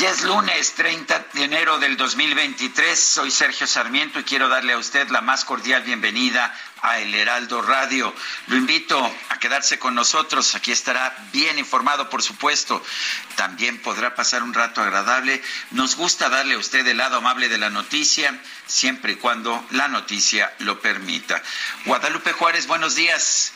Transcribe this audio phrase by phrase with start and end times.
[0.00, 2.98] Hoy es lunes 30 de enero del 2023.
[2.98, 7.60] Soy Sergio Sarmiento y quiero darle a usted la más cordial bienvenida a El Heraldo
[7.60, 8.14] Radio.
[8.46, 8.98] Lo invito
[9.28, 10.54] a quedarse con nosotros.
[10.54, 12.82] Aquí estará bien informado, por supuesto.
[13.36, 15.42] También podrá pasar un rato agradable.
[15.72, 19.88] Nos gusta darle a usted el lado amable de la noticia, siempre y cuando la
[19.88, 21.42] noticia lo permita.
[21.84, 23.52] Guadalupe Juárez, buenos días.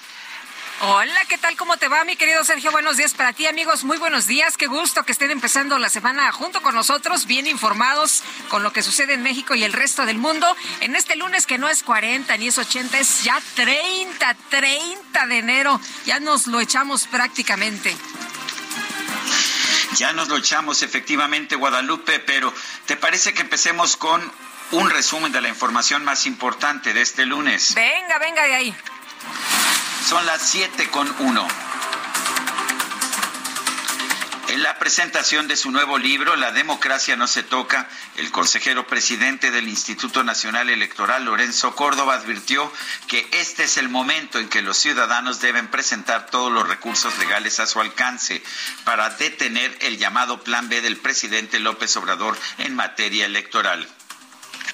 [0.81, 1.57] Hola, ¿qué tal?
[1.57, 2.73] ¿Cómo te va, mi querido Sergio?
[2.73, 3.85] Buenos días para ti, amigos.
[3.85, 4.57] Muy buenos días.
[4.57, 8.83] Qué gusto que estén empezando la semana junto con nosotros, bien informados con lo que
[8.83, 10.55] sucede en México y el resto del mundo.
[10.81, 15.39] En este lunes que no es 40 ni es 80, es ya 30, 30 de
[15.39, 15.81] enero.
[16.07, 17.97] Ya nos lo echamos prácticamente.
[19.97, 22.53] Ya nos lo echamos efectivamente, Guadalupe, pero
[22.87, 24.21] ¿te parece que empecemos con
[24.73, 27.75] un resumen de la información más importante de este lunes?
[27.75, 28.77] Venga, venga de ahí.
[30.07, 31.49] Son las 7 con 1.
[34.49, 39.51] En la presentación de su nuevo libro, La democracia no se toca, el consejero presidente
[39.51, 42.71] del Instituto Nacional Electoral, Lorenzo Córdoba, advirtió
[43.09, 47.59] que este es el momento en que los ciudadanos deben presentar todos los recursos legales
[47.59, 48.43] a su alcance
[48.85, 53.89] para detener el llamado Plan B del presidente López Obrador en materia electoral.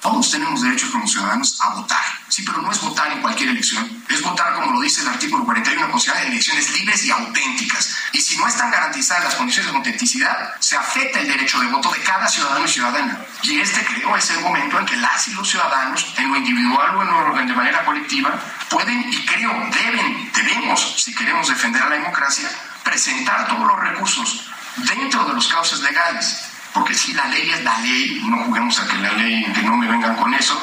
[0.01, 2.03] Todos tenemos derechos como ciudadanos a votar.
[2.27, 4.03] Sí, pero no es votar en cualquier elección.
[4.09, 7.95] Es votar, como lo dice el artículo 41 constitucional, en elecciones libres y auténticas.
[8.11, 11.91] Y si no están garantizadas las condiciones de autenticidad, se afecta el derecho de voto
[11.91, 13.23] de cada ciudadano y ciudadana.
[13.43, 16.95] Y este, creo, es el momento en que las y los ciudadanos, en lo individual
[16.95, 18.39] o en lo, de manera colectiva,
[18.71, 22.49] pueden y creo deben, debemos, si queremos defender a la democracia,
[22.83, 27.77] presentar todos los recursos dentro de los cauces legales porque si la ley es la
[27.79, 30.59] ley, no juguemos a que la ley, que no me vengan con eso.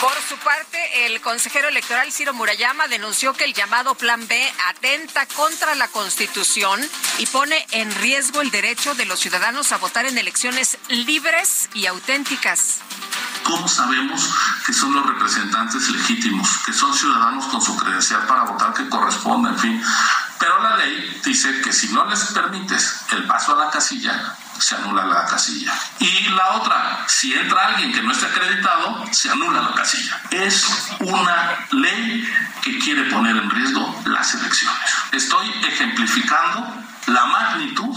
[0.00, 5.26] Por su parte, el consejero electoral Ciro Murayama denunció que el llamado Plan B atenta
[5.26, 6.80] contra la Constitución
[7.18, 11.86] y pone en riesgo el derecho de los ciudadanos a votar en elecciones libres y
[11.86, 12.80] auténticas.
[13.46, 14.28] ¿Cómo sabemos
[14.66, 19.50] que son los representantes legítimos, que son ciudadanos con su credencial para votar que corresponde,
[19.50, 19.84] en fin?
[20.40, 24.74] Pero la ley dice que si no les permites el paso a la casilla, se
[24.74, 25.72] anula la casilla.
[26.00, 30.20] Y la otra, si entra alguien que no esté acreditado, se anula la casilla.
[30.30, 30.66] Es
[30.98, 32.28] una ley
[32.62, 34.80] que quiere poner en riesgo las elecciones.
[35.12, 37.96] Estoy ejemplificando la magnitud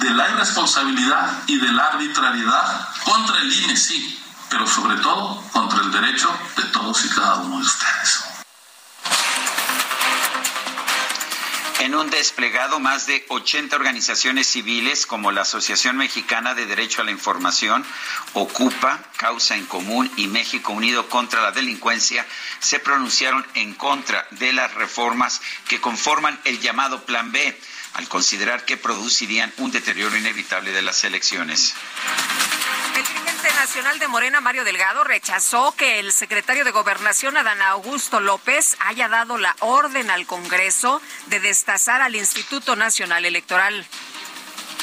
[0.00, 4.19] de la irresponsabilidad y de la arbitrariedad contra el INE, sí,
[4.50, 8.24] pero sobre todo contra el derecho de todos y cada uno de ustedes.
[11.80, 17.04] En un desplegado, más de 80 organizaciones civiles como la Asociación Mexicana de Derecho a
[17.06, 17.86] la Información,
[18.34, 22.26] Ocupa, Causa en Común y México Unido contra la Delincuencia
[22.58, 27.58] se pronunciaron en contra de las reformas que conforman el llamado Plan B,
[27.94, 31.74] al considerar que producirían un deterioro inevitable de las elecciones.
[33.40, 38.76] Dirigente nacional de Morena, Mario Delgado, rechazó que el secretario de Gobernación, Adán Augusto López,
[38.80, 43.86] haya dado la orden al Congreso de destazar al Instituto Nacional Electoral.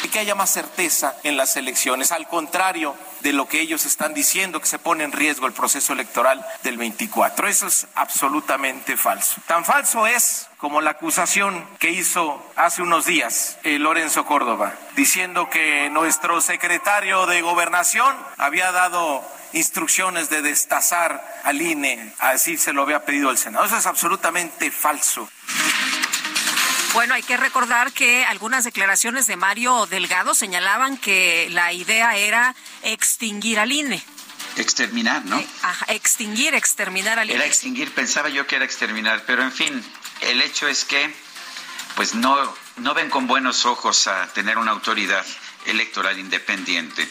[0.04, 4.14] Y que haya más certeza en las elecciones, al contrario de lo que ellos están
[4.14, 7.48] diciendo, que se pone en riesgo el proceso electoral del 24.
[7.48, 9.42] Eso es absolutamente falso.
[9.48, 15.50] Tan falso es como la acusación que hizo hace unos días eh, Lorenzo Córdoba, diciendo
[15.50, 19.24] que nuestro secretario de gobernación había dado
[19.54, 23.66] instrucciones de destazar al INE, así se lo había pedido el Senado.
[23.66, 25.30] Eso es absolutamente falso.
[26.94, 32.56] Bueno, hay que recordar que algunas declaraciones de Mario Delgado señalaban que la idea era
[32.84, 34.04] extinguir al INE.
[34.56, 35.38] Exterminar, ¿no?
[35.38, 35.48] Eh,
[35.90, 37.36] extinguir, exterminar al INE.
[37.36, 39.84] Era extinguir, pensaba yo que era exterminar, pero en fin,
[40.22, 41.14] el hecho es que
[41.96, 45.26] pues no, no ven con buenos ojos a tener una autoridad
[45.68, 47.08] electoral independiente.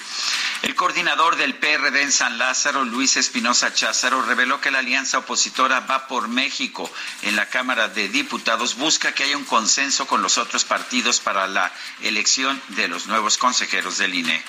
[0.63, 5.81] El coordinador del PRD en San Lázaro, Luis Espinosa Cházaro, reveló que la alianza opositora
[5.81, 6.91] Va por México
[7.23, 11.47] en la Cámara de Diputados busca que haya un consenso con los otros partidos para
[11.47, 11.73] la
[12.03, 14.43] elección de los nuevos consejeros del INE.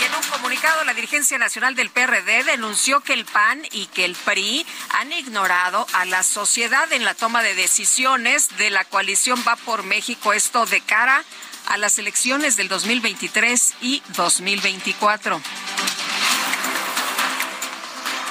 [0.00, 4.04] Y en un comunicado, la dirigencia nacional del PRD denunció que el PAN y que
[4.04, 9.42] el PRI han ignorado a la sociedad en la toma de decisiones de la coalición
[9.46, 11.24] Va por México, esto de cara a
[11.76, 15.40] las elecciones del 2023 y 2024.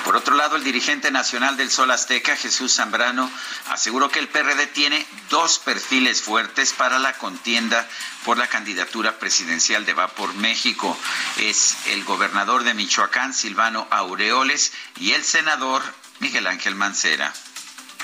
[0.04, 3.32] Por otro lado, el dirigente nacional del Sol Azteca, Jesús Zambrano,
[3.70, 7.88] aseguró que el PRD tiene dos perfiles fuertes para la contienda
[8.26, 10.98] por la candidatura presidencial de Va por México.
[11.38, 15.82] Es el gobernador de Michoacán, Silvano Aureoles, y el senador
[16.20, 17.34] Miguel Ángel Mancera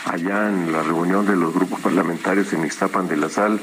[0.06, 3.60] allá en la reunión de los grupos parlamentarios en Ixtapan de la Sal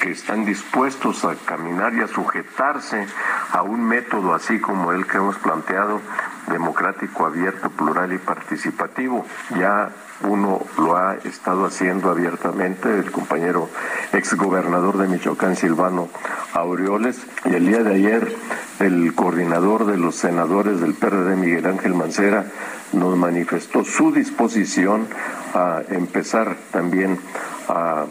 [0.00, 3.06] que están dispuestos a caminar y a sujetarse
[3.52, 6.00] a un método así como el que hemos planteado,
[6.48, 9.24] democrático, abierto, plural y participativo.
[9.58, 9.90] Ya
[10.22, 13.70] uno lo ha estado haciendo abiertamente, el compañero
[14.12, 16.08] exgobernador de Michoacán, Silvano
[16.52, 18.36] Aureoles, y el día de ayer
[18.80, 22.46] el coordinador de los senadores del PRD, Miguel Ángel Mancera,
[22.94, 25.08] nos manifestó su disposición
[25.54, 27.20] a empezar también
[27.68, 28.06] a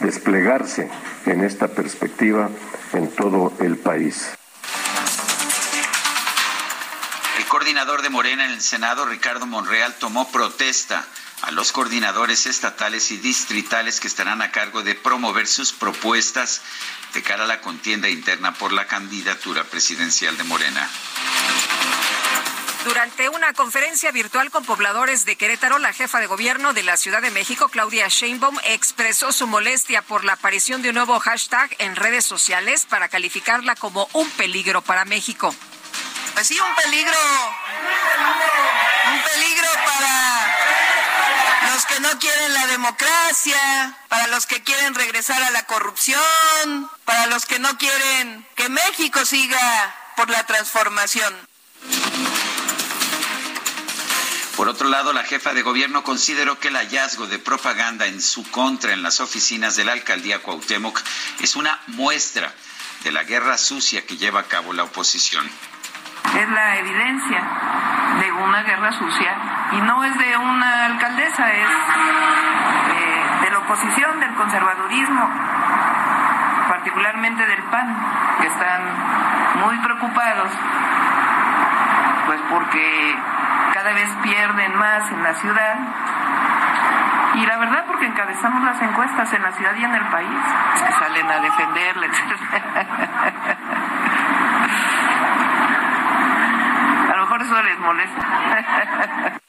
[0.00, 0.90] desplegarse
[1.26, 2.50] en esta perspectiva
[2.92, 4.30] en todo el país.
[7.38, 11.04] El coordinador de Morena en el Senado, Ricardo Monreal, tomó protesta
[11.42, 16.62] a los coordinadores estatales y distritales que estarán a cargo de promover sus propuestas
[17.14, 20.88] de cara a la contienda interna por la candidatura presidencial de Morena.
[22.86, 27.20] Durante una conferencia virtual con pobladores de Querétaro, la jefa de gobierno de la Ciudad
[27.20, 31.96] de México, Claudia Sheinbaum, expresó su molestia por la aparición de un nuevo hashtag en
[31.96, 35.52] redes sociales para calificarla como un peligro para México.
[36.34, 37.18] Pues sí, un peligro.
[39.12, 45.50] Un peligro para los que no quieren la democracia, para los que quieren regresar a
[45.50, 51.34] la corrupción, para los que no quieren que México siga por la transformación.
[54.56, 58.50] Por otro lado, la jefa de gobierno consideró que el hallazgo de propaganda en su
[58.50, 60.98] contra en las oficinas de la alcaldía Cuauhtémoc
[61.40, 62.54] es una muestra
[63.04, 65.46] de la guerra sucia que lleva a cabo la oposición.
[65.46, 67.44] Es la evidencia
[68.18, 69.36] de una guerra sucia
[69.72, 75.30] y no es de una alcaldesa, es eh, de la oposición, del conservadurismo,
[76.68, 78.82] particularmente del PAN, que están
[79.60, 80.50] muy preocupados,
[82.50, 83.14] porque
[83.74, 85.76] cada vez pierden más en la ciudad.
[87.34, 90.40] Y la verdad, porque encabezamos las encuestas en la ciudad y en el país,
[90.74, 92.06] se salen a defenderle.
[97.12, 99.40] a lo mejor eso les molesta.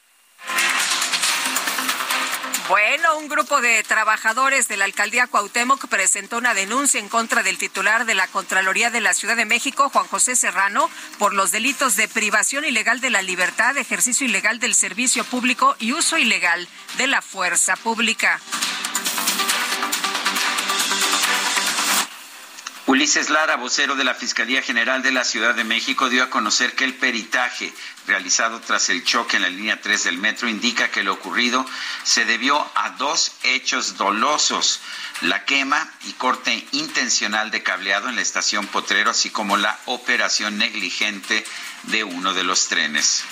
[2.68, 7.56] Bueno, un grupo de trabajadores de la alcaldía Cuauhtémoc presentó una denuncia en contra del
[7.56, 11.96] titular de la Contraloría de la Ciudad de México, Juan José Serrano, por los delitos
[11.96, 17.06] de privación ilegal de la libertad, ejercicio ilegal del servicio público y uso ilegal de
[17.06, 18.38] la fuerza pública.
[22.88, 26.72] Ulises Lara, vocero de la Fiscalía General de la Ciudad de México, dio a conocer
[26.72, 27.70] que el peritaje
[28.06, 31.66] realizado tras el choque en la línea 3 del metro indica que lo ocurrido
[32.02, 34.80] se debió a dos hechos dolosos,
[35.20, 40.56] la quema y corte intencional de cableado en la estación Potrero, así como la operación
[40.56, 41.44] negligente
[41.82, 43.22] de uno de los trenes.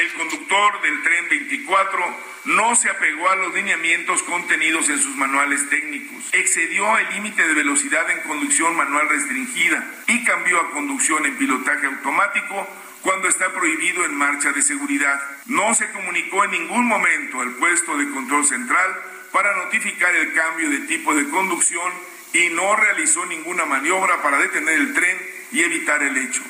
[0.00, 5.68] El conductor del tren 24 no se apegó a los lineamientos contenidos en sus manuales
[5.68, 11.36] técnicos, excedió el límite de velocidad en conducción manual restringida y cambió a conducción en
[11.36, 12.66] pilotaje automático
[13.02, 15.20] cuando está prohibido en marcha de seguridad.
[15.46, 20.70] No se comunicó en ningún momento al puesto de control central para notificar el cambio
[20.70, 21.92] de tipo de conducción
[22.32, 25.18] y no realizó ninguna maniobra para detener el tren
[25.52, 26.42] y evitar el hecho.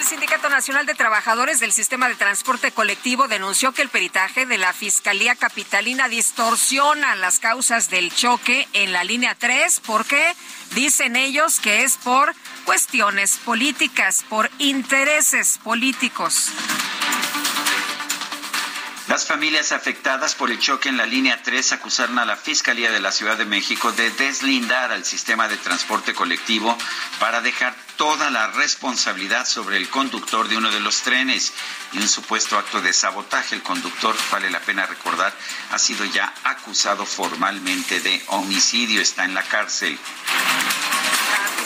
[0.00, 4.56] El Sindicato Nacional de Trabajadores del Sistema de Transporte Colectivo denunció que el peritaje de
[4.56, 10.34] la Fiscalía Capitalina distorsiona las causas del choque en la línea 3 porque
[10.74, 16.48] dicen ellos que es por cuestiones políticas, por intereses políticos.
[19.10, 22.90] La Las familias afectadas por el choque en la línea 3 acusaron a la Fiscalía
[22.90, 26.74] de la Ciudad de México de deslindar al sistema de transporte colectivo
[27.18, 31.52] para dejar toda la responsabilidad sobre el conductor de uno de los trenes
[31.92, 33.56] y un supuesto acto de sabotaje.
[33.56, 35.34] El conductor, vale la pena recordar,
[35.70, 39.98] ha sido ya acusado formalmente de homicidio, está en la cárcel.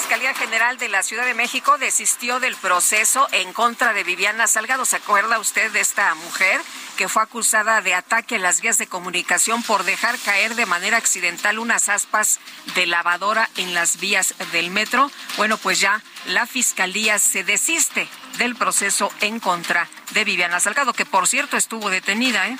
[0.05, 4.85] Fiscalía General de la Ciudad de México desistió del proceso en contra de Viviana Salgado.
[4.85, 6.61] ¿Se acuerda usted de esta mujer
[6.99, 10.99] que fue acusada de ataque en las vías de comunicación por dejar caer de manera
[10.99, 12.39] accidental unas aspas
[12.75, 15.11] de lavadora en las vías del metro?
[15.39, 18.07] Bueno, pues ya la Fiscalía se desiste
[18.37, 22.59] del proceso en contra de Viviana Salgado, que por cierto estuvo detenida, ¿eh?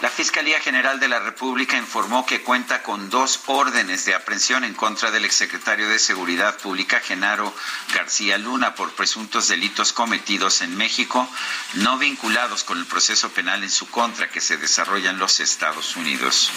[0.00, 4.74] La Fiscalía General de la República informó que cuenta con dos órdenes de aprehensión en
[4.74, 7.52] contra del exsecretario de Seguridad Pública, Genaro
[7.92, 11.28] García Luna, por presuntos delitos cometidos en México,
[11.74, 15.96] no vinculados con el proceso penal en su contra que se desarrolla en los Estados
[15.96, 16.52] Unidos.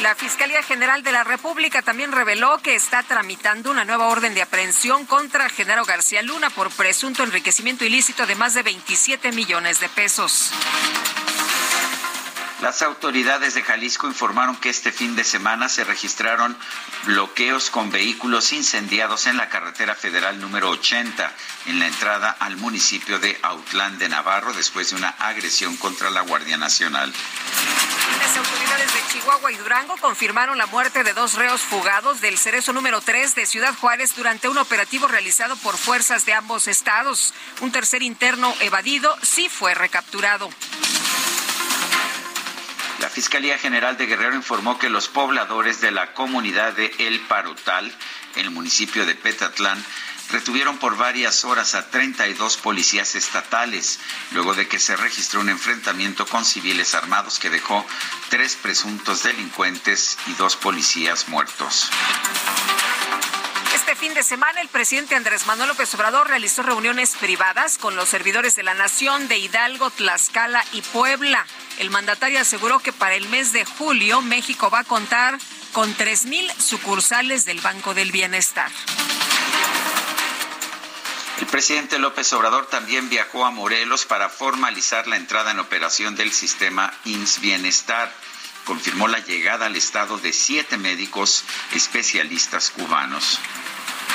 [0.00, 4.42] La Fiscalía General de la República también reveló que está tramitando una nueva orden de
[4.42, 9.88] aprehensión contra Genaro García Luna por presunto enriquecimiento ilícito de más de 27 millones de
[9.90, 10.50] pesos.
[12.60, 16.56] Las autoridades de Jalisco informaron que este fin de semana se registraron
[17.04, 21.32] bloqueos con vehículos incendiados en la carretera federal número 80
[21.66, 26.20] en la entrada al municipio de Autlán de Navarro después de una agresión contra la
[26.20, 27.12] Guardia Nacional.
[28.18, 32.72] Las autoridades de Chihuahua y Durango confirmaron la muerte de dos reos fugados del cerezo
[32.72, 37.34] número 3 de Ciudad Juárez durante un operativo realizado por fuerzas de ambos estados.
[37.60, 40.48] Un tercer interno evadido sí fue recapturado.
[43.00, 47.92] La Fiscalía General de Guerrero informó que los pobladores de la comunidad de El Parutal,
[48.36, 49.84] en el municipio de Petatlán,
[50.30, 54.00] retuvieron por varias horas a 32 policías estatales,
[54.32, 57.84] luego de que se registró un enfrentamiento con civiles armados que dejó
[58.30, 61.90] tres presuntos delincuentes y dos policías muertos.
[63.94, 68.08] Este fin de semana, el presidente Andrés Manuel López Obrador realizó reuniones privadas con los
[68.08, 71.46] servidores de la Nación de Hidalgo, Tlaxcala y Puebla.
[71.78, 75.38] El mandatario aseguró que para el mes de julio México va a contar
[75.72, 78.68] con 3.000 sucursales del Banco del Bienestar.
[81.38, 86.32] El presidente López Obrador también viajó a Morelos para formalizar la entrada en operación del
[86.32, 88.12] sistema IMSS Bienestar.
[88.64, 93.38] Confirmó la llegada al estado de siete médicos especialistas cubanos.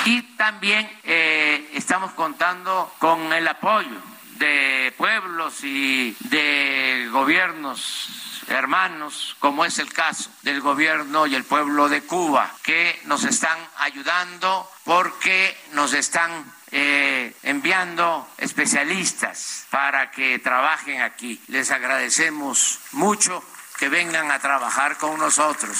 [0.04, 3.96] Y también eh, estamos contando con el apoyo
[4.38, 11.88] de pueblos y de gobiernos hermanos, como es el caso del gobierno y el pueblo
[11.88, 21.02] de Cuba, que nos están ayudando porque nos están eh, enviando especialistas para que trabajen
[21.02, 21.40] aquí.
[21.48, 23.42] Les agradecemos mucho
[23.78, 25.78] que vengan a trabajar con nosotros.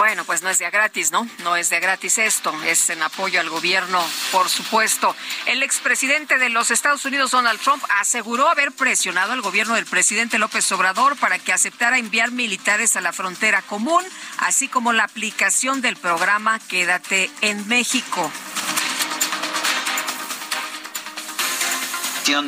[0.00, 1.28] Bueno, pues no es de gratis, ¿no?
[1.42, 4.02] No es de gratis esto, es en apoyo al gobierno,
[4.32, 5.14] por supuesto.
[5.44, 10.38] El expresidente de los Estados Unidos, Donald Trump, aseguró haber presionado al gobierno del presidente
[10.38, 14.02] López Obrador para que aceptara enviar militares a la frontera común,
[14.38, 18.32] así como la aplicación del programa Quédate en México.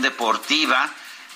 [0.00, 0.90] Deportiva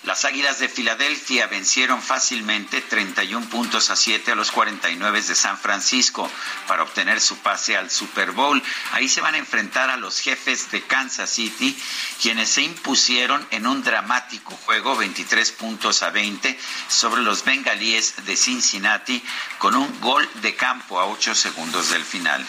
[0.06, 5.58] las Águilas de Filadelfia vencieron fácilmente 31 puntos a 7 a los 49 de San
[5.58, 6.30] Francisco
[6.68, 8.62] para obtener su pase al Super Bowl.
[8.92, 11.76] Ahí se van a enfrentar a los jefes de Kansas City,
[12.22, 16.56] quienes se impusieron en un dramático juego 23 puntos a 20
[16.88, 19.20] sobre los bengalíes de Cincinnati
[19.58, 22.46] con un gol de campo a 8 segundos del final.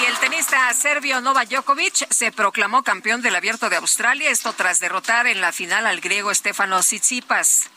[0.00, 4.80] Y el tenista serbio Novak Djokovic se proclamó campeón del Abierto de Australia, esto tras
[4.80, 7.70] derrotar en la final al griego Stefano Tsitsipas.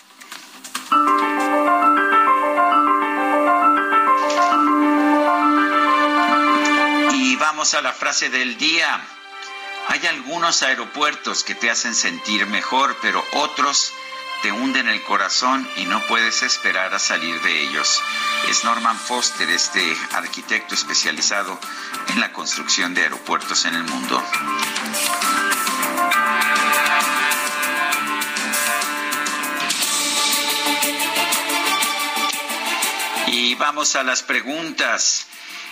[7.13, 9.01] Y vamos a la frase del día.
[9.88, 13.94] Hay algunos aeropuertos que te hacen sentir mejor, pero otros
[14.41, 18.01] te hunden el corazón y no puedes esperar a salir de ellos.
[18.48, 21.60] Es Norman Foster, este arquitecto especializado
[22.08, 24.24] en la construcción de aeropuertos en el mundo.
[33.27, 35.25] Y vamos a las preguntas.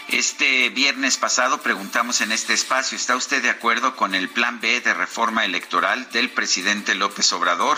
[0.09, 4.79] Este viernes pasado preguntamos en este espacio, ¿está usted de acuerdo con el plan B
[4.79, 7.77] de reforma electoral del presidente López Obrador?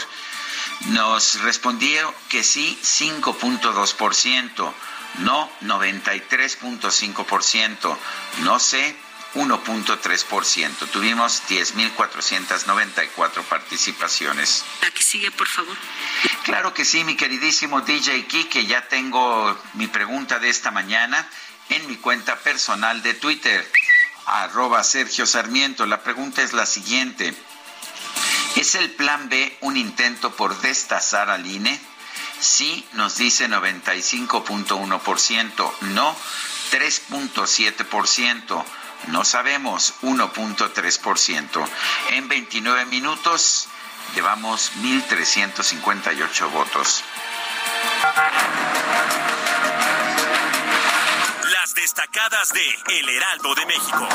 [0.88, 4.74] Nos respondió que sí 5.2%,
[5.20, 7.98] no 93.5%,
[8.40, 8.96] no sé
[9.36, 10.90] 1.3%.
[10.92, 14.66] Tuvimos 10.494 participaciones.
[14.82, 15.78] La que sigue, por favor.
[16.44, 21.30] Claro que sí, mi queridísimo DJ que ya tengo mi pregunta de esta mañana
[21.70, 23.72] en mi cuenta personal de Twitter,
[24.26, 25.86] arroba Sergio Sarmiento.
[25.86, 27.36] La pregunta es la siguiente.
[28.60, 31.80] ¿Es el plan B un intento por destazar al INE?
[32.42, 36.14] Sí, nos dice 95.1%, no
[36.70, 38.66] 3.7%.
[39.08, 41.70] No sabemos, 1.3%.
[42.10, 43.70] En 29 minutos
[44.14, 47.06] llevamos 1.358 votos.
[51.50, 54.10] Las destacadas de El Heraldo de México.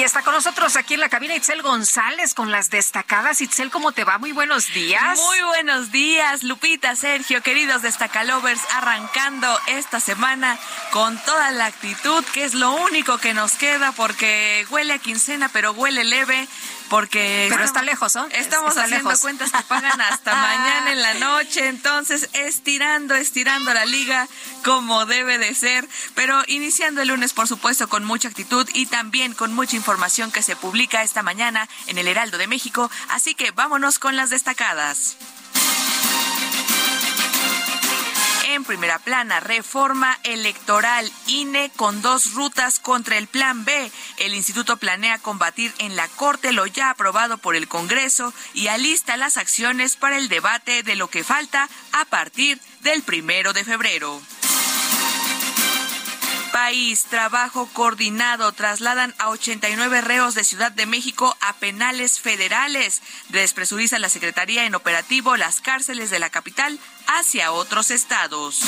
[0.00, 3.42] Y está con nosotros aquí en la cabina Itzel González con las destacadas.
[3.42, 4.16] Itzel, ¿cómo te va?
[4.16, 5.18] Muy buenos días.
[5.18, 10.58] Muy buenos días, Lupita, Sergio, queridos destacalovers, arrancando esta semana
[10.90, 15.50] con toda la actitud, que es lo único que nos queda porque huele a quincena,
[15.52, 16.48] pero huele leve
[16.90, 18.26] porque pero está lejos, ¿no?
[18.26, 24.28] Estamos haciendo cuentas que pagan hasta mañana en la noche, entonces estirando, estirando la liga
[24.64, 29.32] como debe de ser, pero iniciando el lunes, por supuesto, con mucha actitud y también
[29.34, 33.52] con mucha información que se publica esta mañana en el Heraldo de México, así que
[33.52, 35.16] vámonos con las destacadas.
[38.52, 43.92] En primera plana, reforma electoral INE con dos rutas contra el Plan B.
[44.16, 49.16] El instituto planea combatir en la Corte lo ya aprobado por el Congreso y alista
[49.16, 54.20] las acciones para el debate de lo que falta a partir del primero de febrero.
[56.62, 58.52] País, trabajo coordinado.
[58.52, 63.00] Trasladan a 89 reos de Ciudad de México a penales federales.
[63.30, 68.60] Despresuriza la Secretaría en operativo las cárceles de la capital hacia otros estados.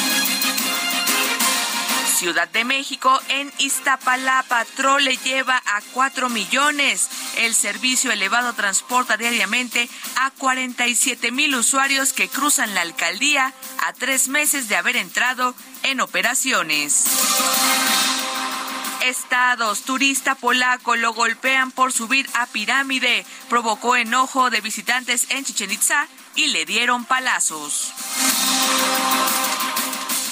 [2.22, 7.08] Ciudad de México en Iztapalapa, Trole lleva a 4 millones.
[7.38, 13.52] El servicio elevado transporta diariamente a 47 mil usuarios que cruzan la alcaldía
[13.84, 17.06] a tres meses de haber entrado en operaciones.
[19.02, 25.72] Estados, turista polaco lo golpean por subir a pirámide, provocó enojo de visitantes en Chichen
[25.72, 27.92] Itza y le dieron palazos.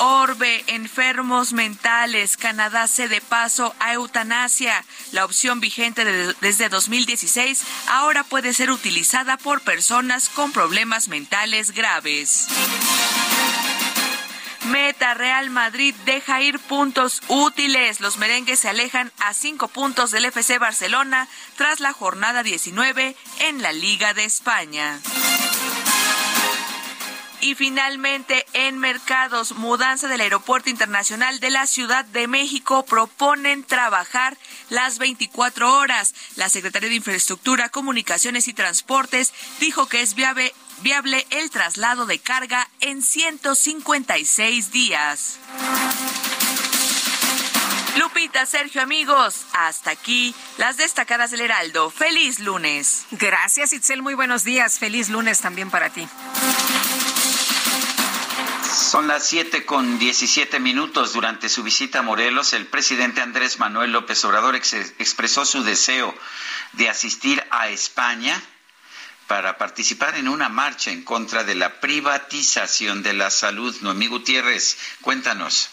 [0.03, 4.83] Orbe, enfermos mentales, Canadá cede paso a eutanasia.
[5.13, 6.07] La opción vigente
[6.41, 12.47] desde 2016 ahora puede ser utilizada por personas con problemas mentales graves.
[14.69, 18.01] Meta Real Madrid deja ir puntos útiles.
[18.01, 23.61] Los merengues se alejan a cinco puntos del FC Barcelona tras la jornada 19 en
[23.61, 24.99] la Liga de España.
[27.43, 34.37] Y finalmente, en mercados, mudanza del Aeropuerto Internacional de la Ciudad de México proponen trabajar
[34.69, 36.15] las 24 horas.
[36.37, 42.19] La Secretaría de Infraestructura, Comunicaciones y Transportes dijo que es viable, viable el traslado de
[42.19, 45.39] carga en 156 días.
[47.97, 51.91] Lupita, Sergio, amigos, hasta aquí las destacadas del Heraldo.
[51.91, 53.07] Feliz lunes.
[53.11, 54.03] Gracias, Itzel.
[54.03, 54.79] Muy buenos días.
[54.79, 56.07] Feliz lunes también para ti.
[58.73, 61.13] Son las siete con diecisiete minutos.
[61.13, 66.15] Durante su visita a Morelos, el presidente Andrés Manuel López Obrador expresó su deseo
[66.73, 68.41] de asistir a España
[69.27, 73.77] para participar en una marcha en contra de la privatización de la salud.
[73.81, 75.71] Noemí Gutiérrez, cuéntanos.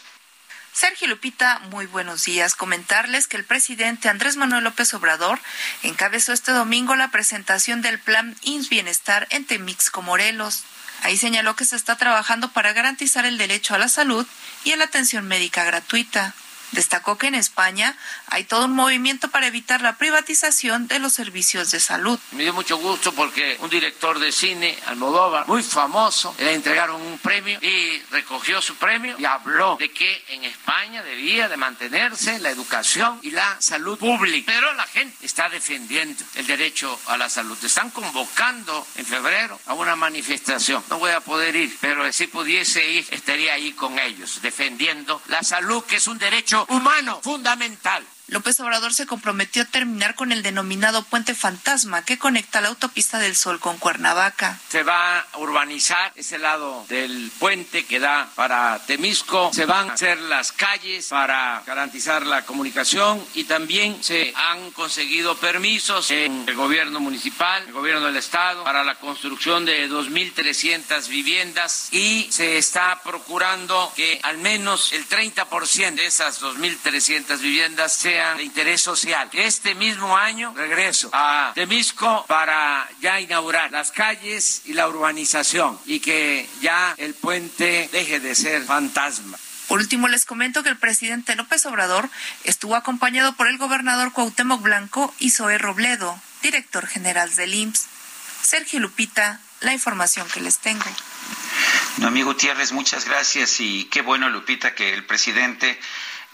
[0.74, 2.54] Sergio Lupita, muy buenos días.
[2.54, 5.40] Comentarles que el presidente Andrés Manuel López Obrador
[5.82, 10.66] encabezó este domingo la presentación del Plan INS Bienestar en Temixco, Morelos.
[11.04, 14.26] Ahí señaló que se está trabajando para garantizar el derecho a la salud
[14.64, 16.34] y a la atención médica gratuita.
[16.72, 21.72] Destacó que en España hay todo un movimiento para evitar la privatización de los servicios
[21.72, 22.20] de salud.
[22.32, 27.18] Me dio mucho gusto porque un director de cine, Almodóvar, muy famoso, le entregaron un
[27.20, 32.50] premio y recogió su premio y habló de que en España debía de mantenerse la
[32.50, 34.52] educación y la salud pública.
[34.52, 37.58] Pero la gente está defendiendo el derecho a la salud.
[37.64, 40.84] Están convocando en febrero a una manifestación.
[40.90, 45.44] No voy a poder ir, pero si pudiese ir, estaría ahí con ellos, defendiendo la
[45.44, 48.04] salud, que es un derecho humano fundamental.
[48.30, 53.20] López Obrador se comprometió a terminar con el denominado puente fantasma que conecta la autopista
[53.20, 54.60] del Sol con Cuernavaca.
[54.68, 59.94] Se va a urbanizar ese lado del puente que da para Temisco, se van a
[59.94, 66.56] hacer las calles para garantizar la comunicación y también se han conseguido permisos en el
[66.56, 73.02] gobierno municipal, el gobierno del estado para la construcción de 2.300 viviendas y se está
[73.04, 79.30] procurando que al menos el 30% de esas 2.300 viviendas sean de interés social.
[79.34, 86.00] Este mismo año regreso a Temisco para ya inaugurar las calles y la urbanización y
[86.00, 89.38] que ya el puente deje de ser fantasma.
[89.68, 92.10] Por último, les comento que el presidente López Obrador
[92.44, 97.86] estuvo acompañado por el gobernador Cuauhtémoc Blanco y Zoé Robledo, director general del IMSS.
[98.42, 100.86] Sergio Lupita, la información que les tengo.
[101.98, 105.80] No, amigo Gutiérrez, muchas gracias y qué bueno, Lupita, que el presidente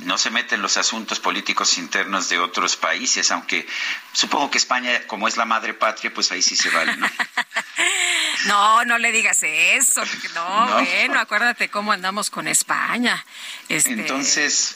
[0.05, 3.67] no se mete en los asuntos políticos internos de otros países, aunque
[4.11, 7.07] supongo que España, como es la madre patria, pues ahí sí se vale, ¿no?
[8.47, 10.01] no, no le digas eso.
[10.33, 13.23] No, bueno, acuérdate cómo andamos con España.
[13.69, 13.91] Este...
[13.91, 14.75] Entonces,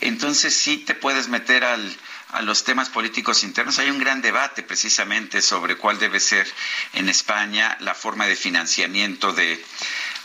[0.00, 1.96] entonces sí te puedes meter al,
[2.30, 3.78] a los temas políticos internos.
[3.78, 6.46] Hay un gran debate precisamente sobre cuál debe ser
[6.92, 9.64] en España la forma de financiamiento de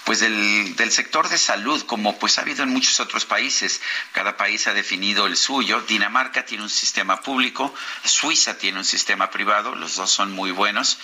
[0.03, 3.81] pues del, del, sector de salud, como pues ha habido en muchos otros países.
[4.11, 5.81] Cada país ha definido el suyo.
[5.81, 10.97] Dinamarca tiene un sistema público, Suiza tiene un sistema privado, los dos son muy buenos,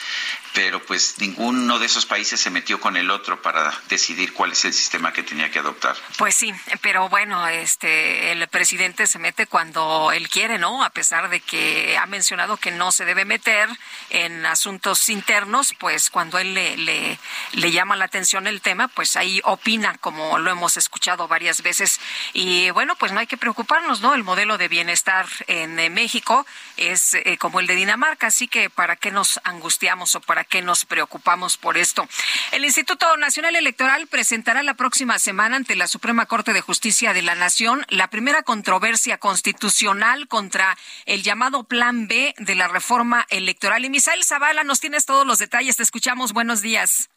[0.54, 4.66] pero pues ninguno de esos países se metió con el otro para decidir cuál es
[4.66, 5.96] el sistema que tenía que adoptar.
[6.18, 10.84] Pues sí, pero bueno, este el presidente se mete cuando él quiere, ¿no?
[10.84, 13.70] A pesar de que ha mencionado que no se debe meter
[14.10, 19.98] en asuntos internos, pues cuando él le, llama la atención el tema, pues ahí opina,
[20.00, 22.00] como lo hemos escuchado varias veces.
[22.34, 24.14] Y bueno, pues no hay que preocuparnos, ¿no?
[24.14, 26.46] El modelo de bienestar en eh, México
[26.78, 30.62] es eh, como el de Dinamarca, así que ¿para qué nos angustiamos o para qué
[30.62, 32.08] nos preocupamos por esto?
[32.52, 37.22] El Instituto Nacional Electoral presentará la próxima semana ante la Suprema Corte de Justicia de
[37.22, 43.86] la Nación la primera controversia constitucional contra el llamado Plan B de la reforma electoral.
[43.86, 45.78] Y Misael Zavala, nos tienes todos los detalles.
[45.78, 46.34] Te escuchamos.
[46.34, 47.10] Buenos días.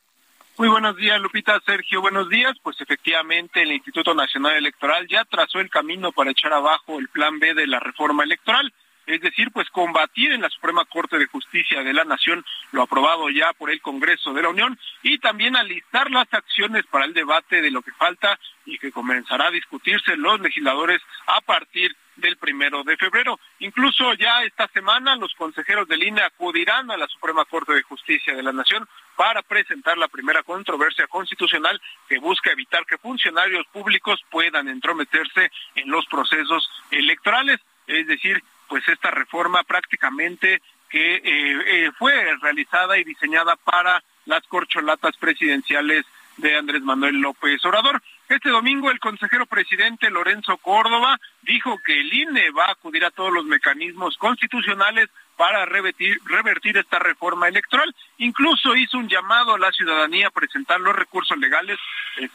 [0.59, 2.55] Muy buenos días, Lupita, Sergio, buenos días.
[2.63, 7.39] Pues efectivamente el Instituto Nacional Electoral ya trazó el camino para echar abajo el plan
[7.39, 8.73] B de la reforma electoral,
[9.11, 13.29] es decir, pues combatir en la Suprema Corte de Justicia de la Nación lo aprobado
[13.29, 17.61] ya por el Congreso de la Unión y también alistar las acciones para el debate
[17.61, 22.85] de lo que falta y que comenzará a discutirse los legisladores a partir del primero
[22.85, 23.41] de febrero.
[23.59, 28.37] Incluso ya esta semana los consejeros de línea acudirán a la Suprema Corte de Justicia
[28.37, 34.21] de la Nación para presentar la primera controversia constitucional que busca evitar que funcionarios públicos
[34.31, 37.59] puedan entrometerse en los procesos electorales.
[37.89, 44.47] Es decir, pues esta reforma prácticamente que eh, eh, fue realizada y diseñada para las
[44.47, 46.07] corcholatas presidenciales
[46.37, 48.01] de Andrés Manuel López Obrador.
[48.29, 53.11] Este domingo el consejero presidente Lorenzo Córdoba dijo que el INE va a acudir a
[53.11, 57.93] todos los mecanismos constitucionales para revertir, revertir esta reforma electoral.
[58.19, 61.79] Incluso hizo un llamado a la ciudadanía a presentar los recursos legales,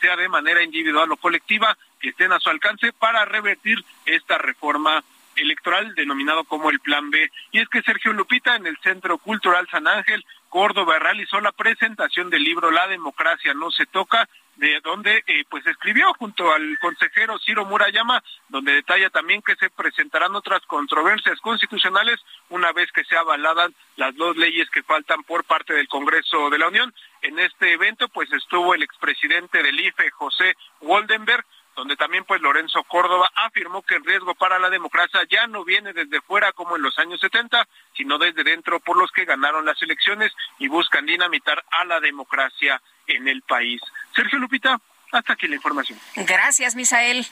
[0.01, 5.01] sea de manera individual o colectiva, que estén a su alcance para revertir esta reforma
[5.35, 7.29] electoral denominado como el Plan B.
[7.51, 12.29] Y es que Sergio Lupita en el Centro Cultural San Ángel, Córdoba, realizó la presentación
[12.29, 17.37] del libro La democracia no se toca, de donde eh, pues escribió junto al consejero
[17.39, 22.19] Ciro Murayama, donde detalla también que se presentarán otras controversias constitucionales
[22.49, 26.57] una vez que se avaladan las dos leyes que faltan por parte del Congreso de
[26.57, 26.93] la Unión.
[27.21, 31.45] En este evento pues estuvo el expresidente del IFE, José Woldenberg,
[31.75, 35.93] donde también pues Lorenzo Córdoba afirmó que el riesgo para la democracia ya no viene
[35.93, 39.81] desde fuera como en los años 70, sino desde dentro por los que ganaron las
[39.81, 43.81] elecciones y buscan dinamitar a la democracia en el país.
[44.15, 44.79] Sergio Lupita,
[45.11, 45.99] hasta aquí la información.
[46.15, 47.27] Gracias, Misael.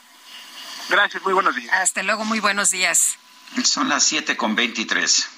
[0.89, 1.73] Gracias, muy buenos días.
[1.73, 3.17] Hasta luego, muy buenos días.
[3.63, 5.32] Son las 7 con 23.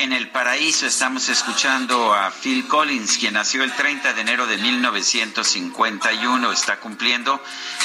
[0.00, 4.56] En el paraíso estamos escuchando a Phil Collins, quien nació el 30 de enero de
[4.56, 7.42] 1951, está cumpliendo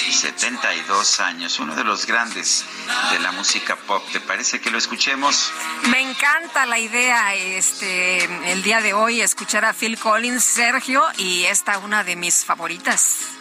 [0.10, 2.64] 72 años, uno de los grandes
[3.12, 4.02] de la música pop.
[4.14, 5.52] ¿Te parece que lo escuchemos?
[5.90, 11.44] Me encanta la idea este el día de hoy escuchar a Phil Collins, Sergio, y
[11.44, 13.36] esta una de mis favoritas.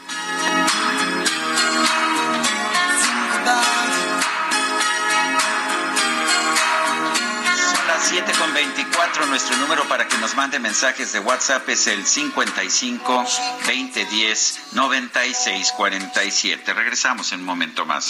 [8.14, 9.26] 7 con 24.
[9.26, 13.24] Nuestro número para que nos mande mensajes de WhatsApp es el 55
[13.66, 16.74] 2010 96 47.
[16.74, 18.06] Regresamos en un momento más.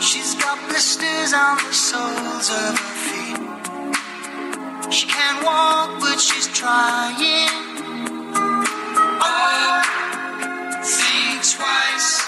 [0.00, 0.78] She's got the
[1.72, 3.40] soles of her feet.
[4.92, 7.48] She can't walk, but she's trying.
[9.20, 9.82] Oh,
[10.84, 12.27] think twice.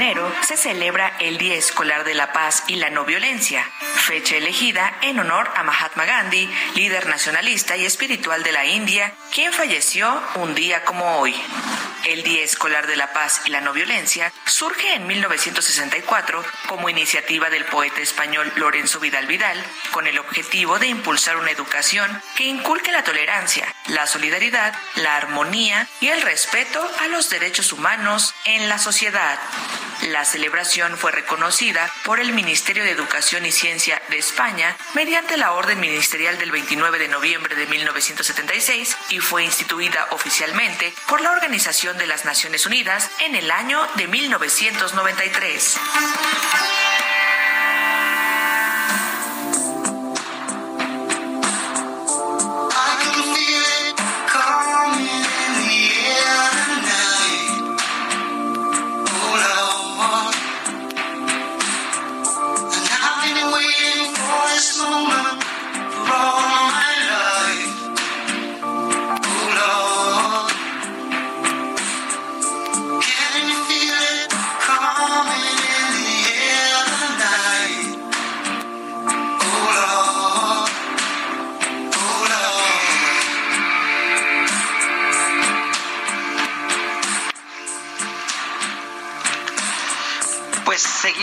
[0.00, 4.96] enero se celebra el Día Escolar de la Paz y la No Violencia, fecha elegida
[5.02, 10.54] en honor a Mahatma Gandhi, líder nacionalista y espiritual de la India, quien falleció un
[10.54, 11.38] día como hoy.
[12.04, 17.50] El Día Escolar de la Paz y la No Violencia surge en 1964 como iniciativa
[17.50, 22.90] del poeta español Lorenzo Vidal Vidal, con el objetivo de impulsar una educación que inculque
[22.90, 28.78] la tolerancia, la solidaridad, la armonía y el respeto a los derechos humanos en la
[28.78, 29.38] sociedad.
[30.08, 35.52] La celebración fue reconocida por el Ministerio de Educación y Ciencia de España mediante la
[35.52, 41.98] orden ministerial del 29 de noviembre de 1976 y fue instituida oficialmente por la Organización
[41.98, 45.78] de las Naciones Unidas en el año de 1993.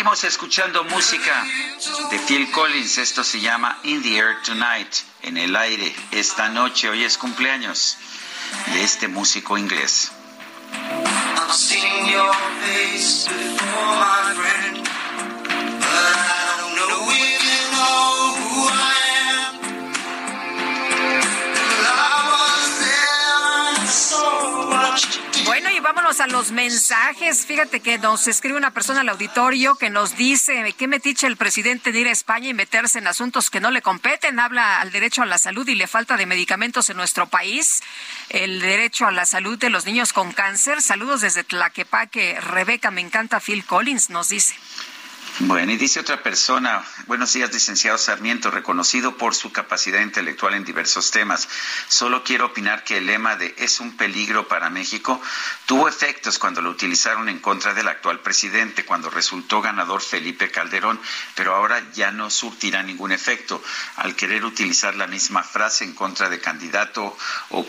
[0.07, 1.45] Seguimos escuchando música
[2.09, 2.97] de Phil Collins.
[2.97, 4.93] Esto se llama In the Air Tonight,
[5.23, 6.89] en el aire esta noche.
[6.89, 7.97] Hoy es cumpleaños
[8.67, 10.11] de este músico inglés.
[26.07, 27.45] Vámonos a los mensajes.
[27.45, 31.91] Fíjate que nos escribe una persona al auditorio que nos dice qué metiche el presidente
[31.91, 34.39] de ir a España y meterse en asuntos que no le competen.
[34.39, 37.81] Habla al derecho a la salud y le falta de medicamentos en nuestro país.
[38.29, 40.81] El derecho a la salud de los niños con cáncer.
[40.81, 42.39] Saludos desde Tlaquepaque.
[42.39, 44.55] Rebeca, me encanta Phil Collins, nos dice.
[45.39, 50.65] Bueno, y dice otra persona, buenos días, licenciado Sarmiento, reconocido por su capacidad intelectual en
[50.65, 51.47] diversos temas.
[51.87, 55.21] Solo quiero opinar que el lema de es un peligro para México
[55.67, 60.99] tuvo efectos cuando lo utilizaron en contra del actual presidente, cuando resultó ganador Felipe Calderón,
[61.35, 63.61] pero ahora ya no surtirá ningún efecto
[63.97, 67.15] al querer utilizar la misma frase en contra de candidato
[67.49, 67.67] o,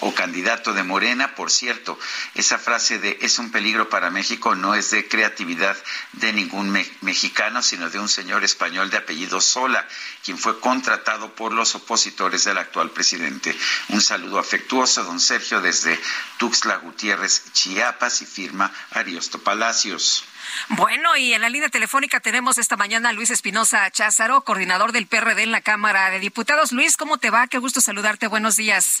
[0.00, 1.34] o candidato de Morena.
[1.34, 1.98] Por cierto,
[2.34, 5.76] esa frase de es un peligro para México no es de creatividad
[6.12, 9.86] de ningún mexicano, sino de un señor español de apellido Sola,
[10.24, 13.56] quien fue contratado por los opositores del actual presidente.
[13.88, 15.98] Un saludo afectuoso, don Sergio, desde
[16.38, 20.24] Tuxtla Gutiérrez, Chiapas, y firma Ariosto Palacios.
[20.68, 25.06] Bueno, y en la línea telefónica tenemos esta mañana a Luis Espinosa Cházaro, coordinador del
[25.06, 26.72] PRD en la Cámara de Diputados.
[26.72, 27.46] Luis, ¿cómo te va?
[27.46, 28.26] Qué gusto saludarte.
[28.26, 29.00] Buenos días.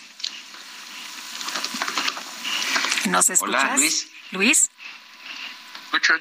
[3.06, 3.64] ¿Nos escuchas?
[3.64, 4.08] Hola, Luis.
[4.30, 4.70] Luis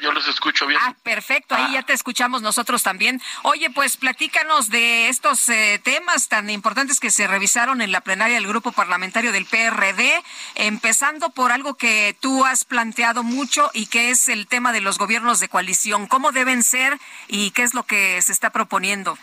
[0.01, 0.79] yo los escucho bien.
[0.83, 1.73] Ah, perfecto, ahí ah.
[1.73, 3.21] ya te escuchamos nosotros también.
[3.43, 8.35] Oye, pues platícanos de estos eh, temas tan importantes que se revisaron en la plenaria
[8.35, 10.23] del Grupo Parlamentario del PRD,
[10.55, 14.97] empezando por algo que tú has planteado mucho y que es el tema de los
[14.97, 16.07] gobiernos de coalición.
[16.07, 19.17] ¿Cómo deben ser y qué es lo que se está proponiendo?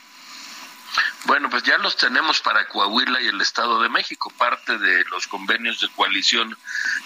[1.25, 4.33] Bueno, pues ya los tenemos para Coahuila y el Estado de México.
[4.37, 6.57] Parte de los convenios de coalición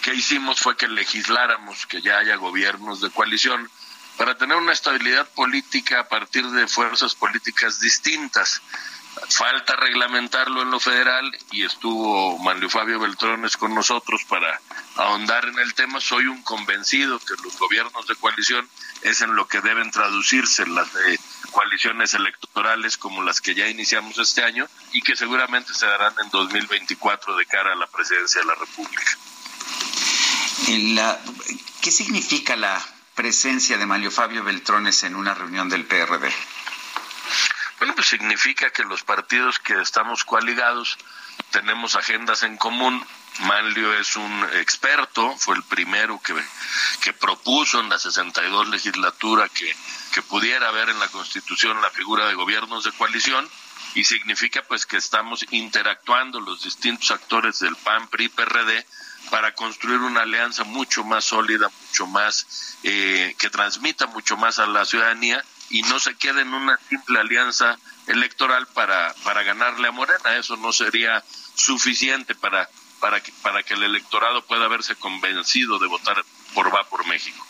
[0.02, 3.70] que hicimos fue que legisláramos que ya haya gobiernos de coalición
[4.16, 8.62] para tener una estabilidad política a partir de fuerzas políticas distintas.
[9.28, 14.60] Falta reglamentarlo en lo federal y estuvo Manlio Fabio Beltrones con nosotros para
[14.96, 16.00] ahondar en el tema.
[16.00, 18.68] Soy un convencido que los gobiernos de coalición
[19.02, 21.18] es en lo que deben traducirse las de
[21.54, 26.28] coaliciones electorales como las que ya iniciamos este año y que seguramente se darán en
[26.30, 29.18] 2024 de cara a la presidencia de la República.
[31.80, 36.28] ¿Qué significa la presencia de Mario Fabio Beltrones en una reunión del PRD?
[37.78, 40.98] Bueno, pues significa que los partidos que estamos coaligados
[41.50, 43.06] tenemos agendas en común.
[43.40, 46.34] Manlio es un experto, fue el primero que,
[47.00, 49.74] que propuso en la 62 legislatura que
[50.14, 53.48] que pudiera haber en la Constitución la figura de gobiernos de coalición
[53.96, 58.86] y significa pues que estamos interactuando los distintos actores del PAN, PRI, PRD
[59.30, 64.66] para construir una alianza mucho más sólida, mucho más eh, que transmita mucho más a
[64.66, 69.92] la ciudadanía y no se quede en una simple alianza electoral para para ganarle a
[69.92, 70.36] Morena.
[70.36, 71.24] Eso no sería
[71.56, 72.68] suficiente para
[73.04, 77.46] para que para que el electorado pueda verse convencido de votar por va por México.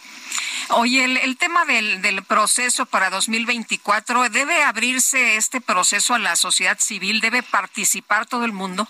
[0.70, 6.76] Oye, el, tema del, del, proceso para 2024, ¿debe abrirse este proceso a la sociedad
[6.80, 7.20] civil?
[7.20, 8.88] ¿Debe participar todo el mundo?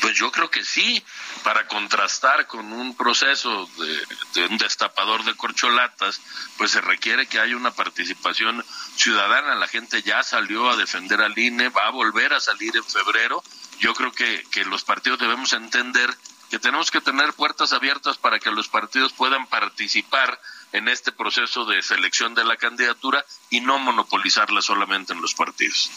[0.00, 1.00] Pues yo creo que sí,
[1.44, 6.20] para contrastar con un proceso de, de, un destapador de corcholatas,
[6.56, 8.64] pues se requiere que haya una participación
[8.96, 9.54] ciudadana.
[9.54, 13.44] La gente ya salió a defender al INE, va a volver a salir en febrero.
[13.80, 16.16] Yo creo que, que los partidos debemos entender
[16.50, 20.40] que tenemos que tener puertas abiertas para que los partidos puedan participar
[20.72, 25.90] en este proceso de selección de la candidatura y no monopolizarla solamente en los partidos.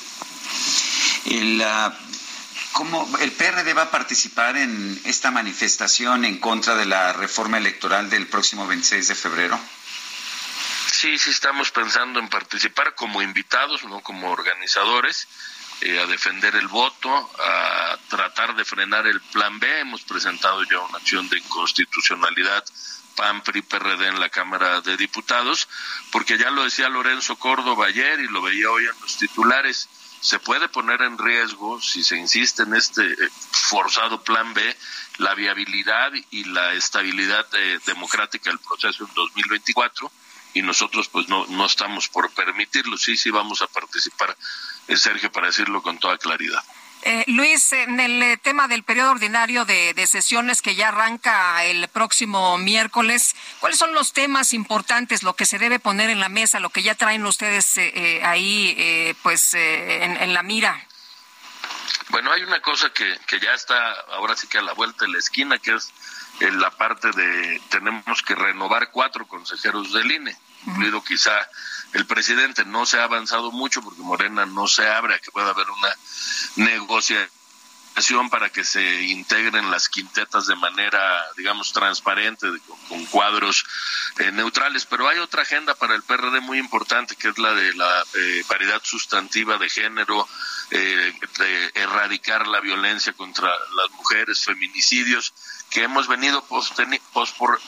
[1.26, 1.64] El,
[2.72, 8.10] ¿Cómo el PRD va a participar en esta manifestación en contra de la reforma electoral
[8.10, 9.60] del próximo 26 de febrero?
[10.92, 15.28] Sí, sí estamos pensando en participar como invitados, no como organizadores.
[15.82, 19.80] Eh, a defender el voto, a tratar de frenar el plan B.
[19.80, 22.66] Hemos presentado ya una acción de inconstitucionalidad
[23.16, 25.70] PAN, PRI, PRD en la Cámara de Diputados,
[26.12, 29.88] porque ya lo decía Lorenzo Córdoba ayer y lo veía hoy en los titulares,
[30.20, 33.30] se puede poner en riesgo, si se insiste en este eh,
[33.70, 34.78] forzado plan B,
[35.18, 40.12] la viabilidad y la estabilidad eh, democrática del proceso en 2024
[40.54, 44.36] y nosotros pues no, no estamos por permitirlo, sí, sí vamos a participar
[44.98, 46.64] Sergio, para decirlo con toda claridad.
[47.04, 51.88] Eh, Luis, en el eh, tema del periodo ordinario de, sesiones que ya arranca el
[51.88, 56.60] próximo miércoles, ¿cuáles son los temas importantes, lo que se debe poner en la mesa,
[56.60, 60.86] lo que ya traen ustedes eh, ahí pues en, la mira?
[62.10, 65.12] Bueno, hay una cosa que, que ya está ahora sí que a la vuelta de
[65.12, 65.94] la esquina, que es
[66.40, 71.50] la parte de tenemos que renovar cuatro consejeros del INE, incluido quizá
[71.94, 72.66] el presidente.
[72.66, 75.96] No se ha avanzado mucho porque Morena no se abre a que pueda haber una
[76.56, 77.30] negociación
[78.30, 81.00] para que se integren las quintetas de manera,
[81.36, 82.48] digamos, transparente,
[82.88, 83.66] con, cuadros
[84.20, 84.86] eh, neutrales.
[84.86, 88.44] Pero hay otra agenda para el PRD muy importante, que es la de la eh,
[88.48, 90.28] paridad sustantiva de género,
[90.72, 95.34] eh, de erradicar la violencia contra las mujeres, feminicidios
[95.70, 96.44] que hemos venido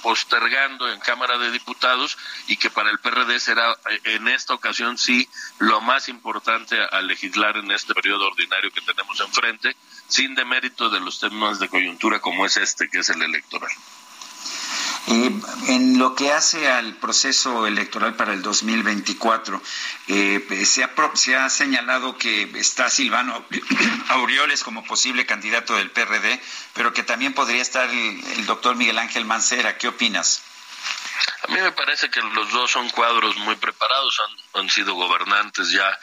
[0.02, 4.98] postergando en Cámara de Diputados y que para el PRD será eh, en esta ocasión
[4.98, 5.28] sí
[5.60, 9.76] lo más importante a legislar en este periodo ordinario que tenemos enfrente,
[10.08, 13.72] sin demérito de los temas de coyuntura como es este, que es el electoral.
[15.08, 15.32] Eh,
[15.68, 19.62] en lo que hace al proceso electoral para el 2024,
[20.08, 23.44] eh, se, ha, se ha señalado que está Silvano
[24.10, 26.40] Aureoles como posible candidato del PRD,
[26.74, 29.78] pero que también podría estar el, doctor Miguel Ángel Mancera.
[29.78, 30.44] ¿Qué opinas?
[31.44, 34.20] A mí me parece que los dos son cuadros muy preparados,
[34.54, 36.00] han, han, sido gobernantes ya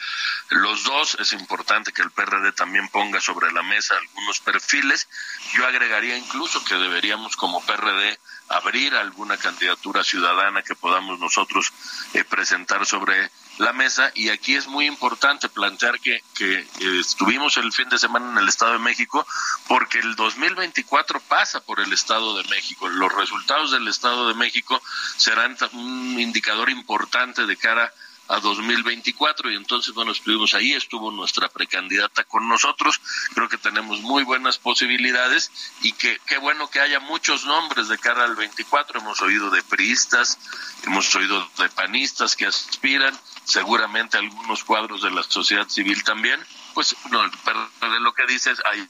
[0.49, 1.15] los dos.
[1.19, 5.07] Es importante que el PRD también ponga sobre la mesa algunos perfiles.
[5.53, 8.19] Yo agregaría incluso que deberíamos como PRD
[8.49, 11.71] abrir alguna candidatura ciudadana que podamos nosotros
[12.13, 13.29] eh, presentar sobre
[13.59, 16.65] la mesa y aquí es muy importante plantear que, que
[16.99, 19.25] estuvimos el fin de semana en el Estado de México
[19.67, 22.87] porque el 2024 pasa por el Estado de México.
[22.87, 24.81] Los resultados del Estado de México
[25.17, 27.91] serán un indicador importante de cara a
[28.37, 33.01] 2024 y entonces bueno estuvimos ahí estuvo nuestra precandidata con nosotros.
[33.33, 35.51] Creo que tenemos muy buenas posibilidades
[35.81, 39.63] y que qué bueno que haya muchos nombres de cara al 24 hemos oído de
[39.63, 40.37] priistas
[40.83, 46.39] hemos oído de panistas que aspiran seguramente algunos cuadros de la sociedad civil también.
[46.73, 48.87] Pues no de lo que dices hay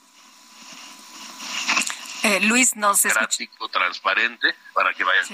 [2.23, 3.45] eh, Luis nos escucha.
[3.71, 5.33] transparente para que vayan Sí,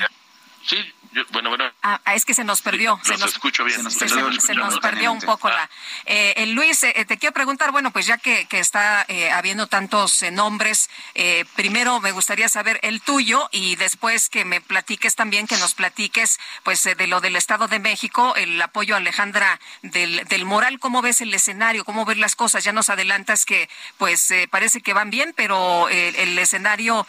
[1.31, 1.65] bueno, bueno.
[1.81, 2.99] Ah, ah, es que se nos perdió.
[3.03, 3.77] se nos escucho bien.
[3.77, 5.69] Se nos perdió, se, nos perdió un poco la.
[6.05, 10.21] Eh, Luis, eh, te quiero preguntar, bueno, pues ya que, que está eh, habiendo tantos
[10.23, 15.47] eh, nombres, eh, primero me gustaría saber el tuyo y después que me platiques también,
[15.47, 20.25] que nos platiques, pues de lo del Estado de México, el apoyo a Alejandra del,
[20.25, 21.85] del Moral, ¿cómo ves el escenario?
[21.85, 22.63] ¿Cómo ves las cosas?
[22.63, 27.07] Ya nos adelantas que, pues, parece que van bien, pero el escenario,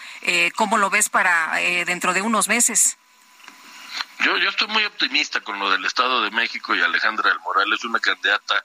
[0.55, 1.55] ¿cómo lo ves para
[1.87, 2.97] dentro de unos meses?
[4.21, 7.73] Yo, yo estoy muy optimista con lo del Estado de México y Alejandra del Moral
[7.73, 8.65] es una candidata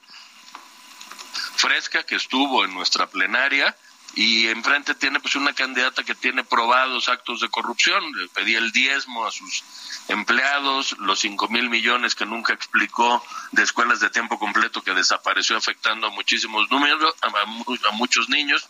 [1.56, 3.76] fresca que estuvo en nuestra plenaria
[4.14, 8.72] y enfrente tiene pues una candidata que tiene probados actos de corrupción, le pedía el
[8.72, 9.64] diezmo a sus
[10.10, 15.56] empleados, los cinco mil millones que nunca explicó de escuelas de tiempo completo que desapareció
[15.56, 18.68] afectando a muchísimos números, a, muchos niños.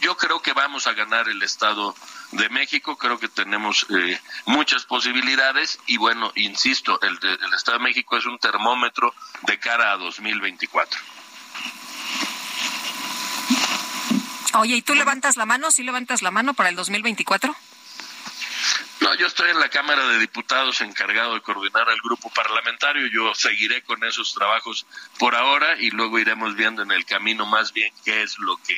[0.00, 1.94] Yo creo que vamos a ganar el Estado
[2.32, 7.84] de México, creo que tenemos eh, muchas posibilidades y bueno, insisto, el, el Estado de
[7.84, 11.00] México es un termómetro de cara a 2024.
[14.54, 15.70] Oye, ¿y tú levantas la mano?
[15.70, 17.54] ¿Sí levantas la mano para el 2024?
[19.00, 23.06] No, yo estoy en la Cámara de Diputados encargado de coordinar al grupo parlamentario.
[23.06, 24.86] Yo seguiré con esos trabajos
[25.18, 28.76] por ahora y luego iremos viendo en el camino más bien qué es lo que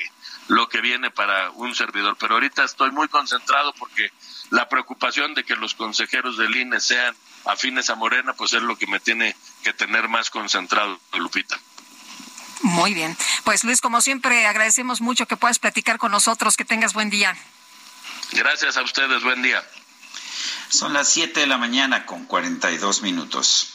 [0.48, 2.16] lo que viene para un servidor.
[2.18, 4.10] Pero ahorita estoy muy concentrado porque
[4.50, 7.14] la preocupación de que los consejeros del INE sean
[7.44, 11.58] afines a Morena, pues es lo que me tiene que tener más concentrado, Lupita.
[12.62, 13.16] Muy bien.
[13.44, 16.56] Pues Luis, como siempre, agradecemos mucho que puedas platicar con nosotros.
[16.56, 17.36] Que tengas buen día.
[18.32, 19.22] Gracias a ustedes.
[19.22, 19.64] Buen día.
[20.68, 23.74] Son las 7 de la mañana con 42 minutos.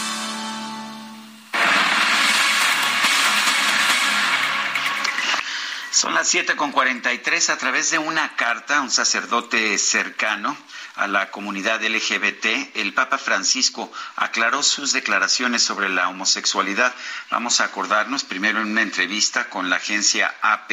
[5.91, 7.49] Son las siete con cuarenta y tres.
[7.49, 10.55] A través de una carta, un sacerdote cercano
[10.95, 16.95] a la comunidad LGBT, el Papa Francisco aclaró sus declaraciones sobre la homosexualidad.
[17.29, 20.71] Vamos a acordarnos, primero en una entrevista con la agencia AP,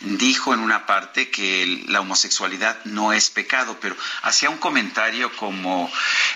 [0.00, 5.90] dijo en una parte que la homosexualidad no es pecado, pero hacía un comentario como,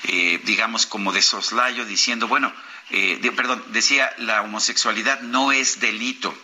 [0.05, 2.51] eh, digamos, como de soslayo, diciendo, bueno,
[2.89, 6.35] eh, perdón, decía, la homosexualidad no es delito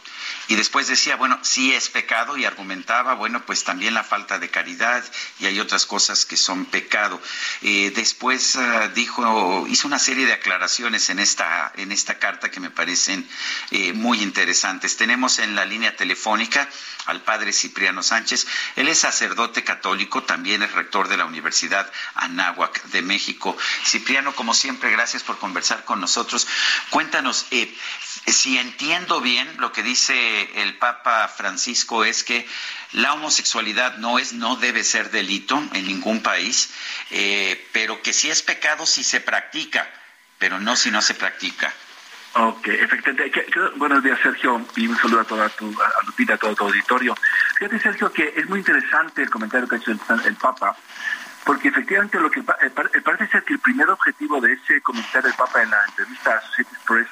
[0.50, 4.50] y después decía, bueno, sí es pecado y argumentaba, bueno, pues también la falta de
[4.50, 5.04] caridad
[5.38, 7.22] y hay otras cosas que son pecado.
[7.62, 12.58] Eh, después uh, dijo, hizo una serie de aclaraciones en esta, en esta carta que
[12.58, 13.28] me parecen
[13.70, 14.96] eh, muy interesantes.
[14.96, 16.68] Tenemos en la línea telefónica
[17.06, 18.48] al padre Cipriano Sánchez.
[18.74, 23.56] Él es sacerdote católico, también es rector de la Universidad Anáhuac de México.
[23.86, 26.48] Cipriano, como siempre, gracias por conversar con nosotros.
[26.90, 27.72] Cuéntanos, eh,
[28.26, 32.46] si entiendo bien lo que dice el Papa Francisco es que
[32.92, 36.72] la homosexualidad no es, no debe ser delito en ningún país,
[37.10, 39.88] eh, pero que sí es pecado si se practica,
[40.38, 41.72] pero no si no se practica.
[42.34, 43.42] Ok, efectivamente.
[43.76, 47.14] buenos días, Sergio, y un saludo a toda tu, a Lupita, a todo tu auditorio.
[47.58, 50.76] Fíjate, Sergio, que es muy interesante el comentario que ha hecho el, Papa,
[51.44, 55.28] porque efectivamente lo que eh, eh, parece ser que el primer objetivo de ese comentario
[55.28, 57.08] del Papa en la entrevista a Associated Press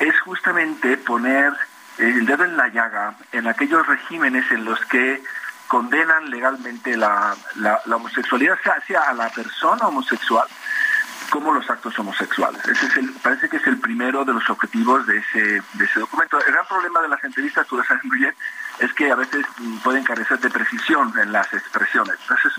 [0.00, 1.52] es justamente poner
[1.98, 5.22] el dedo en la llaga en aquellos regímenes en los que
[5.66, 10.46] condenan legalmente la, la, homosexualidad, sea, sea a la persona homosexual,
[11.30, 12.64] como los actos homosexuales.
[12.66, 16.00] Ese es el, parece que es el primero de los objetivos de ese, de ese
[16.00, 16.38] documento.
[16.38, 18.34] El gran problema de las entrevistas, tú lo sabes muy bien,
[18.78, 19.44] es que a veces
[19.82, 22.16] pueden carecer de precisión en las expresiones.
[22.20, 22.52] Entonces,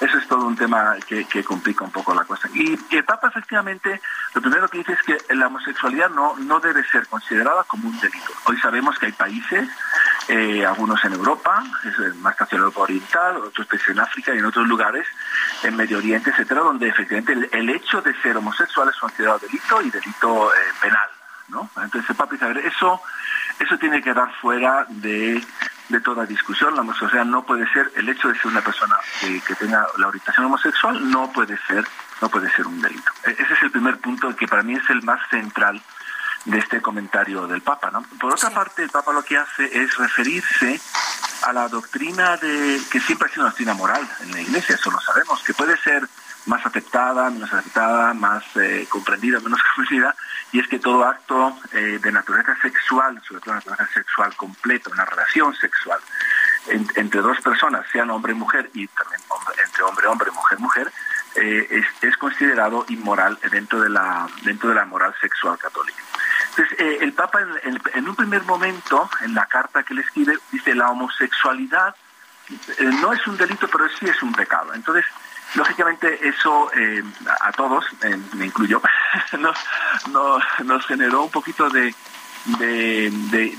[0.00, 2.48] eso es todo un tema que, complica un poco la cosa.
[2.54, 4.00] Y el Papa, efectivamente,
[4.34, 8.00] lo primero que dice es que la homosexualidad no, no debe ser considerada como un
[8.00, 8.32] delito.
[8.44, 9.68] Hoy sabemos que hay países,
[10.28, 11.62] eh, algunos en Europa,
[12.20, 15.06] más hacia Europa Oriental, otros países en África y en otros lugares,
[15.62, 19.90] en Medio Oriente, etcétera, donde efectivamente el, hecho de ser homosexual es considerado delito y
[19.90, 21.08] delito eh, penal.
[21.52, 21.70] ¿No?
[21.76, 23.00] Entonces el Papa ver, eso
[23.58, 25.44] eso tiene que dar fuera de,
[26.04, 26.74] toda discusión.
[26.74, 30.46] La homosexualidad no puede ser, el hecho de ser una persona que, tenga la orientación
[30.46, 31.86] homosexual no puede ser,
[32.20, 33.12] no puede ser un delito.
[33.24, 35.80] E, ese es el primer punto que para mí es el más central
[36.44, 37.90] de este comentario del Papa.
[37.90, 38.02] ¿no?
[38.18, 40.80] Por otra parte, el Papa lo que hace es referirse
[41.42, 44.90] a la doctrina de que siempre ha sido una doctrina moral en la Iglesia, eso
[44.90, 46.08] lo sabemos, que puede ser
[46.46, 50.14] más aceptada, menos aceptada, más eh, comprendida, menos comprendida,
[50.52, 55.04] y es que todo acto eh, de naturaleza sexual, sobre todo naturaleza sexual completa, una
[55.04, 56.00] relación sexual
[56.68, 59.20] entre dos personas, sean hombre y mujer, y también
[59.66, 60.92] entre hombre hombre, mujer mujer,
[61.34, 65.98] eh, es, considerado inmoral dentro de la dentro de la moral sexual católica.
[66.50, 70.74] Entonces, el Papa en, en, un primer momento, en la carta que le escribe, dice
[70.74, 71.96] la homosexualidad
[73.00, 74.72] no es un delito, pero sí es un pecado.
[74.74, 75.04] Entonces,
[75.54, 77.02] Lógicamente eso eh,
[77.40, 78.80] a todos, eh, me incluyo,
[79.38, 81.94] nos, generó un poquito de,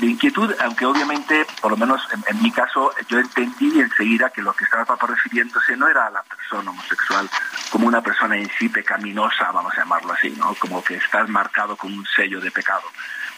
[0.01, 4.63] inquietud, aunque obviamente, por lo menos en, mi caso, yo entendí enseguida que lo que
[4.63, 7.29] estaba Papa refiriéndose no era a la persona homosexual
[7.69, 10.55] como una persona en sí pecaminosa, vamos a llamarlo así, ¿no?
[10.55, 12.83] Como que estás marcado con un sello de pecado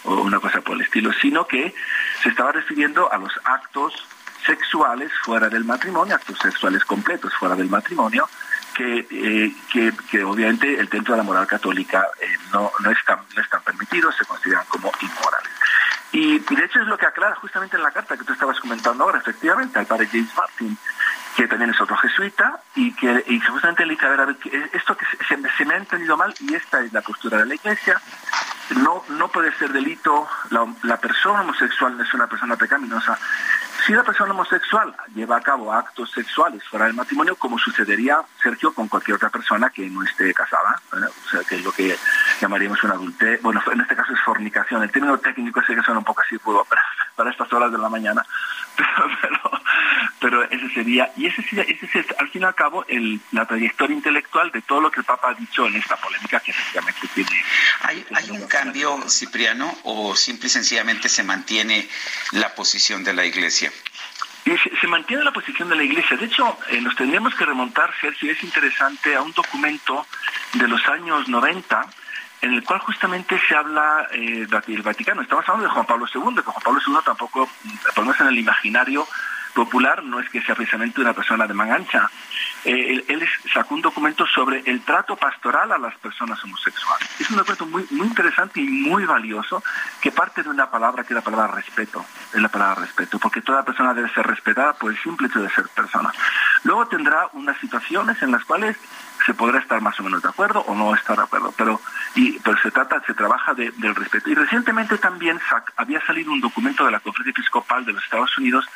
[0.06, 1.74] o una cosa por el estilo, sino que
[2.24, 3.94] se estaba refiriendo a los actos
[4.46, 8.30] sexuales fuera del matrimonio, actos sexuales completos fuera del matrimonio,
[8.76, 9.56] que, eh,
[10.12, 14.16] que, obviamente el dentro de la moral católica eh, no, no, están, no están permitidos,
[14.16, 15.52] se consideran como inmorales.
[16.12, 19.04] Y, de hecho es lo que aclara justamente en la carta que tú estabas comentando
[19.04, 20.78] ahora, efectivamente, al padre James Martin,
[21.36, 24.38] que también es otro jesuita, y que justamente le dice, a ver, a ver,
[24.74, 27.56] esto que se, se, me ha entendido mal, y esta es la postura de la
[27.56, 28.00] Iglesia,
[28.78, 33.18] no, no puede ser delito, la, la persona homosexual no es una persona pecaminosa,
[33.86, 38.74] si la persona homosexual lleva a cabo actos sexuales fuera del matrimonio, como sucedería, Sergio,
[38.74, 41.96] con cualquier otra persona que no esté casada, o sea, que es lo que
[42.42, 46.00] llamaríamos un adulte, bueno, en este caso es fornicación, el término técnico sé que suena
[46.00, 46.84] un poco así para,
[47.16, 48.26] para estas horas de la mañana,
[50.20, 53.46] pero, ese sería, y ese, sería, ese es al fin y al cabo el, la
[53.46, 57.08] trayectoria intelectual de todo lo que el Papa ha dicho en esta polémica que efectivamente
[57.14, 57.44] tiene.
[57.82, 61.88] ¿Hay, ¿hay un cambio, Cipriano, o simple y sencillamente se mantiene
[62.32, 63.72] la posición de la Iglesia?
[64.46, 66.16] Se, mantiene la posición de la Iglesia.
[66.18, 70.06] De hecho, eh, nos tendríamos que remontar, Sergio, es interesante, a un documento
[70.54, 71.82] de los años 90
[72.42, 75.24] en el cual justamente se habla eh, del Vaticano.
[75.24, 77.50] Estamos hablando de Juan Pablo II, que Juan Pablo II tampoco,
[77.96, 79.08] lo menos en el imaginario
[79.56, 82.12] popular, no es que sea precisamente una persona de mangancha.
[82.66, 87.10] Eh, él, sacó un documento sobre el trato pastoral a las personas homosexuales.
[87.20, 89.64] Es un documento muy, muy interesante y muy valioso
[90.02, 93.42] que parte de una palabra que es la palabra respeto, es la palabra respeto, porque
[93.42, 96.12] toda persona debe ser respetada por el simple hecho de ser persona.
[96.64, 98.76] Luego tendrá unas situaciones en las cuales
[99.26, 101.80] se podrá estar más o menos de acuerdo o no estar de acuerdo, pero,
[102.14, 104.30] y, pero se trata, se trabaja del respeto.
[104.30, 105.40] Y recientemente también
[105.78, 108.68] había salido un documento de la Conferencia Episcopal de los Estados Unidos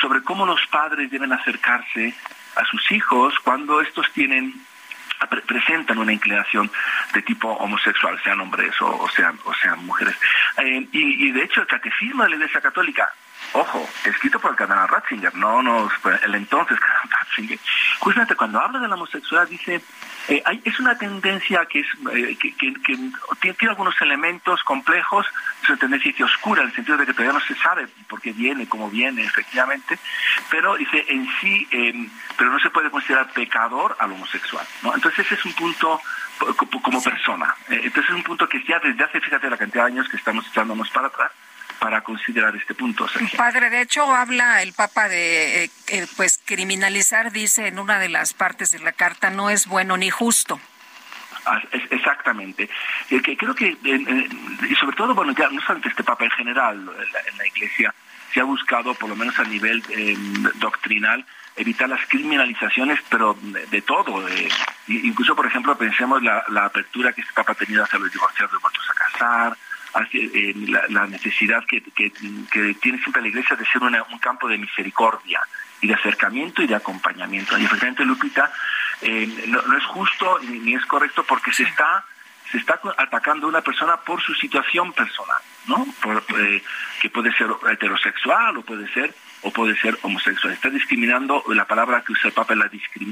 [0.00, 2.14] sobre cómo los padres deben acercarse
[2.54, 4.54] a sus hijos cuando estos tienen
[5.46, 6.70] presentan una inclinación
[7.14, 10.14] de tipo homosexual, sean hombres o, sean, o sean mujeres.
[10.58, 13.10] Eh, y, de hecho el catecismo de la Iglesia Católica
[13.52, 15.92] ojo, escrito por el cardenal Ratzinger, no nos,
[16.24, 17.58] el entonces cardenal Ratzinger,
[17.98, 19.80] justamente cuando habla de la homosexualidad dice,
[20.28, 22.52] eh, hay, es una tendencia que, es, eh, que,
[23.40, 25.26] tiene, algunos elementos complejos,
[25.62, 28.32] es una tendencia oscura, en el sentido de que todavía no se sabe por qué
[28.32, 29.98] viene, cómo viene, efectivamente,
[30.50, 34.94] pero dice, en sí, em, pero no se puede considerar pecador al homosexual, ¿no?
[34.94, 36.00] Entonces ese es un punto
[36.82, 37.54] como persona.
[37.68, 40.16] Eh, entonces es un punto que ya desde hace, fíjate, la cantidad de años que
[40.16, 41.32] estamos echándonos para atrás,
[41.78, 43.06] para considerar este punto.
[43.36, 48.08] Padre, de hecho habla el Papa de eh, eh, pues criminalizar, dice en una de
[48.08, 50.60] las partes de la carta, no es bueno ni justo.
[51.44, 52.68] Ah, exactamente.
[53.08, 53.76] que creo que,
[54.68, 57.94] y sobre todo, bueno, ya no solamente este Papa en general, en la, Iglesia,
[58.34, 61.24] se ha buscado, por lo menos a nivel em, doctrinal,
[61.54, 63.38] evitar las criminalizaciones, pero
[63.70, 64.26] de, todo.
[64.88, 68.60] incluso, por ejemplo, pensemos la, la apertura que este Papa ha tenido hacia los divorciados
[68.60, 69.56] vueltos a casar,
[69.96, 70.22] hacia,
[70.88, 72.10] la, necesidad que, que,
[72.80, 75.40] tiene siempre la Iglesia de ser un campo de misericordia
[75.80, 77.58] y de acercamiento y de acompañamiento.
[77.58, 78.52] Y efectivamente, Lupita,
[79.02, 82.04] eh, no, es justo ni, es correcto porque se está
[82.50, 85.84] se está atacando a una persona por su situación personal, ¿no?
[86.38, 86.62] Eh,
[87.00, 89.12] que puede ser heterosexual o puede ser
[89.46, 90.52] o puede ser homosexual.
[90.52, 92.68] Está discriminando la palabra que usa el Papa, la,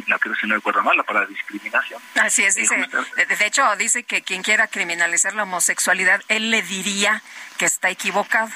[0.09, 2.03] la creo si no recuerdo mal, la palabra discriminación.
[2.21, 7.23] Así es, dice, de, hecho dice que quien quiera criminalizar la homosexualidad, él le diría
[7.57, 8.51] que está equivocado.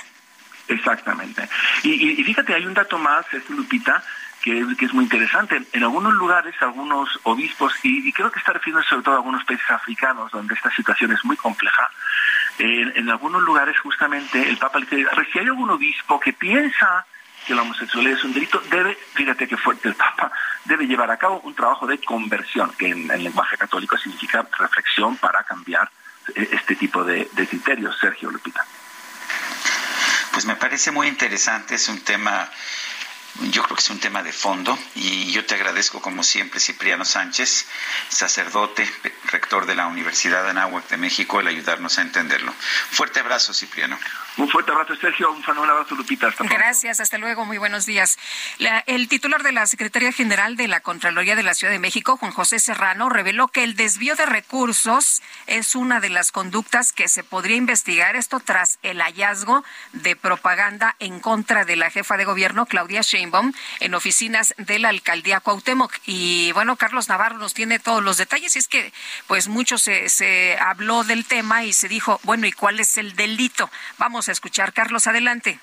[0.67, 1.49] Exactamente.
[1.85, 4.03] Y, fíjate, hay un dato más, es Lupita,
[4.43, 5.63] que, es muy interesante.
[5.73, 9.71] En algunos lugares, algunos obispos, y, creo que está refiriendo sobre todo a algunos países
[9.71, 11.89] africanos donde esta situación es muy compleja,
[12.59, 17.07] en algunos lugares justamente el Papa le dice, si hay algún obispo que piensa
[17.49, 20.31] que la homosexualidad es un delito, debe, fíjate que fuerte el Papa,
[20.67, 25.17] debe llevar a cabo un trabajo de conversión, que en el lenguaje católico significa reflexión
[25.17, 25.91] para cambiar
[26.35, 27.97] eh, este tipo de, de criterios.
[27.99, 28.67] Sergio Lupita.
[30.31, 32.51] Pues me parece muy interesante, es un tema
[33.53, 37.05] yo creo que es un tema de fondo y yo te agradezco como siempre, Cipriano
[37.05, 37.67] Sánchez,
[38.09, 38.91] sacerdote,
[39.31, 42.53] rector de la Universidad de Anáhuac de México, el ayudarnos a entenderlo.
[42.91, 43.97] Fuerte abrazo, Cipriano.
[44.39, 45.33] Un fuerte abrazo, Sergio.
[45.33, 46.33] Un abrazo, Lupita.
[46.49, 47.45] Gracias, hasta luego.
[47.45, 48.17] Muy buenos días.
[48.87, 52.31] el titular de la Secretaría General de la Contraloría de la Ciudad de México, Juan
[52.31, 57.25] José Serrano, reveló que el desvío de recursos es una de las conductas que se
[57.25, 58.15] podría investigar.
[58.15, 63.53] Esto tras el hallazgo de propaganda en contra de la jefa de gobierno, Claudia Sheinbaum,
[63.81, 65.93] en oficinas de la alcaldía Cuauhtémoc.
[66.07, 68.55] Y bueno, Carlos Navarro nos tiene todos los detalles.
[68.55, 68.93] Y es que,
[69.27, 73.17] pues, mucho se, se habló del tema y se dijo, bueno, ¿y cuál es el
[73.17, 73.69] delito?
[73.99, 74.73] Vamos escuchar.
[74.73, 75.61] Carlos, adelante.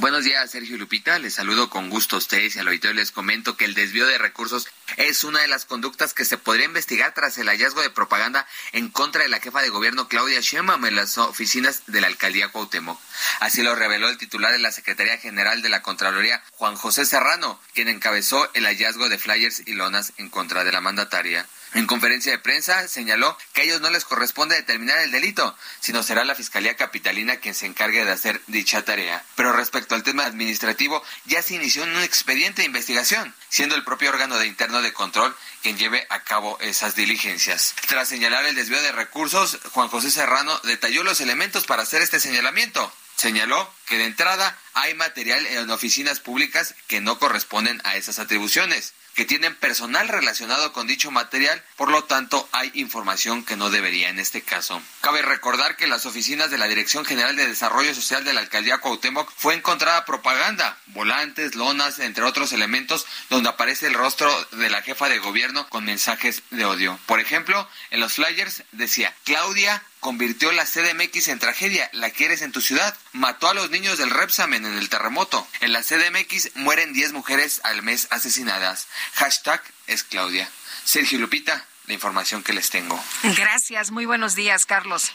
[0.00, 1.18] Buenos días, Sergio Lupita.
[1.18, 4.16] Les saludo con gusto a ustedes y al auditorio les comento que el desvío de
[4.16, 4.66] recursos
[4.96, 8.88] es una de las conductas que se podría investigar tras el hallazgo de propaganda en
[8.88, 12.98] contra de la jefa de gobierno Claudia Sheinbaum en las oficinas de la alcaldía Cuauhtémoc.
[13.40, 17.60] Así lo reveló el titular de la Secretaría General de la Contraloría, Juan José Serrano,
[17.74, 21.46] quien encabezó el hallazgo de flyers y lonas en contra de la mandataria.
[21.74, 26.02] En conferencia de prensa señaló que a ellos no les corresponde determinar el delito, sino
[26.02, 29.24] será la Fiscalía Capitalina quien se encargue de hacer dicha tarea.
[29.36, 34.10] Pero respecto al tema administrativo, ya se inició un expediente de investigación, siendo el propio
[34.10, 37.74] órgano de interno de control quien lleve a cabo esas diligencias.
[37.86, 42.18] Tras señalar el desvío de recursos, Juan José Serrano detalló los elementos para hacer este
[42.18, 42.92] señalamiento.
[43.14, 48.94] Señaló que de entrada hay material en oficinas públicas que no corresponden a esas atribuciones
[49.20, 54.08] que tienen personal relacionado con dicho material, por lo tanto hay información que no debería
[54.08, 54.80] en este caso.
[55.02, 58.40] Cabe recordar que en las oficinas de la Dirección General de Desarrollo Social de la
[58.40, 64.70] Alcaldía Cuauhtémoc fue encontrada propaganda, volantes, lonas, entre otros elementos donde aparece el rostro de
[64.70, 66.98] la jefa de gobierno con mensajes de odio.
[67.04, 71.88] Por ejemplo, en los flyers decía Claudia convirtió la CDMX en tragedia.
[71.92, 72.96] ¿La quieres en tu ciudad?
[73.12, 75.46] Mató a los niños del Repsamen en el terremoto.
[75.60, 78.88] En la CDMX mueren 10 mujeres al mes asesinadas.
[79.14, 80.50] Hashtag es Claudia.
[80.84, 83.02] Sergio Lupita, la información que les tengo.
[83.22, 85.12] Gracias, muy buenos días, Carlos.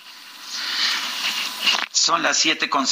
[1.92, 2.86] Son las siete con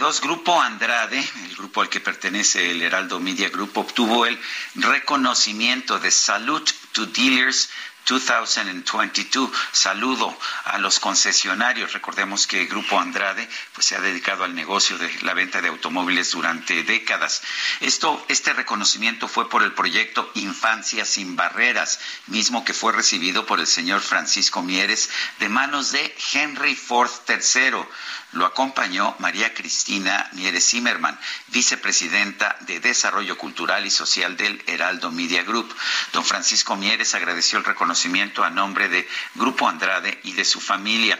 [0.00, 0.20] dos.
[0.20, 4.40] Grupo Andrade, el grupo al que pertenece el Heraldo Media Group, obtuvo el
[4.74, 7.68] reconocimiento de Salute to Dealers
[8.08, 9.50] 2022.
[9.72, 11.92] Saludo a los concesionarios.
[11.92, 16.32] Recordemos que Grupo Andrade pues, se ha dedicado al negocio de la venta de automóviles
[16.32, 17.42] durante décadas.
[17.80, 23.60] Esto, este reconocimiento fue por el proyecto Infancia sin Barreras, mismo que fue recibido por
[23.60, 27.84] el señor Francisco Mieres de manos de Henry Ford III.
[28.32, 31.18] Lo acompañó María Cristina Mieres Zimmerman,
[31.48, 35.74] vicepresidenta de Desarrollo Cultural y Social del Heraldo Media Group.
[36.12, 41.18] Don Francisco Mieres agradeció el reconocimiento a nombre de Grupo Andrade y de su familia.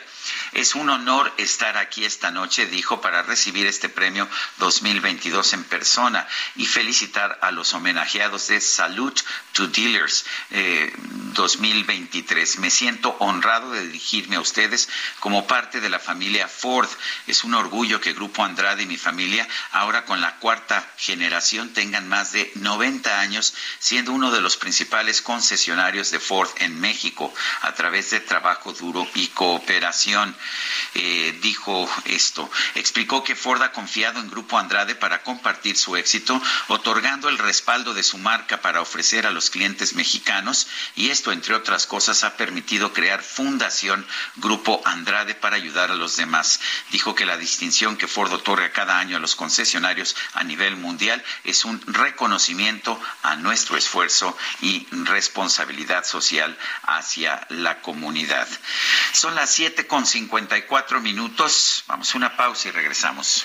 [0.53, 6.27] Es un honor estar aquí esta noche, dijo, para recibir este premio 2022 en persona
[6.57, 9.23] y felicitar a los homenajeados de Salute
[9.53, 10.25] to Dealers
[11.35, 12.55] 2023.
[12.55, 14.89] Eh, Me siento honrado de dirigirme a ustedes
[15.21, 16.89] como parte de la familia Ford.
[17.27, 22.09] Es un orgullo que Grupo Andrade y mi familia, ahora con la cuarta generación, tengan
[22.09, 27.73] más de 90 años siendo uno de los principales concesionarios de Ford en México a
[27.75, 30.18] través de trabajo duro y cooperación.
[30.95, 32.51] Eh, dijo esto.
[32.75, 37.95] Explicó que Ford ha confiado en Grupo Andrade para compartir su éxito, otorgando el respaldo
[37.95, 40.67] de su marca para ofrecer a los clientes mexicanos
[40.97, 44.07] y esto, entre otras cosas, ha permitido crear Fundación
[44.37, 46.61] Grupo Andrade para ayudar a los demás.
[46.91, 51.23] Dijo que la distinción que Ford otorga cada año a los concesionarios a nivel mundial
[51.45, 58.49] es un reconocimiento a nuestro esfuerzo y responsabilidad social hacia la comunidad.
[59.13, 61.85] Son las siete cincuenta y cuatro minutos.
[61.87, 63.45] Vamos a una pausa y regresamos.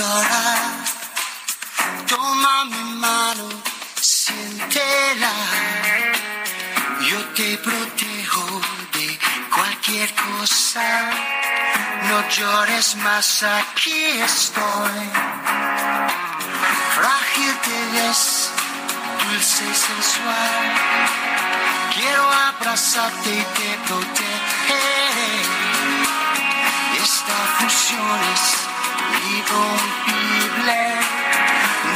[0.00, 0.58] llorar.
[2.06, 3.46] Toma mi mano,
[4.00, 5.34] siéntela.
[7.08, 8.46] Yo te protejo
[8.94, 9.06] de
[9.56, 10.86] cualquier cosa.
[12.08, 15.00] No llores más, aquí estoy.
[16.96, 18.22] Frágil te ves,
[19.22, 20.64] dulce y sensual.
[21.94, 25.32] Quiero abrazarte y te protegeré.
[27.02, 28.69] Esta fusión es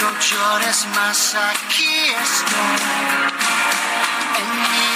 [0.00, 2.78] No llores más, aquí estoy.
[4.40, 4.94] En mi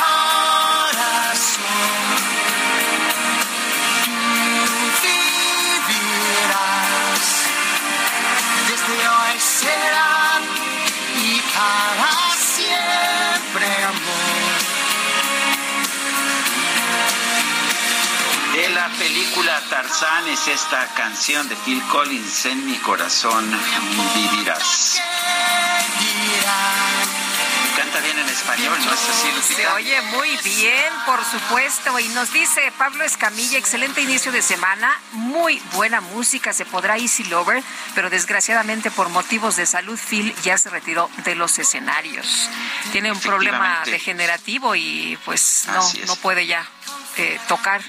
[0.00, 1.02] corazón.
[5.02, 5.16] Tú
[5.88, 7.28] vivirás.
[8.68, 10.40] Desde hoy será
[11.16, 12.23] y para
[19.70, 23.50] Tarzán es esta canción de Phil Collins, En mi corazón
[24.14, 25.00] vivirás.
[27.76, 29.54] Canta bien en español, ¿no es así, Lupita?
[29.54, 31.98] Se oye muy bien, por supuesto.
[31.98, 37.24] Y nos dice Pablo Escamilla, excelente inicio de semana, muy buena música, se podrá Easy
[37.24, 37.62] Lover,
[37.94, 42.48] pero desgraciadamente por motivos de salud Phil ya se retiró de los escenarios.
[42.92, 46.66] Tiene un problema degenerativo y pues no, no puede ya
[47.16, 47.82] eh, tocar.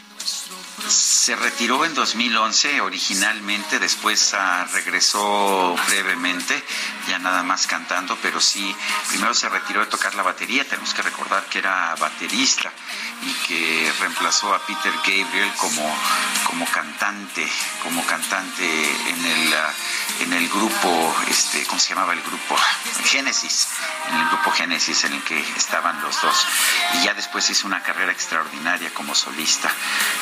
[0.88, 6.64] Se retiró en 2011 originalmente, después ah, regresó brevemente,
[7.08, 8.76] ya nada más cantando, pero sí,
[9.10, 12.72] primero se retiró de tocar la batería, tenemos que recordar que era baterista
[13.24, 15.98] y que reemplazó a Peter Gabriel como,
[16.46, 17.48] como cantante,
[17.82, 18.66] como cantante
[19.10, 19.74] en el, ah,
[20.20, 22.56] en el grupo, este, ¿cómo se llamaba el grupo?
[23.06, 23.70] Génesis,
[24.08, 26.46] en el grupo Génesis en el que estaban los dos.
[26.94, 29.72] Y ya después hizo una carrera extraordinaria como solista,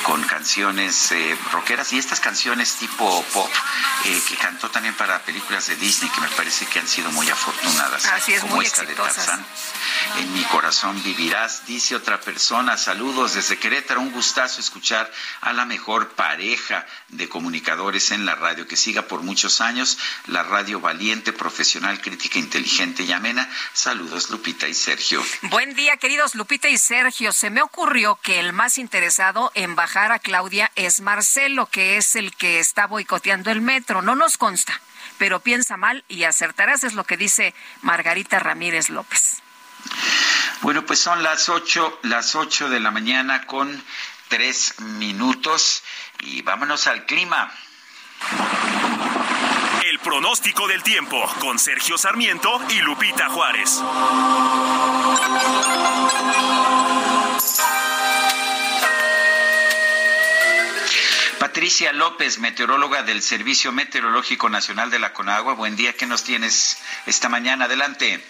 [0.04, 3.50] con canciones eh, rockeras y estas canciones tipo pop
[4.06, 7.28] eh, que cantó también para películas de Disney que me parece que han sido muy
[7.28, 8.06] afortunadas.
[8.06, 9.16] Así es, como muy esta exitosas.
[9.16, 9.46] de Tarzán.
[10.20, 12.78] En mi corazón vivirás, dice otra persona.
[12.78, 18.68] Saludos desde Querétaro, un gustazo escuchar a la mejor pareja de comunicadores en la radio.
[18.68, 19.98] Que siga por muchos años
[20.28, 23.50] la radio valiente, profesional, crítica, inteligente y amena.
[23.74, 25.24] Saludos, Lupita y Sergio.
[25.44, 27.32] Buen día, queridos Lupita y Sergio.
[27.32, 30.43] Se me ocurrió que el más interesado en bajar a Claudia
[30.76, 34.02] es Marcelo, que es el que está boicoteando el metro.
[34.02, 34.80] No nos consta,
[35.18, 39.42] pero piensa mal y acertarás, es lo que dice Margarita Ramírez López.
[40.62, 43.84] Bueno, pues son las ocho, las ocho de la mañana con
[44.28, 45.84] tres minutos
[46.20, 47.52] y vámonos al clima.
[49.86, 53.82] El pronóstico del tiempo con Sergio Sarmiento y Lupita Juárez.
[61.44, 65.56] Patricia López, meteoróloga del Servicio Meteorológico Nacional de la Conagua.
[65.56, 67.66] Buen día, ¿qué nos tienes esta mañana?
[67.66, 68.24] Adelante.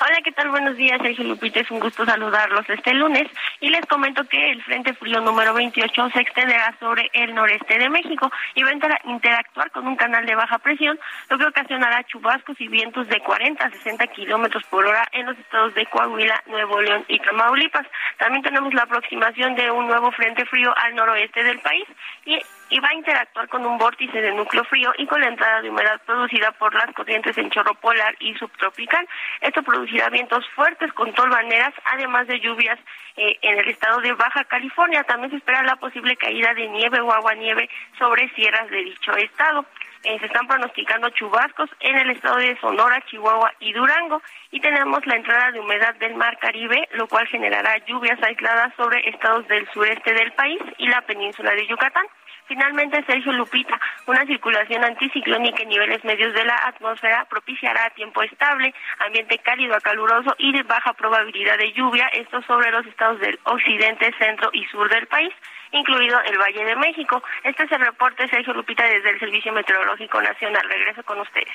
[0.00, 0.50] Hola, ¿qué tal?
[0.50, 1.60] Buenos días, Sergio Lupita.
[1.60, 3.28] Es un gusto saludarlos este lunes
[3.60, 7.88] y les comento que el Frente Frío número 28 se extenderá sobre el noreste de
[7.88, 10.98] México y va a interactuar con un canal de baja presión,
[11.30, 15.38] lo que ocasionará chubascos y vientos de 40 a 60 kilómetros por hora en los
[15.38, 17.86] estados de Coahuila, Nuevo León y Tamaulipas.
[18.18, 21.86] También tenemos la aproximación de un nuevo Frente Frío al noroeste del país
[22.24, 22.38] y
[22.68, 25.70] y va a interactuar con un vórtice de núcleo frío y con la entrada de
[25.70, 29.06] humedad producida por las corrientes en chorro polar y subtropical.
[29.40, 32.78] Esto producirá vientos fuertes con tolvaneras, además de lluvias
[33.16, 35.04] eh, en el estado de Baja California.
[35.04, 39.64] También se espera la posible caída de nieve o aguanieve sobre sierras de dicho estado.
[40.02, 45.04] Eh, se están pronosticando chubascos en el estado de Sonora, Chihuahua y Durango y tenemos
[45.06, 49.68] la entrada de humedad del mar Caribe, lo cual generará lluvias aisladas sobre estados del
[49.72, 52.06] sureste del país y la península de Yucatán.
[52.46, 58.72] Finalmente, Sergio Lupita, una circulación anticiclónica en niveles medios de la atmósfera propiciará tiempo estable,
[59.04, 63.38] ambiente cálido a caluroso y de baja probabilidad de lluvia, esto sobre los estados del
[63.44, 65.32] occidente, centro y sur del país
[65.72, 67.22] incluido el Valle de México.
[67.42, 70.62] Este es el reporte Sergio Lupita desde el Servicio Meteorológico Nacional.
[70.68, 71.54] Regreso con ustedes.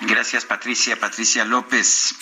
[0.00, 0.98] Gracias, Patricia.
[0.98, 2.14] Patricia López.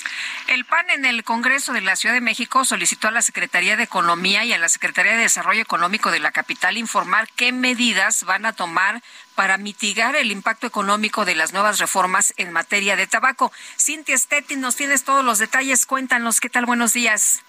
[0.47, 3.85] El PAN en el Congreso de la Ciudad de México solicitó a la Secretaría de
[3.85, 8.47] Economía y a la Secretaría de Desarrollo Económico de la capital informar qué medidas van
[8.47, 9.03] a tomar
[9.35, 13.53] para mitigar el impacto económico de las nuevas reformas en materia de tabaco.
[13.79, 15.87] Cintia Stettin, nos tienes todos los detalles.
[15.87, 16.67] Cuéntanos, ¿qué tal?
[16.67, 17.43] Buenos días.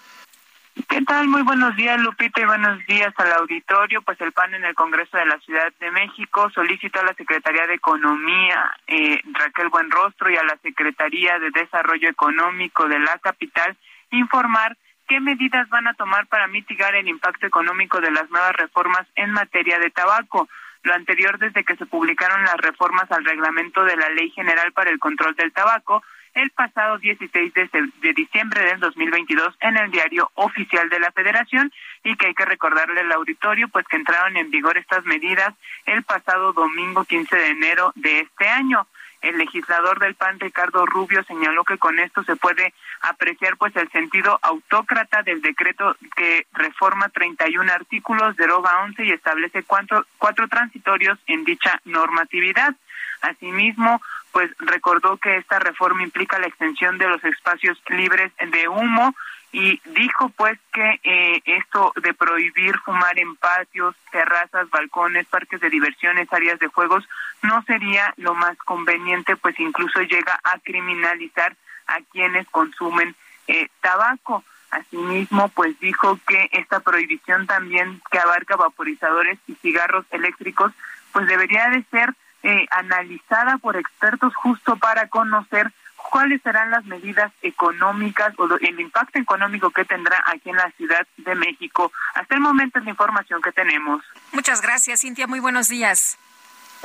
[0.74, 1.28] ¿Qué tal?
[1.28, 4.02] Muy buenos días, Lupita, y buenos días al auditorio.
[4.02, 7.68] Pues el PAN en el Congreso de la Ciudad de México solicitó a la Secretaría
[7.68, 13.76] de Economía, eh, Raquel Buenrostro, y a la Secretaría de Desarrollo Económico de la capital
[14.10, 19.06] informar qué medidas van a tomar para mitigar el impacto económico de las nuevas reformas
[19.14, 20.48] en materia de tabaco.
[20.82, 24.90] Lo anterior desde que se publicaron las reformas al reglamento de la Ley General para
[24.90, 26.02] el Control del Tabaco,
[26.34, 31.72] el pasado 16 de, diciembre del 2022 en el diario oficial de la Federación
[32.02, 35.54] y que hay que recordarle al auditorio pues que entraron en vigor estas medidas
[35.86, 38.86] el pasado domingo 15 de enero de este año.
[39.22, 43.90] El legislador del PAN Ricardo Rubio señaló que con esto se puede apreciar pues el
[43.90, 51.18] sentido autócrata del decreto que reforma 31 artículos, deroga 11 y establece cuatro, cuatro transitorios
[51.26, 52.74] en dicha normatividad.
[53.22, 54.02] Asimismo,
[54.34, 59.14] pues recordó que esta reforma implica la extensión de los espacios libres de humo
[59.52, 65.70] y dijo pues que eh, esto de prohibir fumar en patios, terrazas, balcones, parques de
[65.70, 67.08] diversiones, áreas de juegos
[67.42, 71.54] no sería lo más conveniente, pues incluso llega a criminalizar
[71.86, 73.14] a quienes consumen
[73.46, 74.42] eh, tabaco.
[74.72, 80.72] Asimismo, pues dijo que esta prohibición también que abarca vaporizadores y cigarros eléctricos,
[81.12, 82.12] pues debería de ser
[82.44, 89.18] eh, analizada por expertos justo para conocer cuáles serán las medidas económicas o el impacto
[89.18, 91.90] económico que tendrá aquí en la Ciudad de México.
[92.14, 94.04] Hasta el momento es la información que tenemos.
[94.32, 95.26] Muchas gracias, Cintia.
[95.26, 96.18] Muy buenos días.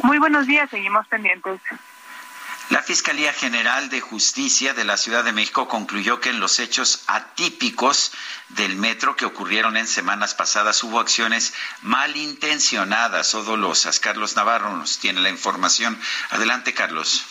[0.01, 1.59] Muy buenos días, seguimos pendientes.
[2.69, 7.01] La Fiscalía General de Justicia de la Ciudad de México concluyó que en los hechos
[7.07, 8.11] atípicos
[8.49, 13.99] del metro que ocurrieron en semanas pasadas hubo acciones malintencionadas o dolosas.
[13.99, 15.99] Carlos Navarro nos tiene la información.
[16.29, 17.25] Adelante, Carlos.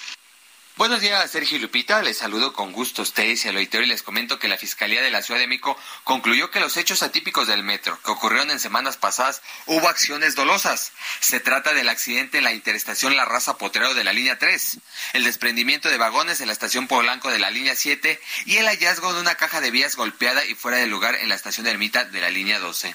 [0.78, 2.02] Buenos días, Sergio Lupita.
[2.02, 5.02] Les saludo con gusto a ustedes y al auditorio y les comento que la Fiscalía
[5.02, 8.60] de la Ciudad de México concluyó que los hechos atípicos del metro que ocurrieron en
[8.60, 10.92] semanas pasadas hubo acciones dolosas.
[11.18, 14.78] Se trata del accidente en la interestación La Raza Potrero de la línea 3,
[15.14, 19.12] el desprendimiento de vagones en la estación Polanco de la línea 7 y el hallazgo
[19.12, 22.20] de una caja de vías golpeada y fuera de lugar en la estación Ermita de
[22.20, 22.94] la línea 12.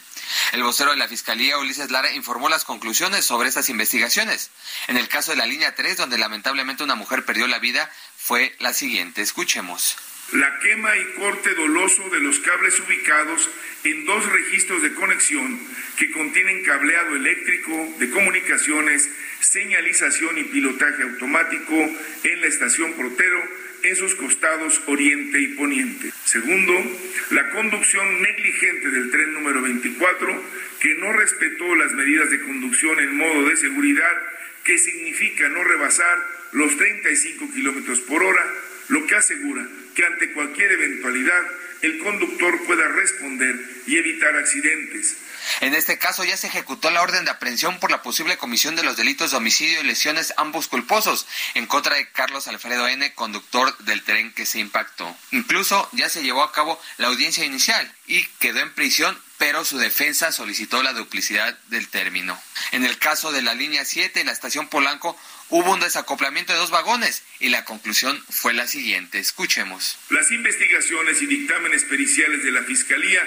[0.52, 4.52] El vocero de la Fiscalía, Ulises Lara, informó las conclusiones sobre estas investigaciones.
[4.88, 8.56] En el caso de la línea 3, donde lamentablemente una mujer perdió la vida, fue
[8.60, 9.22] la siguiente.
[9.22, 9.98] Escuchemos.
[10.32, 13.50] La quema y corte doloso de los cables ubicados
[13.84, 15.60] en dos registros de conexión
[15.98, 19.10] que contienen cableado eléctrico de comunicaciones,
[19.42, 23.44] señalización y pilotaje automático en la estación Protero
[23.84, 26.12] en sus costados oriente y poniente.
[26.26, 26.74] Segundo,
[27.32, 30.44] la conducción negligente del tren número 24
[30.80, 34.22] que no respetó las medidas de conducción en modo de seguridad
[34.64, 36.18] que significa no rebasar
[36.54, 38.46] los 35 kilómetros por hora,
[38.90, 41.44] lo que asegura que ante cualquier eventualidad
[41.82, 45.18] el conductor pueda responder y evitar accidentes.
[45.62, 48.84] En este caso ya se ejecutó la orden de aprehensión por la posible comisión de
[48.84, 53.78] los delitos de homicidio y lesiones ambos culposos en contra de Carlos Alfredo N., conductor
[53.80, 55.16] del tren que se impactó.
[55.32, 59.78] Incluso ya se llevó a cabo la audiencia inicial y quedó en prisión pero su
[59.78, 62.42] defensa solicitó la duplicidad del término.
[62.72, 65.20] En el caso de la línea 7 en la estación Polanco
[65.50, 69.20] hubo un desacoplamiento de dos vagones y la conclusión fue la siguiente.
[69.20, 69.98] Escuchemos.
[70.12, 73.22] Las investigaciones y dictámenes periciales de la Fiscalía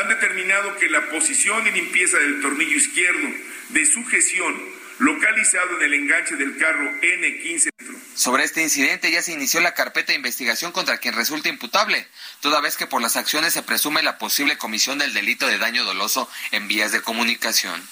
[0.00, 3.28] han determinado que la posición y limpieza del tornillo izquierdo
[3.68, 7.70] de sujeción localizado en el enganche del carro N15.
[8.14, 12.06] Sobre este incidente ya se inició la carpeta de investigación contra quien resulta imputable,
[12.40, 15.84] toda vez que por las acciones se presume la posible comisión del delito de daño
[15.84, 17.82] doloso en vías de comunicación.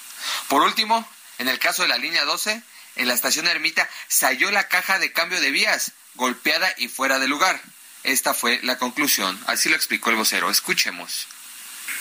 [0.47, 1.07] Por último,
[1.39, 2.61] en el caso de la línea 12,
[2.97, 7.17] en la estación Ermita se halló la caja de cambio de vías, golpeada y fuera
[7.17, 7.59] de lugar.
[8.03, 10.51] Esta fue la conclusión, así lo explicó el vocero.
[10.51, 11.27] Escuchemos.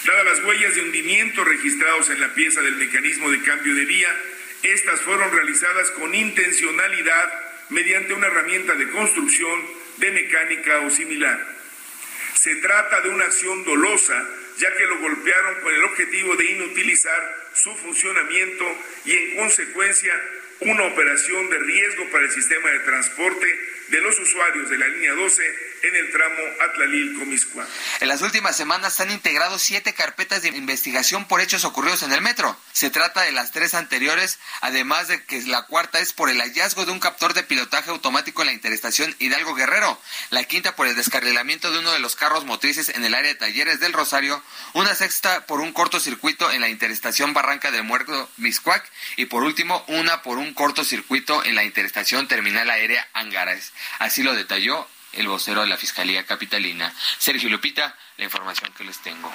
[0.04, 4.14] Dadas las huellas de hundimiento registrados en la pieza del mecanismo de cambio de vía,
[4.62, 7.32] estas fueron realizadas con intencionalidad
[7.70, 9.64] mediante una herramienta de construcción,
[9.98, 11.58] de mecánica o similar.
[12.34, 14.28] Se trata de una acción dolosa,
[14.58, 18.64] ya que lo golpearon con el objetivo de inutilizar su funcionamiento
[19.04, 20.12] y en consecuencia
[20.60, 23.46] una operación de riesgo para el sistema de transporte
[23.88, 27.66] de los usuarios de la línea 12 en el tramo Atlalil-Comiscua.
[28.00, 32.12] En las últimas semanas se han integrado siete carpetas de investigación por hechos ocurridos en
[32.12, 32.56] el metro.
[32.72, 36.84] Se trata de las tres anteriores, además de que la cuarta es por el hallazgo
[36.84, 40.00] de un captor de pilotaje automático en la interestación Hidalgo Guerrero,
[40.30, 43.38] la quinta por el descarrilamiento de uno de los carros motrices en el área de
[43.38, 44.42] talleres del Rosario,
[44.74, 48.84] una sexta por un cortocircuito en la interestación Barranca del Muerto Miscuac
[49.16, 53.72] y por último una por un cortocircuito en la interestación Terminal Aérea Angares.
[53.98, 56.92] Así lo detalló el vocero de la Fiscalía Capitalina.
[57.18, 59.32] Sergio Lupita, la información que les tengo.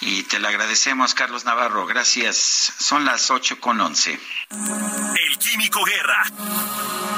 [0.00, 1.86] Y te la agradecemos, Carlos Navarro.
[1.86, 2.36] Gracias.
[2.36, 4.18] Son las ocho con once.
[4.50, 6.24] El Químico Guerra.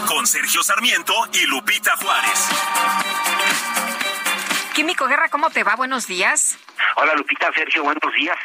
[0.06, 2.48] Con Sergio Sarmiento y Lupita Juárez.
[4.74, 5.76] Químico Guerra, ¿cómo te va?
[5.76, 6.58] Buenos días.
[6.96, 8.36] Hola Lupita, Sergio, buenos días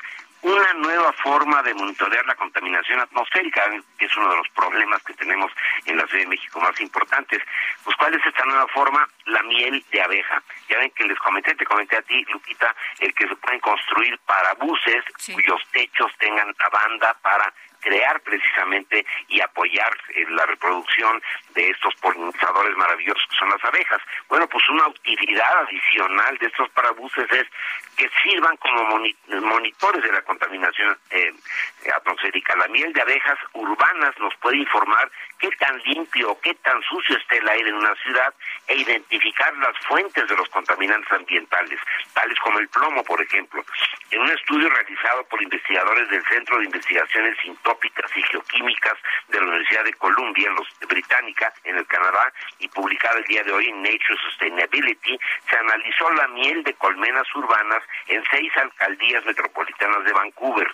[0.41, 3.63] una nueva forma de monitorear la contaminación atmosférica,
[3.97, 5.51] que es uno de los problemas que tenemos
[5.85, 7.39] en la Ciudad de México más importantes.
[7.83, 9.07] Pues, ¿cuál es esta nueva forma?
[9.25, 10.41] La miel de abeja.
[10.69, 14.17] Ya ven que les comenté, te comenté a ti, Lupita, el que se pueden construir
[14.19, 21.21] para buses cuyos techos tengan la banda para crear precisamente y apoyar eh, la reproducción
[21.53, 24.01] de estos polinizadores maravillosos que son las abejas.
[24.27, 27.45] Bueno, pues una utilidad adicional de estos parabuses es
[27.95, 29.01] que sirvan como
[29.41, 31.33] monitores de la contaminación eh,
[31.95, 32.55] atmosférica.
[32.55, 37.17] La miel de abejas urbanas nos puede informar qué tan limpio o qué tan sucio
[37.17, 38.33] está el aire en una ciudad
[38.67, 41.79] e identificar las fuentes de los contaminantes ambientales,
[42.13, 43.63] tales como el plomo, por ejemplo.
[44.11, 48.95] En un estudio realizado por investigadores del Centro de Investigaciones Sintópicas y Geoquímicas
[49.27, 53.43] de la Universidad de Columbia, en los, Británica, en el Canadá, y publicado el día
[53.43, 59.23] de hoy en Nature Sustainability, se analizó la miel de colmenas urbanas en seis alcaldías
[59.25, 60.67] metropolitanas de Vancouver.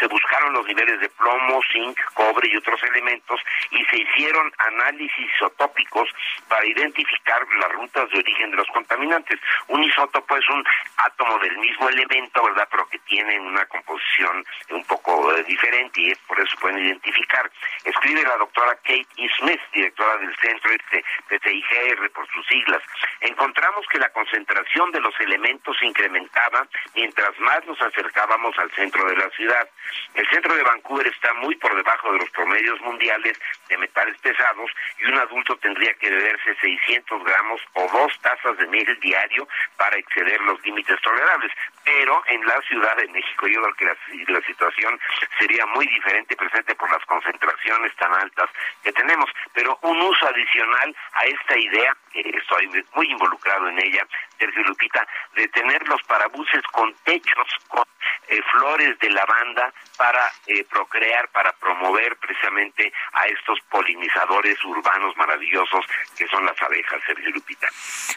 [0.00, 5.30] Se buscaron los niveles de plomo, zinc, cobre y otros elementos y se hicieron análisis
[5.34, 6.08] isotópicos
[6.48, 9.38] para identificar las rutas de origen de los contaminantes.
[9.66, 10.64] Un isótopo es un
[10.96, 12.68] átomo del mismo elemento, ¿verdad?
[12.86, 17.50] Que tiene una composición un poco eh, diferente y es por eso pueden identificar.
[17.84, 19.28] Escribe la doctora Kate E.
[19.38, 22.82] Smith, directora del centro este de CIGR por sus siglas.
[23.20, 29.16] Encontramos que la concentración de los elementos incrementaba mientras más nos acercábamos al centro de
[29.16, 29.68] la ciudad.
[30.14, 34.70] El centro de Vancouver está muy por debajo de los promedios mundiales de metales pesados
[34.98, 39.96] y un adulto tendría que beberse 600 gramos o dos tazas de miel diario para
[39.98, 41.52] exceder los límites tolerables.
[41.88, 45.00] Pero en la Ciudad de México yo creo que la, situación
[45.38, 48.50] sería muy diferente presente por las concentraciones tan altas
[48.82, 49.30] que tenemos.
[49.54, 54.06] Pero un uso adicional a esta idea, que estoy muy involucrado en ella,
[54.38, 57.84] Sergio Lupita, de tener los parabuses con techos, con
[58.28, 65.84] eh, flores de lavanda para eh, procrear, para promover precisamente a estos polinizadores urbanos maravillosos
[66.16, 67.68] que son las abejas, Sergio Lupita.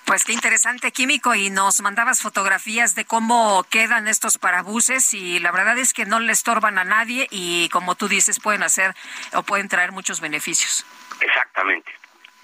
[0.06, 5.52] Pues qué interesante, Químico, y nos mandabas fotografías de cómo quedan estos parabuses y la
[5.52, 8.94] verdad es que no le estorban a nadie y como tú dices pueden hacer
[9.34, 10.86] o pueden traer muchos beneficios.
[11.20, 11.92] Exactamente.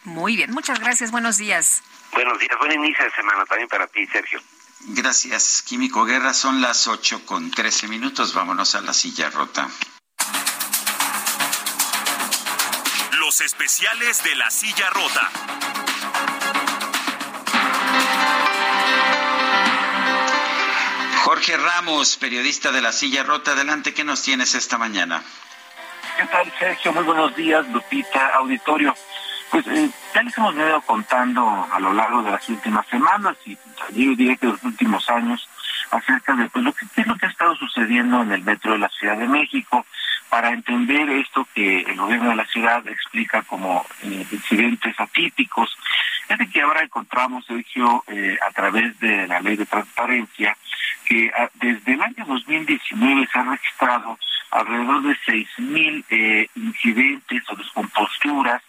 [0.08, 1.84] Muy bien, muchas gracias, buenos días.
[2.14, 4.40] Buenos días, buen inicio de semana también para ti, Sergio.
[4.80, 6.34] Gracias, Químico Guerra.
[6.34, 8.34] Son las ocho con trece minutos.
[8.34, 9.68] Vámonos a la silla rota.
[13.20, 15.30] Los especiales de la silla rota.
[21.26, 25.22] Jorge Ramos, periodista de La Silla Rota, adelante, ¿qué nos tienes esta mañana?
[26.18, 26.94] ¿Qué tal, Sergio?
[26.94, 28.96] Muy buenos días, Lupita, auditorio.
[29.52, 33.56] Pues eh, ya les hemos venido contando a lo largo de las últimas semanas y
[33.56, 35.48] yo diría que los últimos años
[35.92, 38.80] acerca de pues, lo que, es lo que ha estado sucediendo en el metro de
[38.80, 39.86] la Ciudad de México
[40.30, 45.76] para entender esto que el gobierno de la ciudad explica como eh, incidentes atípicos.
[46.28, 50.58] Es de que ahora encontramos, Sergio, eh, a través de la ley de transparencia,
[51.06, 54.20] que ah, desde el año 2019 se han registrado
[54.52, 58.62] alrededor de 6.000 eh, incidentes o descomposturas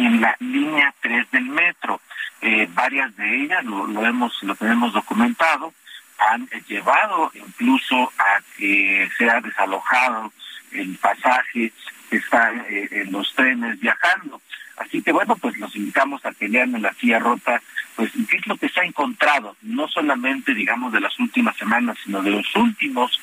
[0.00, 2.00] en la línea 3 del metro.
[2.40, 5.74] Eh, varias de ellas, lo, hemos, lo tenemos documentado,
[6.18, 10.32] han llevado incluso a que sea desalojado
[10.72, 11.72] el pasaje
[12.08, 14.40] que está eh, en los trenes viajando.
[14.76, 17.60] Así que bueno, pues los invitamos a que lean en la silla rota,
[17.96, 21.98] pues qué es lo que se ha encontrado, no solamente digamos de las últimas semanas,
[22.02, 23.20] sino de los últimos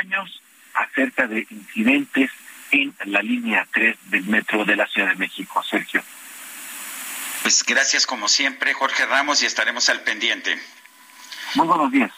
[0.00, 0.42] años
[0.74, 2.30] acerca de incidentes
[2.70, 5.62] en la línea 3 del metro de la Ciudad de México.
[5.62, 6.02] Sergio.
[7.42, 10.58] Pues gracias como siempre, Jorge Ramos, y estaremos al pendiente.
[11.54, 12.12] Muy buenos días.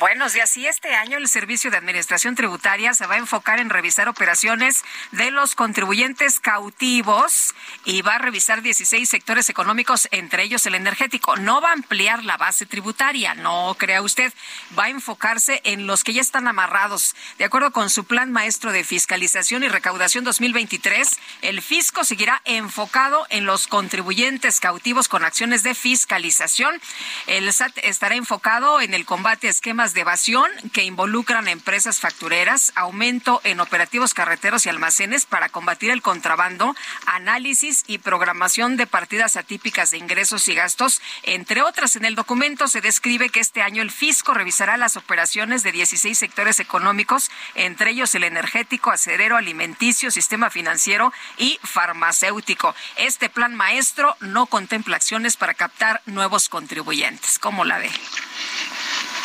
[0.00, 0.56] Buenos días.
[0.56, 4.84] Y este año el Servicio de Administración Tributaria se va a enfocar en revisar operaciones
[5.12, 11.36] de los contribuyentes cautivos y va a revisar 16 sectores económicos, entre ellos el energético.
[11.36, 14.34] No va a ampliar la base tributaria, no crea usted.
[14.76, 17.14] Va a enfocarse en los que ya están amarrados.
[17.38, 23.24] De acuerdo con su plan maestro de fiscalización y recaudación 2023, el fisco seguirá enfocado
[23.30, 26.80] en los contribuyentes cautivos con acciones de fiscalización.
[27.28, 32.72] El SAT estará enfocado en el combate a esquemas de evasión que involucran empresas factureras,
[32.76, 36.74] aumento en operativos carreteros y almacenes para combatir el contrabando,
[37.04, 41.94] análisis y programación de partidas atípicas de ingresos y gastos, entre otras.
[41.96, 46.18] En el documento se describe que este año el fisco revisará las operaciones de 16
[46.18, 52.74] sectores económicos, entre ellos el energético, acerero, alimenticio, sistema financiero y farmacéutico.
[52.96, 57.38] Este plan maestro no contempla acciones para captar nuevos contribuyentes.
[57.38, 57.90] ¿Cómo la ve?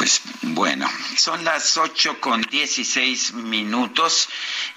[0.02, 4.30] Pues bueno, son las ocho con dieciséis minutos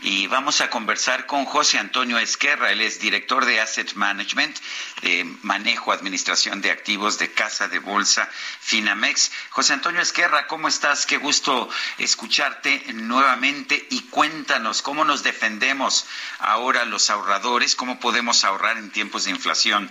[0.03, 2.71] y vamos a conversar con José Antonio Esquerra.
[2.71, 4.55] Él es director de Asset Management,
[5.01, 8.29] de manejo, administración de activos de Casa de Bolsa
[8.61, 9.33] Finamex.
[9.49, 11.07] José Antonio Esquerra, ¿cómo estás?
[11.07, 16.05] Qué gusto escucharte nuevamente y cuéntanos cómo nos defendemos
[16.39, 19.91] ahora los ahorradores, cómo podemos ahorrar en tiempos de inflación.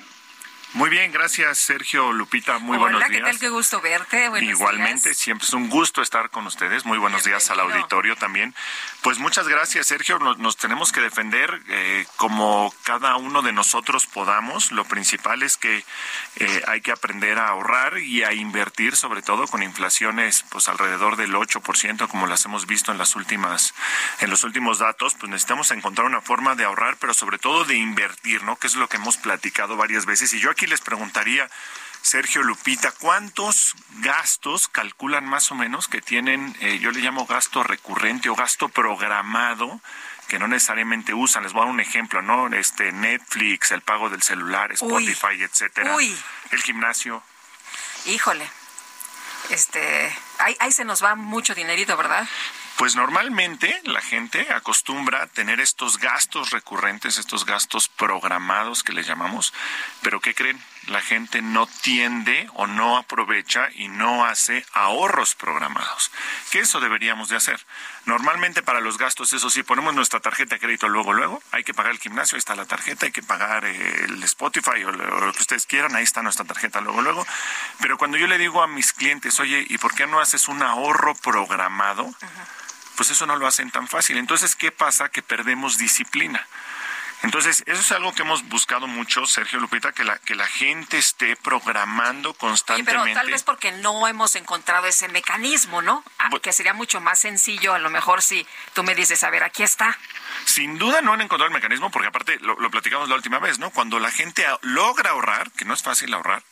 [0.73, 3.23] Muy bien, gracias Sergio Lupita, muy Hola, buenos ¿qué días.
[3.25, 3.39] tal?
[3.39, 4.27] Qué gusto verte.
[4.29, 5.19] Buenos Igualmente, días.
[5.19, 6.83] siempre es un gusto estar con ustedes.
[6.83, 8.55] Muy buenos días al auditorio también.
[9.03, 10.17] Pues muchas gracias, Sergio.
[10.17, 14.71] Nos, nos tenemos que defender eh, como cada uno de nosotros podamos.
[14.71, 15.85] Lo principal es que
[16.37, 21.17] eh, hay que aprender a ahorrar y a invertir, sobre todo con inflaciones pues alrededor
[21.17, 23.75] del 8%, como las hemos visto en las últimas,
[24.21, 25.13] en los últimos datos.
[25.13, 28.55] Pues necesitamos encontrar una forma de ahorrar, pero sobre todo de invertir, ¿no?
[28.55, 30.33] Que es lo que hemos platicado varias veces.
[30.33, 31.49] Y yo aquí les preguntaría.
[32.01, 37.63] Sergio Lupita, ¿cuántos gastos calculan más o menos que tienen, eh, yo le llamo gasto
[37.63, 39.79] recurrente o gasto programado,
[40.27, 41.43] que no necesariamente usan?
[41.43, 42.53] Les voy a dar un ejemplo, ¿no?
[42.53, 44.75] Este Netflix, el pago del celular, Uy.
[44.75, 45.95] Spotify, etcétera.
[45.95, 46.13] Uy.
[46.51, 47.23] El gimnasio.
[48.05, 48.49] Híjole.
[49.49, 52.27] Este, ahí, ahí se nos va mucho dinerito, ¿verdad?
[52.77, 59.53] Pues normalmente la gente acostumbra tener estos gastos recurrentes, estos gastos programados que le llamamos,
[60.01, 60.59] pero ¿qué creen?
[60.87, 66.11] La gente no tiende o no aprovecha y no hace ahorros programados,
[66.51, 67.63] que eso deberíamos de hacer.
[68.05, 71.73] Normalmente para los gastos, eso sí, ponemos nuestra tarjeta de crédito luego, luego, hay que
[71.73, 75.41] pagar el gimnasio, ahí está la tarjeta, hay que pagar el Spotify o lo que
[75.41, 77.25] ustedes quieran, ahí está nuestra tarjeta luego, luego.
[77.79, 80.63] Pero cuando yo le digo a mis clientes, oye, ¿y por qué no haces un
[80.63, 82.13] ahorro programado?
[82.95, 84.17] Pues eso no lo hacen tan fácil.
[84.17, 85.09] Entonces, ¿qué pasa?
[85.09, 86.45] Que perdemos disciplina.
[87.23, 90.97] Entonces, eso es algo que hemos buscado mucho, Sergio Lupita, que la, que la gente
[90.97, 93.01] esté programando Sí, constantemente.
[93.01, 96.03] pero tal vez porque no hemos encontrado ese mecanismo, ¿no?
[96.19, 99.45] Ah, que sería mucho más sencillo, a lo mejor si tú me dices, a ver,
[99.45, 99.97] aquí está.
[100.43, 103.57] Sin duda no han encontrado el mecanismo, porque aparte lo, lo platicamos la última vez,
[103.57, 103.69] ¿no?
[103.71, 106.43] Cuando la gente logra ahorrar, que no es fácil ahorrar,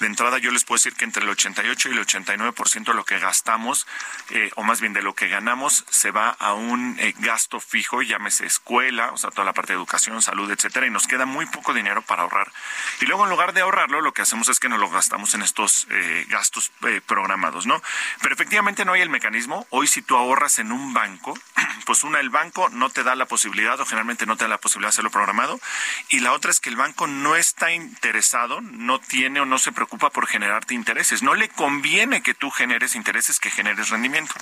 [0.00, 3.04] de entrada yo les puedo decir que entre el 88 y el 89% de lo
[3.04, 3.86] que gastamos,
[4.30, 8.02] eh, o más bien de lo que ganamos, se va a un eh, gasto fijo,
[8.02, 11.46] llámese escuela, o sea, toda la parte de educación, salud, etcétera, y nos queda muy
[11.46, 12.52] poco dinero para ahorrar.
[13.00, 15.42] Y luego en lugar de ahorrarlo, lo que hacemos es que nos lo gastamos en
[15.42, 16.70] estos eh, gastos
[17.06, 17.82] programados, ¿no?
[18.22, 19.66] Pero efectivamente no hay el mecanismo.
[19.70, 21.34] Hoy si tú ahorras en un banco,
[21.86, 24.58] pues una, el banco no te da la posibilidad o generalmente no te da la
[24.58, 25.60] posibilidad de hacerlo programado.
[26.08, 29.72] Y la otra es que el banco no está interesado, no tiene o no se
[29.72, 31.22] preocupa por generarte intereses.
[31.22, 34.34] No le conviene que tú generes intereses, que generes rendimiento.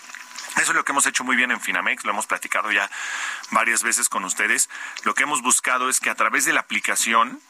[0.56, 2.90] Eso es lo que hemos hecho muy bien en Finamex, lo hemos platicado ya
[3.50, 4.70] varias veces con ustedes.
[5.04, 7.40] Lo que hemos buscado es que a través de la aplicación,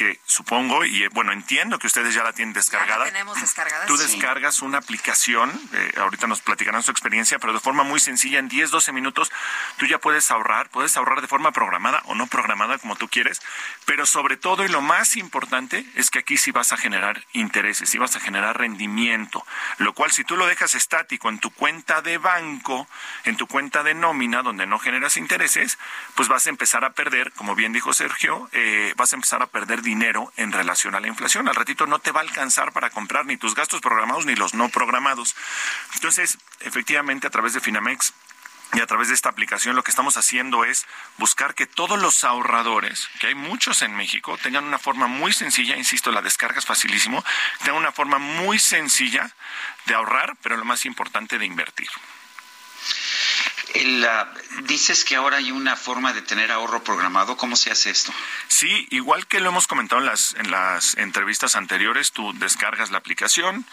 [0.00, 3.00] que supongo, y eh, bueno, entiendo que ustedes ya la tienen descargada.
[3.00, 3.84] Ya la tenemos descargada.
[3.84, 4.04] Tú sí.
[4.04, 8.48] descargas una aplicación, eh, ahorita nos platicarán su experiencia, pero de forma muy sencilla, en
[8.48, 9.30] 10, 12 minutos,
[9.76, 13.42] tú ya puedes ahorrar, puedes ahorrar de forma programada o no programada, como tú quieres,
[13.84, 17.90] pero sobre todo y lo más importante es que aquí sí vas a generar intereses,
[17.90, 19.44] sí vas a generar rendimiento,
[19.76, 22.88] lo cual si tú lo dejas estático en tu cuenta de banco,
[23.24, 25.78] en tu cuenta de nómina, donde no generas intereses,
[26.14, 29.46] pues vas a empezar a perder, como bien dijo Sergio, eh, vas a empezar a
[29.46, 29.89] perder dinero
[30.36, 31.48] en relación a la inflación.
[31.48, 34.54] Al ratito no te va a alcanzar para comprar ni tus gastos programados ni los
[34.54, 35.34] no programados.
[35.94, 38.12] Entonces, efectivamente, a través de Finamex
[38.72, 40.86] y a través de esta aplicación lo que estamos haciendo es
[41.18, 45.76] buscar que todos los ahorradores, que hay muchos en México, tengan una forma muy sencilla,
[45.76, 47.24] insisto, la descarga es facilísimo,
[47.64, 49.30] tengan una forma muy sencilla
[49.86, 51.88] de ahorrar, pero lo más importante de invertir.
[54.64, 57.36] Dices que ahora hay una forma de tener ahorro programado.
[57.36, 58.12] ¿Cómo se hace esto?
[58.48, 62.98] Sí, igual que lo hemos comentado en las, en las entrevistas anteriores, tú descargas la
[62.98, 63.66] aplicación,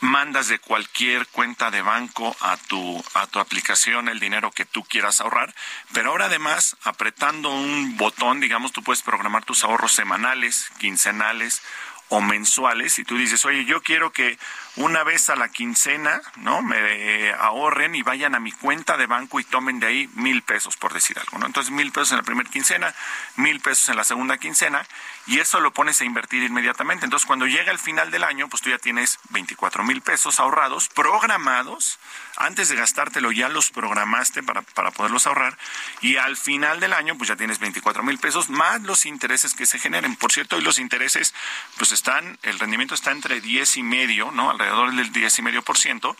[0.00, 4.84] mandas de cualquier cuenta de banco a tu, a tu aplicación el dinero que tú
[4.84, 5.54] quieras ahorrar,
[5.92, 11.62] pero ahora además, apretando un botón, digamos, tú puedes programar tus ahorros semanales, quincenales
[12.08, 14.38] o mensuales y tú dices, oye, yo quiero que
[14.78, 16.62] una vez a la quincena, ¿no?
[16.62, 20.76] Me ahorren y vayan a mi cuenta de banco y tomen de ahí mil pesos,
[20.76, 21.46] por decir algo, ¿no?
[21.46, 22.94] Entonces mil pesos en la primera quincena,
[23.36, 24.86] mil pesos en la segunda quincena
[25.26, 27.04] y eso lo pones a invertir inmediatamente.
[27.04, 30.88] Entonces cuando llega el final del año, pues tú ya tienes 24 mil pesos ahorrados,
[30.88, 31.98] programados,
[32.38, 35.58] antes de gastártelo ya los programaste para, para poderlos ahorrar
[36.00, 39.66] y al final del año, pues ya tienes 24 mil pesos más los intereses que
[39.66, 40.16] se generen.
[40.16, 41.34] Por cierto, hoy los intereses,
[41.76, 44.50] pues están, el rendimiento está entre 10 y medio, ¿no?
[44.50, 46.16] Alrededor del 10 y medio por ciento,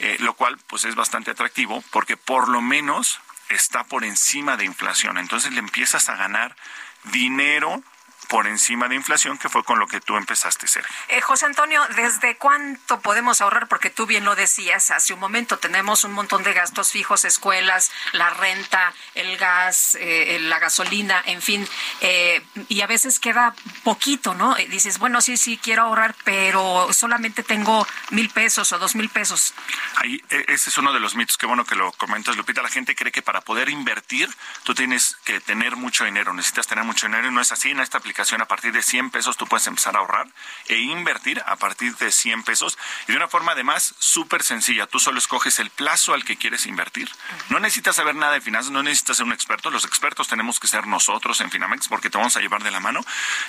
[0.00, 4.64] eh, lo cual pues es bastante atractivo porque por lo menos está por encima de
[4.64, 5.18] inflación.
[5.18, 6.56] Entonces le empiezas a ganar
[7.04, 7.82] dinero
[8.30, 10.94] por encima de inflación, que fue con lo que tú empezaste, Sergio.
[11.08, 13.66] Eh, José Antonio, ¿desde cuánto podemos ahorrar?
[13.66, 17.90] Porque tú bien lo decías hace un momento, tenemos un montón de gastos fijos, escuelas,
[18.12, 21.68] la renta, el gas, eh, la gasolina, en fin,
[22.02, 23.52] eh, y a veces queda
[23.82, 24.56] poquito, ¿no?
[24.60, 29.08] Y dices, bueno, sí, sí, quiero ahorrar, pero solamente tengo mil pesos o dos mil
[29.08, 29.54] pesos.
[29.96, 32.62] Ahí, e, ese es uno de los mitos, qué bueno que lo comentas, Lupita.
[32.62, 34.28] La gente cree que para poder invertir,
[34.62, 37.80] tú tienes que tener mucho dinero, necesitas tener mucho dinero, y no es así en
[37.80, 40.28] esta aplicación a partir de 100 pesos tú puedes empezar a ahorrar
[40.68, 42.78] e invertir a partir de 100 pesos
[43.08, 44.86] y de una forma además súper sencilla.
[44.86, 47.10] Tú solo escoges el plazo al que quieres invertir.
[47.48, 49.70] No necesitas saber nada de finanzas, no necesitas ser un experto.
[49.70, 52.80] Los expertos tenemos que ser nosotros en Finamex porque te vamos a llevar de la
[52.80, 53.00] mano.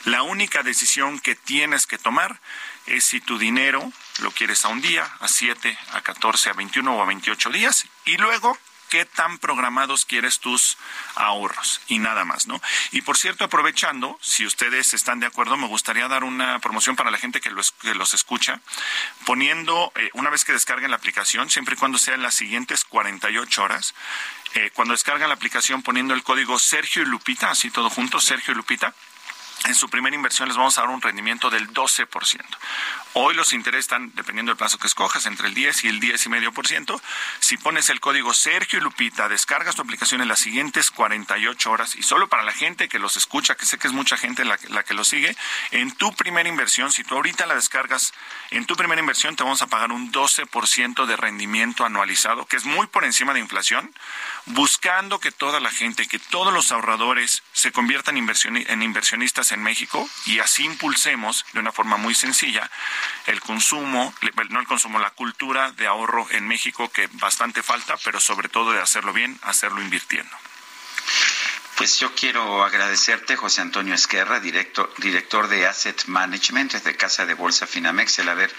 [0.05, 2.39] La única decisión que tienes que tomar
[2.85, 6.95] es si tu dinero lo quieres a un día, a 7, a 14, a 21
[6.95, 8.57] o a 28 días y luego
[8.91, 10.77] qué tan programados quieres tus
[11.15, 12.61] ahorros y nada más, ¿no?
[12.91, 17.09] Y por cierto, aprovechando, si ustedes están de acuerdo, me gustaría dar una promoción para
[17.09, 18.59] la gente que los, que los escucha,
[19.25, 22.83] poniendo, eh, una vez que descarguen la aplicación, siempre y cuando sea en las siguientes
[22.83, 23.95] 48 horas,
[24.55, 28.53] eh, cuando descargan la aplicación poniendo el código Sergio y Lupita, así todo junto, Sergio
[28.53, 28.93] y Lupita,
[29.65, 32.43] en su primera inversión les vamos a dar un rendimiento del 12%.
[33.13, 36.25] Hoy los intereses están, dependiendo del plazo que escojas, entre el 10 y el 10
[36.25, 37.01] y medio por ciento.
[37.39, 41.95] Si pones el código Sergio y Lupita, descargas tu aplicación en las siguientes 48 horas
[41.95, 44.57] y solo para la gente que los escucha, que sé que es mucha gente la,
[44.57, 45.35] que lo sigue,
[45.71, 48.13] en tu primera inversión, si tú ahorita la descargas,
[48.49, 52.65] en tu primera inversión te vamos a pagar un 12% de rendimiento anualizado, que es
[52.65, 53.93] muy por encima de inflación,
[54.47, 60.07] buscando que toda la gente, que todos los ahorradores se conviertan en inversionistas en México
[60.25, 62.69] y así impulsemos de una forma muy sencilla
[63.27, 64.13] el consumo,
[64.49, 68.71] no el consumo, la cultura de ahorro en México que bastante falta, pero sobre todo
[68.71, 70.35] de hacerlo bien, hacerlo invirtiendo.
[71.81, 77.33] Pues yo quiero agradecerte, José Antonio Esquerra, director, director de Asset Management de Casa de
[77.33, 78.53] Bolsa Finamex, el haber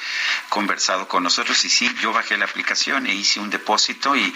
[0.49, 1.65] conversado con nosotros.
[1.65, 4.35] Y sí, yo bajé la aplicación e hice un depósito y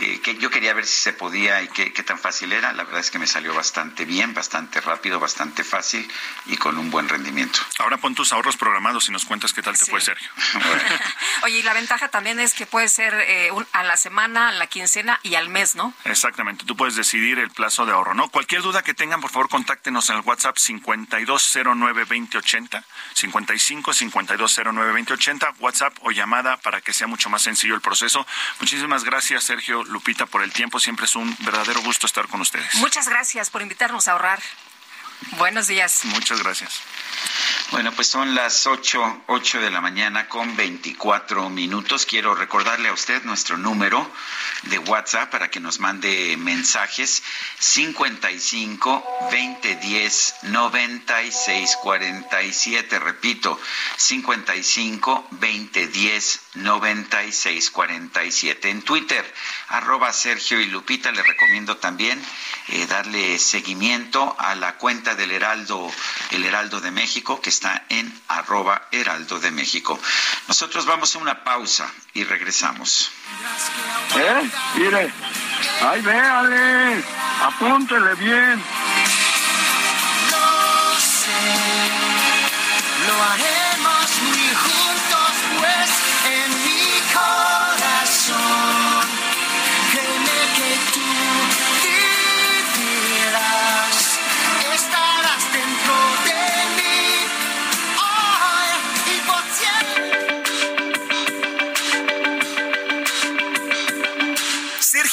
[0.00, 2.74] eh, que yo quería ver si se podía y qué, qué tan fácil era.
[2.74, 6.06] La verdad es que me salió bastante bien, bastante rápido, bastante fácil
[6.44, 7.60] y con un buen rendimiento.
[7.78, 10.28] Ahora pon tus ahorros programados y nos cuentas qué tal te fue, Sergio.
[11.42, 14.52] Oye, y la ventaja también es que puede ser eh, un, a la semana, a
[14.52, 15.94] la quincena y al mes, ¿no?
[16.04, 18.25] Exactamente, tú puedes decidir el plazo de ahorro, ¿no?
[18.30, 22.84] Cualquier duda que tengan, por favor, contáctenos en el WhatsApp 5209-2080,
[23.14, 28.26] 55-5209-2080, WhatsApp o llamada para que sea mucho más sencillo el proceso.
[28.60, 30.80] Muchísimas gracias, Sergio, Lupita, por el tiempo.
[30.80, 32.74] Siempre es un verdadero gusto estar con ustedes.
[32.76, 34.40] Muchas gracias por invitarnos a ahorrar.
[35.38, 36.04] Buenos días.
[36.04, 36.80] Muchas gracias.
[37.72, 42.06] Bueno, pues son las ocho, ocho de la mañana con 24 minutos.
[42.06, 44.08] Quiero recordarle a usted nuestro número
[44.62, 47.24] de WhatsApp para que nos mande mensajes
[47.58, 52.98] 55 20 10 96 47.
[53.00, 53.60] Repito,
[53.96, 55.86] 55 20
[56.56, 58.70] 10 96 47.
[58.70, 59.34] En Twitter,
[59.68, 62.20] arroba Sergio y Lupita, le recomiendo también
[62.68, 65.90] eh, darle seguimiento a la cuenta del Heraldo,
[66.30, 69.98] el Heraldo de México, que está en arroba Heraldo de México.
[70.48, 73.10] Nosotros vamos a una pausa y regresamos.
[74.16, 74.50] ¿Eh?
[74.76, 75.12] Mire,
[75.82, 77.04] ay, véale,
[77.42, 78.62] apúntele bien.
[80.30, 81.30] Lo sé,
[83.06, 83.65] lo haremos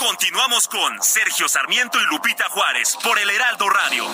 [0.00, 4.04] Continuamos con Sergio Sarmiento y Lupita Juárez por el Heraldo Radio.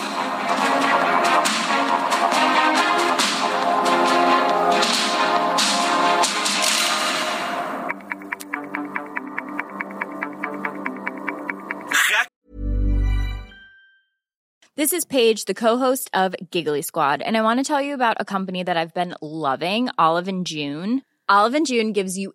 [14.75, 18.17] This is Paige, the co-host of Giggly Squad, and I want to tell you about
[18.19, 21.03] a company that I've been loving, Olive and June.
[21.29, 22.35] Olive and June gives you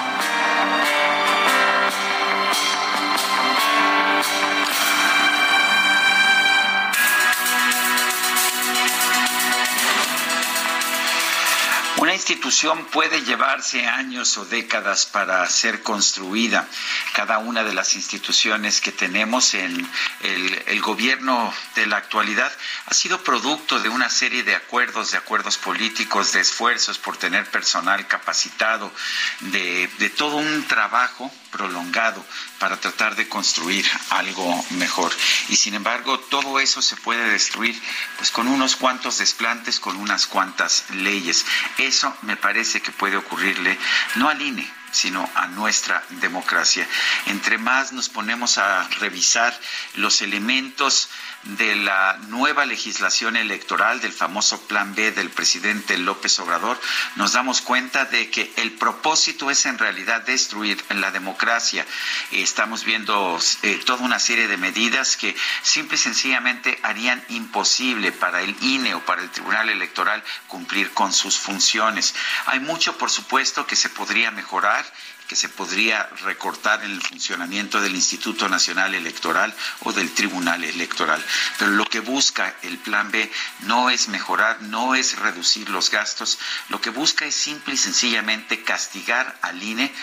[12.21, 16.67] Institución puede llevarse años o décadas para ser construida.
[17.13, 19.89] Cada una de las instituciones que tenemos en
[20.21, 22.51] el, gobierno de la actualidad
[22.85, 27.49] ha sido producto de una serie de acuerdos, de acuerdos políticos, de esfuerzos por tener
[27.49, 28.91] personal capacitado,
[29.39, 32.25] de todo un trabajo prolongado
[32.59, 35.11] para tratar de construir algo mejor.
[35.49, 37.79] Y sin embargo, todo eso se puede destruir
[38.17, 41.45] pues con unos cuantos desplantes, con unas cuantas leyes.
[41.77, 43.77] Eso me parece que puede ocurrirle
[44.15, 46.87] no al INE, sino a nuestra democracia.
[47.27, 49.57] Entre más nos ponemos a revisar
[49.95, 51.09] los elementos
[51.43, 56.79] de la nueva legislación electoral, del famoso Plan B del presidente López Obrador,
[57.15, 61.85] nos damos cuenta de que el propósito es en realidad destruir la democracia.
[62.31, 68.41] Estamos viendo eh, toda una serie de medidas que simple y sencillamente harían imposible para
[68.41, 72.13] el INE o para el Tribunal Electoral cumplir con sus funciones.
[72.45, 74.80] Hay mucho, por supuesto, que se podría mejorar
[75.27, 81.23] que se podría recortar en el funcionamiento del Instituto Nacional Electoral o del Tribunal Electoral.
[81.57, 83.31] Pero lo que busca el Plan B
[83.61, 86.37] no es mejorar, no es reducir los gastos,
[86.67, 89.93] lo que busca es simple y sencillamente castigar al INE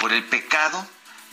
[0.00, 0.88] por el pecado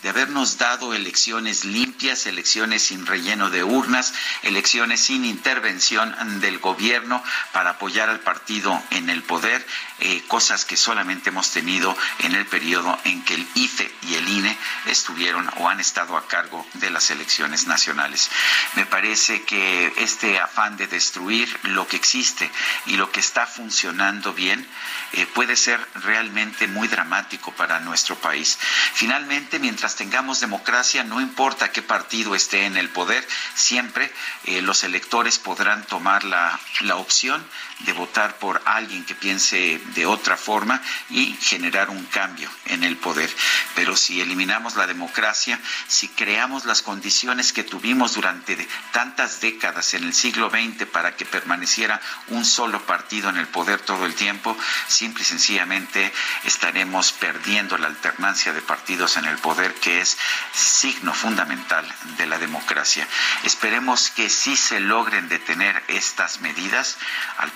[0.06, 4.14] de habernos dado elecciones limpias, elecciones sin relleno de urnas,
[4.44, 7.23] elecciones sin intervención del gobierno
[7.53, 9.65] para apoyar al partido en el poder,
[9.98, 14.30] eh, cosas que solamente hemos tenido en el periodo en que el IFE y el
[14.30, 14.56] INE
[14.86, 18.30] estuvieron o han estado a cargo de las elecciones nacionales.
[18.76, 22.52] Me parece que este afán de destruir lo que existe
[22.86, 24.68] y lo que está funcionando bien
[25.14, 28.60] eh, puede ser realmente muy dramático para nuestro país.
[28.94, 34.12] Finalmente, mientras tengamos democracia, no importa qué partido esté en el poder, siempre
[34.46, 37.46] eh, los electores podrán tomar la, la opción
[37.80, 42.97] de votar por alguien que piense de otra forma y generar un cambio en el
[42.97, 43.30] poder.
[43.76, 48.56] Pero si eliminamos la democracia, si creamos las condiciones que tuvimos durante
[48.91, 51.99] tantas décadas en el siglo XX para que permaneciera
[52.30, 54.57] un solo partido en el poder todo el tiempo,
[54.88, 60.18] simple y sencillamente estaremos perdiendo la alternancia de partidos en el poder, que es
[60.53, 61.85] signo fundamental
[62.18, 63.07] de la democracia.
[63.43, 66.97] Esperemos que sí se logren detener estas medidas.
[67.38, 67.52] Al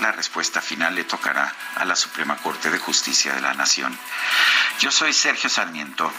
[0.00, 3.96] la respuesta final le tocará a la Suprema Corte de Justicia de la Nación.
[4.80, 6.12] Yo soy Sergio Sarmiento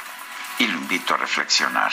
[0.59, 1.91] y lo invito a reflexionar.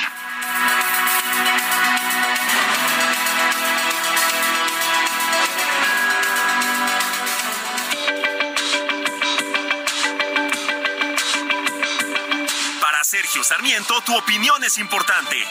[12.80, 15.44] Para Sergio Sarmiento, tu opinión es importante.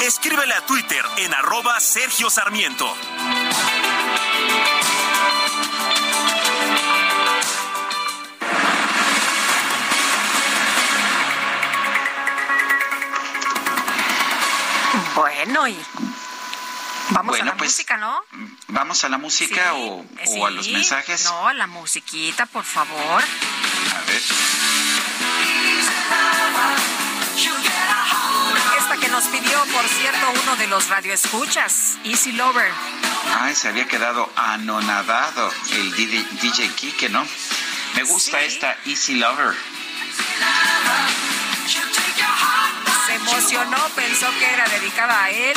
[0.00, 2.94] Escríbele a Twitter en arroba Sergio Sarmiento.
[15.14, 15.76] Bueno, y
[17.10, 18.20] vamos Bueno, a la pues, música, ¿no?
[18.68, 19.78] ¿Vamos a la música Sí,
[20.36, 20.72] o, o a los sí.
[20.72, 21.24] mensajes?
[21.24, 23.22] No, a la musiquita, por favor.
[23.22, 24.22] A ver.
[28.78, 32.70] Esta que nos pidió, por cierto, uno de los radioescuchas, Easy Lover.
[33.40, 37.26] Ay, se había quedado anonadado el DJ, DJ Kike, ¿no?
[37.94, 39.54] Me gusta esta Easy Lover.
[43.28, 45.54] Emocionó, pensó que era dedicada a él.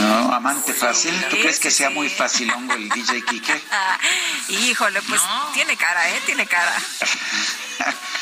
[0.00, 1.14] No, amante fácil.
[1.30, 3.62] ¿Tú crees que sea muy facilongo el DJ Kike?
[3.70, 3.98] Ah,
[4.48, 5.20] híjole, pues
[5.54, 6.20] tiene cara, ¿eh?
[6.24, 6.74] Tiene cara.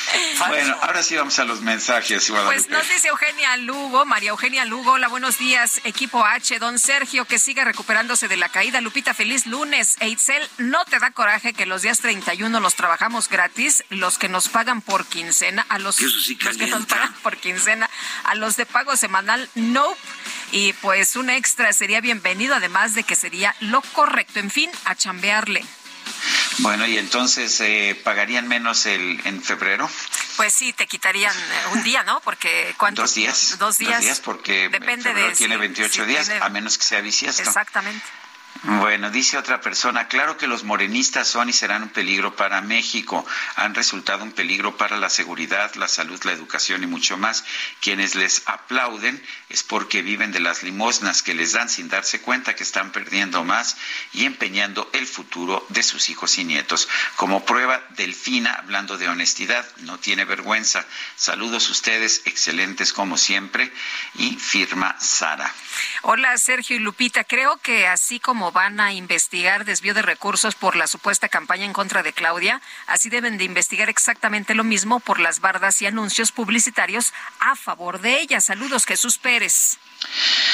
[0.49, 2.57] Bueno, ahora sí vamos a los mensajes, Guadalupe.
[2.57, 7.25] Pues nos dice Eugenia Lugo, María Eugenia Lugo, hola, buenos días, equipo H, don Sergio,
[7.25, 8.81] que siga recuperándose de la caída.
[8.81, 9.97] Lupita, feliz lunes.
[10.01, 13.85] Eitzel, ¿no te da coraje que los días 31 los trabajamos gratis?
[13.91, 17.37] Los que nos pagan por quincena, a los, Eso sí los que nos pagan por
[17.37, 17.89] quincena,
[18.25, 20.01] a los de pago semanal, nope.
[20.53, 24.39] Y pues un extra sería bienvenido, además de que sería lo correcto.
[24.41, 25.65] En fin, a chambearle.
[26.59, 29.89] Bueno, y entonces eh, pagarían menos el en febrero.
[30.37, 32.21] Pues sí, te quitarían eh, un día, ¿no?
[32.21, 33.05] Porque ¿cuántos?
[33.11, 33.59] Dos días.
[33.59, 34.21] Dos días.
[34.25, 37.43] porque Depende febrero de tiene si- 28 si días, tiene- a menos que sea bisiesto.
[37.43, 38.05] Exactamente.
[38.67, 43.27] Bueno, dice otra persona, claro que los morenistas son y serán un peligro para México,
[43.57, 47.45] han resultado un peligro para la seguridad, la salud, la educación y mucho más.
[47.83, 52.57] Quienes les aplauden es porque viven de las limosnas que les dan sin darse cuenta
[52.57, 53.77] que están perdiendo más
[54.15, 56.89] y empeñando el futuro de sus hijos y nietos.
[57.17, 60.87] Como prueba, Delfina, hablando de honestidad, no tiene vergüenza.
[61.17, 63.71] Saludos ustedes, excelentes como siempre,
[64.15, 65.53] y firma Sara.
[66.01, 67.25] Hola, Sergio y Lupita.
[67.25, 71.75] Creo que así como van a investigar desvío de recursos por la supuesta campaña en
[71.75, 76.33] contra de Claudia, así deben de investigar exactamente lo mismo por las bardas y anuncios
[76.33, 78.41] publicitarios a favor de ella.
[78.41, 79.79] Saludos, Jesús Pérez.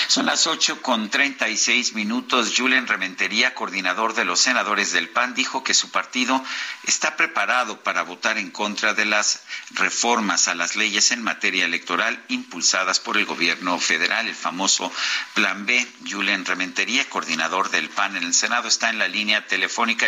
[0.09, 2.53] Son las ocho con treinta y seis minutos.
[2.57, 6.43] Julen Rementería, coordinador de los senadores del PAN, dijo que su partido
[6.85, 12.25] está preparado para votar en contra de las reformas a las leyes en materia electoral
[12.29, 14.93] impulsadas por el gobierno federal, el famoso
[15.35, 15.87] Plan B.
[16.09, 20.07] Julen Rementería, coordinador del PAN en el Senado, está en la línea telefónica.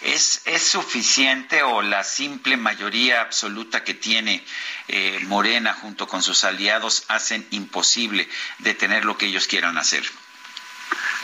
[0.00, 4.44] ¿es, es suficiente o la simple mayoría absoluta que tiene
[4.92, 10.02] eh, Morena junto con sus aliados hacen imposible detener lo que ellos quieran hacer?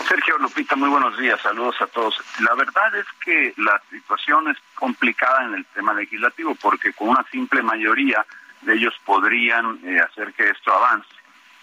[0.09, 2.15] Sergio Lupita, muy buenos días, saludos a todos.
[2.41, 7.25] La verdad es que la situación es complicada en el tema legislativo porque con una
[7.31, 8.25] simple mayoría
[8.63, 11.09] de ellos podrían eh, hacer que esto avance.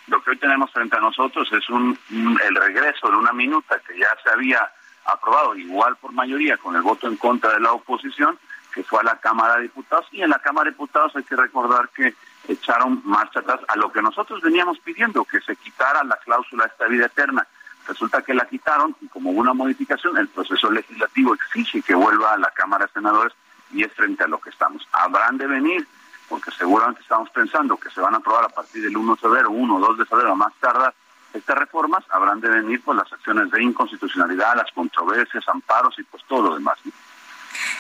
[0.07, 3.97] Lo que hoy tenemos frente a nosotros es un, el regreso de una minuta que
[3.97, 4.69] ya se había
[5.05, 8.37] aprobado igual por mayoría con el voto en contra de la oposición,
[8.73, 10.07] que fue a la Cámara de Diputados.
[10.11, 12.15] Y en la Cámara de Diputados hay que recordar que
[12.47, 16.69] echaron marcha atrás a lo que nosotros veníamos pidiendo, que se quitara la cláusula de
[16.69, 17.47] esta vida eterna.
[17.87, 22.37] Resulta que la quitaron y como una modificación, el proceso legislativo exige que vuelva a
[22.37, 23.33] la Cámara de Senadores
[23.71, 24.87] y es frente a lo que estamos.
[24.91, 25.87] Habrán de venir,
[26.29, 29.51] porque seguramente estamos pensando que se van a aprobar a partir del 1 de febrero,
[29.51, 30.93] 1 o 2 de febrero, más tardar,
[31.33, 36.23] estas reformas, habrán de venir por las acciones de inconstitucionalidad, las controversias, amparos y pues
[36.25, 36.77] todo lo demás.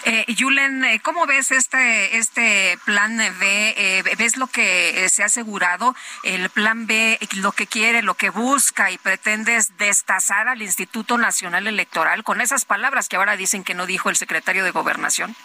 [0.05, 3.73] Eh, Yulen, eh, ¿cómo ves este este plan B?
[3.77, 5.95] Eh, ¿Ves lo que eh, se ha asegurado?
[6.23, 11.67] El plan B, lo que quiere, lo que busca y pretendes destazar al Instituto Nacional
[11.67, 15.35] Electoral con esas palabras que ahora dicen que no dijo el secretario de Gobernación.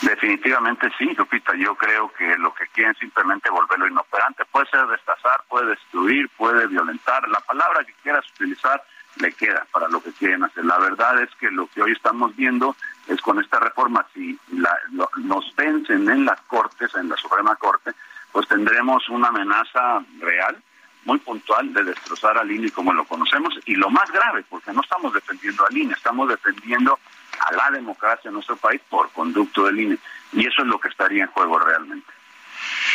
[0.00, 1.54] Definitivamente sí, Lupita.
[1.54, 4.44] Yo creo que lo que quieren es simplemente volverlo inoperante.
[4.46, 7.28] Puede ser destazar, puede destruir, puede violentar.
[7.28, 8.82] La palabra que quieras utilizar
[9.16, 10.64] le queda para lo que quieren hacer.
[10.64, 12.74] La verdad es que lo que hoy estamos viendo
[13.12, 14.76] es con esta reforma, si la,
[15.16, 17.92] nos vencen en las Cortes, en la Suprema Corte,
[18.32, 20.56] pues tendremos una amenaza real,
[21.04, 23.58] muy puntual, de destrozar al INE como lo conocemos.
[23.66, 26.98] Y lo más grave, porque no estamos defendiendo al INE, estamos defendiendo
[27.40, 29.98] a la democracia en nuestro país por conducto del INE.
[30.32, 32.06] Y eso es lo que estaría en juego realmente.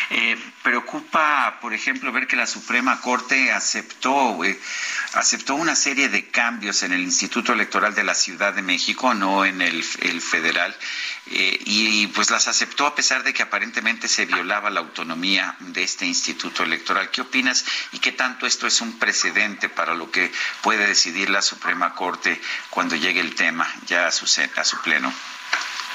[0.10, 4.60] Eh, preocupa, por ejemplo, ver que la Suprema Corte aceptó, eh,
[5.14, 9.44] aceptó una serie de cambios en el Instituto Electoral de la Ciudad de México, no
[9.44, 10.76] en el, federal,
[11.28, 15.84] eh, y pues las aceptó a pesar de que aparentemente se violaba la autonomía de
[15.84, 17.12] este Instituto Electoral.
[17.12, 20.32] ¿Qué opinas y qué tanto esto es un precedente para lo que
[20.62, 22.40] puede decidir la Suprema Corte
[22.70, 24.26] cuando llegue el tema ya a su,
[24.56, 25.14] a su pleno?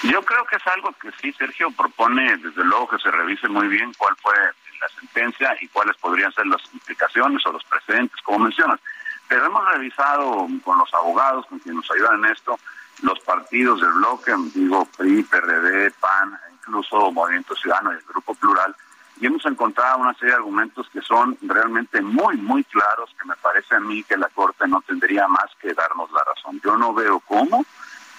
[0.02, 3.68] Yo creo que es algo que sí, Sergio propone, desde luego, que se revise muy
[3.68, 4.34] bien cuál fue
[4.80, 8.80] la sentencia y cuáles podrían ser las implicaciones o los precedentes, como mencionas.
[9.28, 12.58] Pero hemos revisado con los abogados, con quienes nos ayudan en esto,
[13.02, 18.74] los partidos del bloque, digo PRI, PRD, PAN, incluso Movimiento Ciudadano y el Grupo Plural,
[19.20, 23.36] y hemos encontrado una serie de argumentos que son realmente muy, muy claros, que me
[23.36, 26.60] parece a mí que la Corte no tendría más que darnos la razón.
[26.64, 27.64] Yo no veo cómo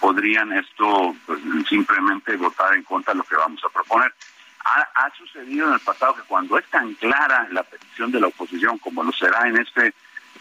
[0.04, 1.40] podrían esto pues,
[1.70, 4.14] simplemente votar en contra de lo que vamos a proponer.
[4.66, 8.78] Ha, sucedido en el pasado que cuando es tan clara la petición de la oposición
[8.80, 9.94] como lo será en este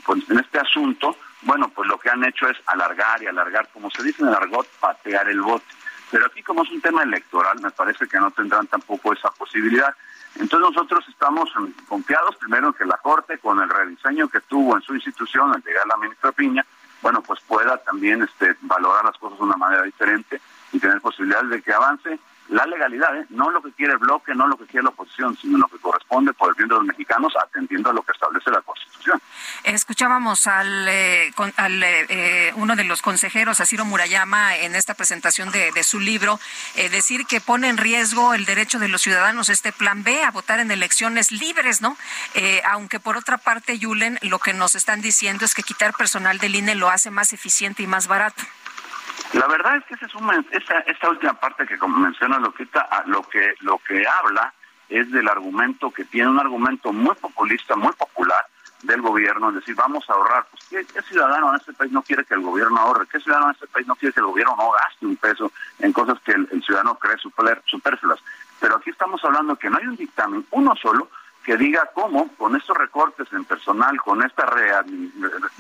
[0.05, 3.89] pues, en este asunto, bueno, pues lo que han hecho es alargar y alargar, como
[3.91, 5.65] se dice en el argot, patear el voto.
[6.11, 9.95] Pero aquí como es un tema electoral, me parece que no tendrán tampoco esa posibilidad.
[10.37, 11.51] Entonces nosotros estamos
[11.89, 15.87] confiados primero que la Corte, con el rediseño que tuvo en su institución al llegar
[15.87, 16.65] la ministra Piña,
[17.03, 20.41] bueno, pues pueda también este, valorar las cosas de una manera diferente
[20.73, 22.19] y tener posibilidades de que avance
[22.49, 23.27] la legalidad, ¿eh?
[23.31, 25.79] no lo que quiere el bloque, no lo que quiere la oposición, sino lo que
[25.79, 28.92] corresponde por el bien de los mexicanos, atendiendo a lo que establece la Constitución.
[29.65, 35.73] Escuchábamos al, eh, al eh, uno de los consejeros, Asiro Murayama, en esta presentación de,
[35.73, 36.41] de su libro,
[36.91, 40.61] decir que pone en riesgo el derecho de los ciudadanos, este plan B, a votar
[40.61, 41.97] en elecciones libres, ¿no?
[42.65, 46.55] aunque por otra parte, Yulen, lo que nos están diciendo es que quitar personal del
[46.55, 48.43] INE lo hace más eficiente y más barato.
[49.33, 50.09] La verdad es que esa,
[50.51, 54.53] esta, esta última parte que como menciona Lupita, lo que, lo que habla
[54.89, 58.45] es del argumento que tiene un argumento muy populista, muy popular
[58.83, 60.47] del gobierno, es decir, vamos a ahorrar.
[60.51, 63.07] Pues, ¿qué, ciudadano en este país no quiere que el gobierno ahorre?
[63.11, 65.93] ¿Qué ciudadano en este país no quiere que el gobierno no gaste un peso en
[65.93, 68.21] cosas que el, ciudadano cree superfluas?
[68.61, 71.09] Pero aquí estamos hablando que no hay un dictamen, uno solo,
[71.45, 74.47] que diga cómo con estos recortes en personal, con esta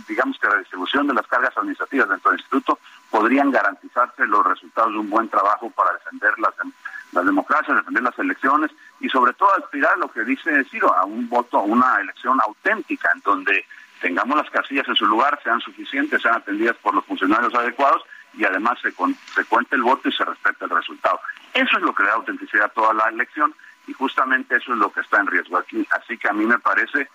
[0.07, 2.79] digamos que redistribución de las cargas administrativas dentro del instituto,
[3.11, 6.55] podrían garantizarse los resultados de un buen trabajo para defender las,
[7.13, 8.71] las democracias, defender las elecciones
[9.01, 12.41] y sobre todo aspirar a lo que dice Ciro, a un voto, a una elección
[12.41, 13.65] auténtica en donde
[14.01, 18.03] tengamos las casillas en su lugar, sean suficientes, sean atendidas por los funcionarios adecuados
[18.35, 21.21] y además se, se cuente el voto y se respete el resultado.
[21.55, 23.55] Eso es lo que le da autenticidad a toda la elección
[23.87, 25.87] y justamente eso es lo que está en riesgo aquí.
[25.91, 27.09] Así que a mí me parece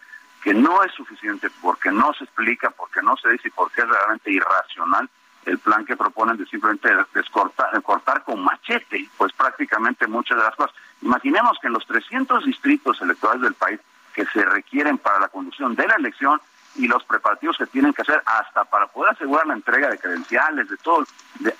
[0.43, 3.89] que no es suficiente porque no se explica, porque no se dice y porque es
[3.89, 5.09] realmente irracional
[5.47, 10.55] el plan que proponen de simplemente descortar, cortar con machete, pues prácticamente muchas de las
[10.55, 10.75] cosas.
[11.01, 13.79] Imaginemos que en los 300 distritos electorales del país
[14.13, 16.41] que se requieren para la conducción de la elección
[16.75, 20.69] y los preparativos que tienen que hacer hasta para poder asegurar la entrega de credenciales
[20.69, 21.05] de todo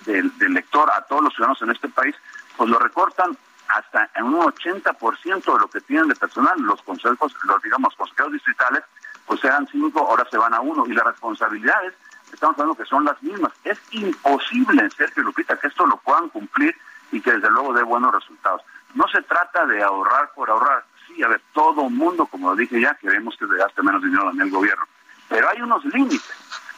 [0.06, 2.16] del elector a todos los ciudadanos en este país,
[2.56, 3.38] pues lo recortan
[3.70, 8.34] hasta en un 80% de lo que tienen de personal, los consejos, los digamos consejeros
[8.34, 8.84] distritales,
[9.26, 11.94] pues eran cinco, ahora se van a uno, y las responsabilidades,
[12.34, 13.52] estamos hablando que son las mismas.
[13.64, 16.76] Es imposible, Sergio Lupita, que esto lo puedan cumplir
[17.12, 18.62] y que desde luego dé buenos resultados.
[18.94, 20.84] No se trata de ahorrar por ahorrar.
[21.08, 24.32] Sí, a ver, todo mundo, como lo dije ya, queremos que se gaste menos dinero
[24.32, 24.86] en el gobierno.
[25.30, 26.24] Pero hay unos límites.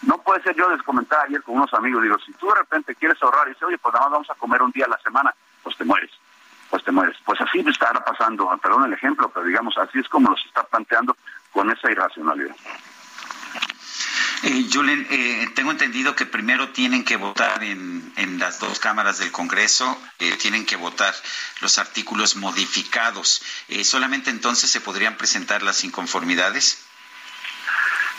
[0.02, 2.96] No puede ser, yo les comentaba ayer con unos amigos, digo, si tú de repente
[2.96, 4.98] quieres ahorrar y dices, oye, pues nada más vamos a comer un día a la
[5.00, 6.12] semana, pues te mueres
[6.70, 7.18] pues te mueres.
[7.26, 11.16] Pues así estará pasando, perdón el ejemplo, pero digamos, así es como los está planteando
[11.52, 12.56] con esa irracionalidad.
[14.44, 19.20] Eh, Julen, eh, tengo entendido que primero tienen que votar en, en las dos cámaras
[19.20, 21.14] del Congreso, eh, tienen que votar
[21.62, 23.44] los artículos modificados.
[23.68, 26.86] Eh, ¿Solamente entonces se podrían presentar las inconformidades?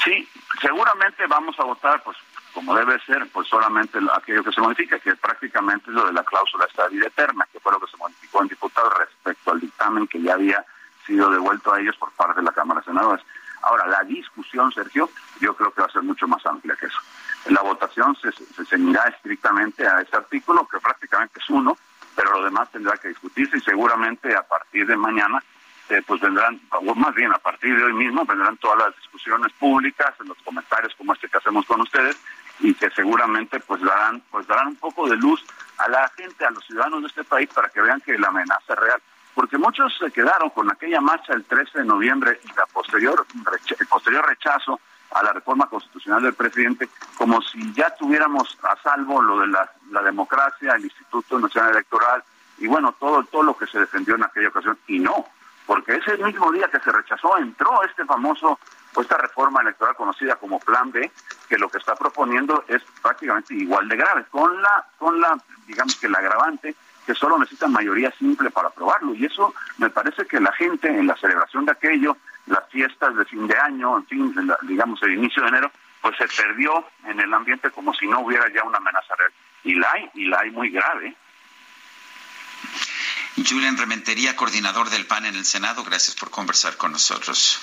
[0.05, 0.29] Sí,
[0.61, 2.17] seguramente vamos a votar, pues
[2.53, 6.25] como debe ser, pues solamente aquello que se modifica, que prácticamente es lo de la
[6.25, 10.21] cláusula vida eterna, que fue lo que se modificó en diputados respecto al dictamen que
[10.21, 10.65] ya había
[11.07, 13.25] sido devuelto a ellos por parte de la Cámara de Senadores.
[13.62, 15.11] Ahora, la discusión, Sergio,
[15.41, 16.99] yo creo que va a ser mucho más amplia que eso.
[17.47, 21.77] La votación se, se ceñirá estrictamente a ese artículo, que prácticamente es uno,
[22.15, 25.43] pero lo demás tendrá que discutirse y seguramente a partir de mañana
[25.91, 29.53] eh, pues vendrán, o más bien a partir de hoy mismo, vendrán todas las discusiones
[29.55, 32.16] públicas, en los comentarios como este que hacemos con ustedes,
[32.61, 35.45] y que seguramente pues darán, pues darán un poco de luz
[35.78, 38.73] a la gente, a los ciudadanos de este país para que vean que la amenaza
[38.73, 39.03] es real.
[39.41, 43.25] Porque muchos se quedaron con aquella marcha el 13 de noviembre y la posterior,
[43.79, 44.79] el posterior rechazo
[45.12, 50.03] a la reforma constitucional del presidente, como si ya tuviéramos a salvo lo de la,
[50.03, 52.23] democracia, el Instituto Nacional Electoral
[52.59, 54.79] y bueno, todo, todo lo que se defendió en aquella ocasión.
[54.89, 55.25] Y no,
[55.65, 58.59] porque ese mismo día que se rechazó entró este famoso,
[59.01, 61.11] esta reforma electoral conocida como Plan B,
[61.49, 65.97] que lo que está proponiendo es prácticamente igual de grave, con la, con la, digamos
[65.97, 66.77] que la agravante
[67.11, 69.15] que solo necesitan mayoría simple para aprobarlo.
[69.16, 72.16] Y eso me parece que la gente en la celebración de aquello,
[72.47, 76.28] las fiestas de fin de año, en fin, digamos el inicio de enero, pues se
[76.28, 79.32] perdió en el ambiente como si no hubiera ya una amenaza real.
[79.65, 81.16] Y la hay, y la hay muy grave.
[83.37, 87.61] Julian Rementería, coordinador del PAN en el Senado, gracias por conversar con nosotros.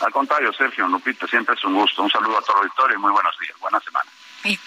[0.00, 2.02] Al contrario, Sergio, Lupita, siempre es un gusto.
[2.02, 3.56] Un saludo a todo el auditorio y muy buenos días.
[3.60, 4.10] Buena semana.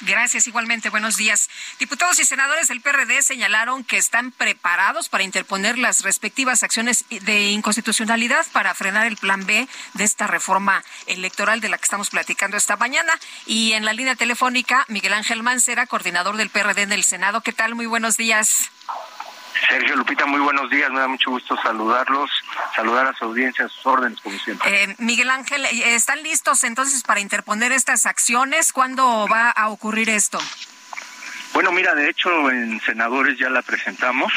[0.01, 1.49] Gracias igualmente, buenos días.
[1.79, 7.51] Diputados y senadores del PRD señalaron que están preparados para interponer las respectivas acciones de
[7.51, 12.57] inconstitucionalidad para frenar el plan B de esta reforma electoral de la que estamos platicando
[12.57, 13.13] esta mañana.
[13.45, 17.41] Y en la línea telefónica, Miguel Ángel Mancera, coordinador del PRD en el Senado.
[17.41, 17.73] ¿Qué tal?
[17.73, 18.69] Muy buenos días.
[19.69, 22.29] Sergio Lupita, muy buenos días, me da mucho gusto saludarlos,
[22.75, 24.83] saludar a su audiencia, a sus órdenes, como siempre.
[24.83, 28.73] Eh, Miguel Ángel, eh, ¿están listos entonces para interponer estas acciones?
[28.73, 30.39] ¿Cuándo va a ocurrir esto?
[31.53, 34.31] Bueno, mira, de hecho en senadores ya la presentamos.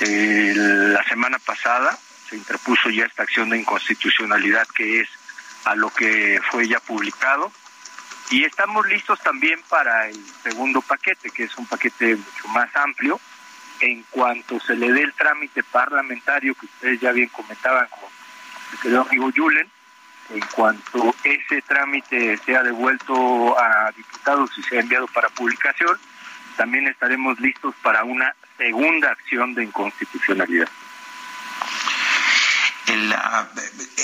[0.00, 1.96] Eh, la semana pasada
[2.28, 5.08] se interpuso ya esta acción de inconstitucionalidad que es
[5.64, 7.52] a lo que fue ya publicado.
[8.30, 13.20] Y estamos listos también para el segundo paquete, que es un paquete mucho más amplio,
[13.80, 18.08] en cuanto se le dé el trámite parlamentario que ustedes ya bien comentaban con
[18.72, 19.70] el querido amigo Yulen,
[20.30, 25.98] en cuanto ese trámite sea devuelto a diputados y sea enviado para publicación,
[26.56, 30.68] también estaremos listos para una segunda acción de inconstitucionalidad.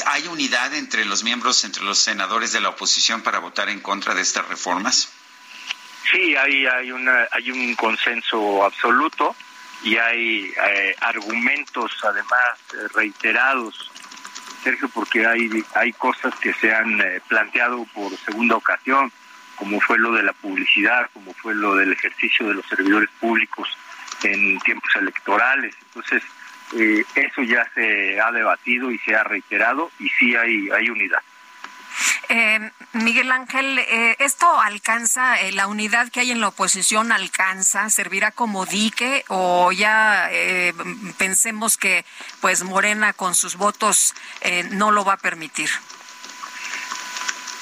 [0.06, 4.14] ¿Hay unidad entre los miembros, entre los senadores de la oposición para votar en contra
[4.14, 5.12] de estas reformas?
[6.10, 9.34] Sí, hay, hay, una, hay un consenso absoluto
[9.82, 13.90] y hay eh, argumentos además eh, reiterados,
[14.62, 19.12] Sergio, porque hay, hay cosas que se han eh, planteado por segunda ocasión,
[19.56, 23.68] como fue lo de la publicidad, como fue lo del ejercicio de los servidores públicos
[24.22, 25.74] en tiempos electorales.
[25.88, 26.22] Entonces,
[27.14, 31.20] eso ya se ha debatido y se ha reiterado y sí hay, hay unidad.
[32.28, 37.88] Eh, Miguel Ángel, eh, ¿esto alcanza, eh, la unidad que hay en la oposición alcanza,
[37.88, 40.74] servirá como dique o ya eh,
[41.16, 42.04] pensemos que
[42.40, 44.14] pues Morena con sus votos
[44.72, 45.70] no lo va a permitir?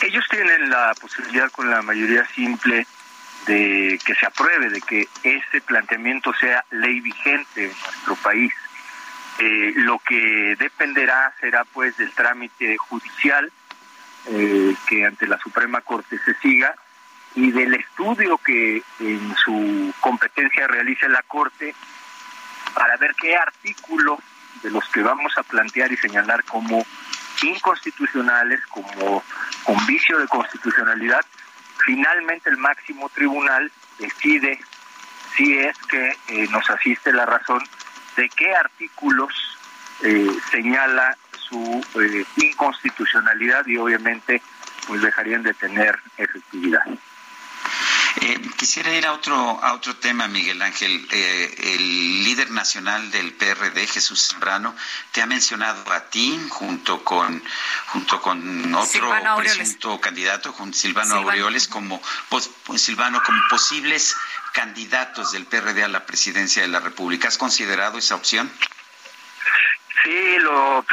[0.02, 2.86] Ellos tienen la posibilidad con la mayoría simple
[3.46, 8.52] de que se apruebe, de que ese planteamiento sea ley vigente en nuestro país.
[9.38, 13.50] lo que dependerá será pues del trámite judicial
[14.26, 16.74] eh, que ante la Suprema Corte se siga
[17.34, 21.74] y del estudio que en su competencia realice la Corte
[22.74, 24.18] para ver qué artículos
[24.62, 26.84] de los que vamos a plantear y señalar como
[27.42, 29.22] inconstitucionales, como
[29.64, 31.24] con vicio de constitucionalidad,
[31.84, 34.60] finalmente el máximo tribunal decide
[35.36, 37.62] si es que eh, nos asiste la razón
[38.16, 39.32] de qué artículos
[40.02, 41.16] eh, señala
[41.50, 44.40] su eh, inconstitucionalidad y obviamente
[44.86, 46.84] pues dejarían de tener efectividad.
[48.22, 51.06] Eh, quisiera ir a otro a otro tema, Miguel Ángel.
[51.10, 54.74] Eh, el líder nacional del PRD, Jesús Zambrano,
[55.12, 57.42] te ha mencionado a ti junto con
[57.86, 64.16] junto con otro presunto candidato, con Silvano, Aureoles, como pues, Silvano como posibles
[64.52, 67.28] candidatos del PRD a la presidencia de la República.
[67.28, 68.50] ¿Has considerado esa opción?
[70.02, 70.84] Sí, lo,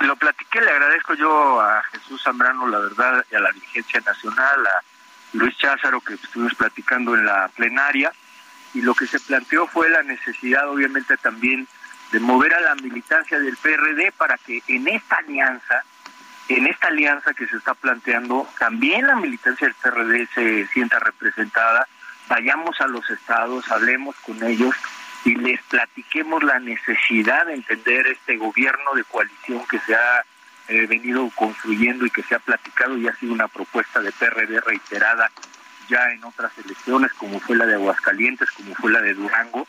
[0.00, 4.66] lo platiqué, le agradezco yo a Jesús Zambrano, la verdad, y a la dirigencia nacional,
[4.66, 4.82] a
[5.32, 8.12] Luis Cházaro, que estuvimos platicando en la plenaria,
[8.74, 11.66] y lo que se planteó fue la necesidad, obviamente, también
[12.12, 15.82] de mover a la militancia del PRD para que en esta alianza,
[16.48, 21.88] en esta alianza que se está planteando, también la militancia del PRD se sienta representada,
[22.28, 24.74] vayamos a los estados, hablemos con ellos
[25.24, 30.24] y les platiquemos la necesidad de entender este gobierno de coalición que se ha
[30.68, 34.60] eh, venido construyendo y que se ha platicado y ha sido una propuesta de PRD
[34.60, 35.30] reiterada
[35.88, 39.66] ya en otras elecciones, como fue la de Aguascalientes, como fue la de Durango,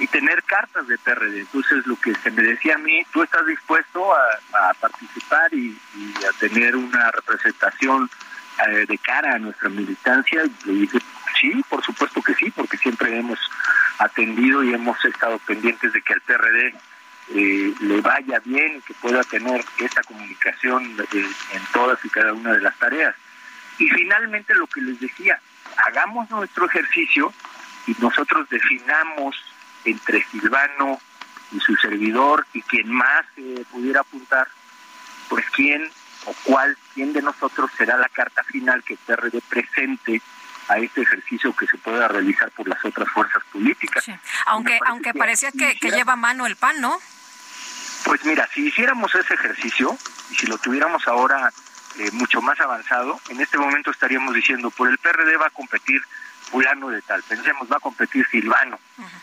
[0.00, 1.40] y tener cartas de PRD.
[1.40, 5.78] Entonces, lo que se me decía a mí, tú estás dispuesto a, participar y,
[6.28, 8.10] a tener una representación
[8.66, 10.42] eh, de cara a nuestra militancia.
[10.64, 10.98] Le dije,
[11.40, 13.38] sí, por supuesto que sí, porque siempre hemos
[13.98, 16.74] atendido y hemos estado pendientes de que al PRD
[17.34, 22.52] eh, le vaya bien que pueda tener esta comunicación eh, en todas y cada una
[22.52, 23.14] de las tareas.
[23.78, 25.40] Y finalmente lo que les decía,
[25.86, 27.32] hagamos nuestro ejercicio
[27.86, 29.36] y nosotros definamos
[29.84, 31.00] entre Silvano
[31.52, 34.48] y su servidor y quien más eh, pudiera apuntar,
[35.28, 35.88] pues quién
[36.26, 40.20] o cuál, quién de nosotros será la carta final que PRD presente
[40.68, 44.04] a este ejercicio que se pueda realizar por las otras fuerzas políticas.
[44.46, 46.98] Aunque, aunque parecía que, que lleva mano el PAN, ¿no?
[48.04, 49.96] Pues mira, si hiciéramos ese ejercicio
[50.30, 51.52] y si lo tuviéramos ahora
[51.98, 56.02] eh, mucho más avanzado, en este momento estaríamos diciendo, por el PRD va a competir
[56.50, 58.78] fulano de tal, pensemos, va a competir Silvano,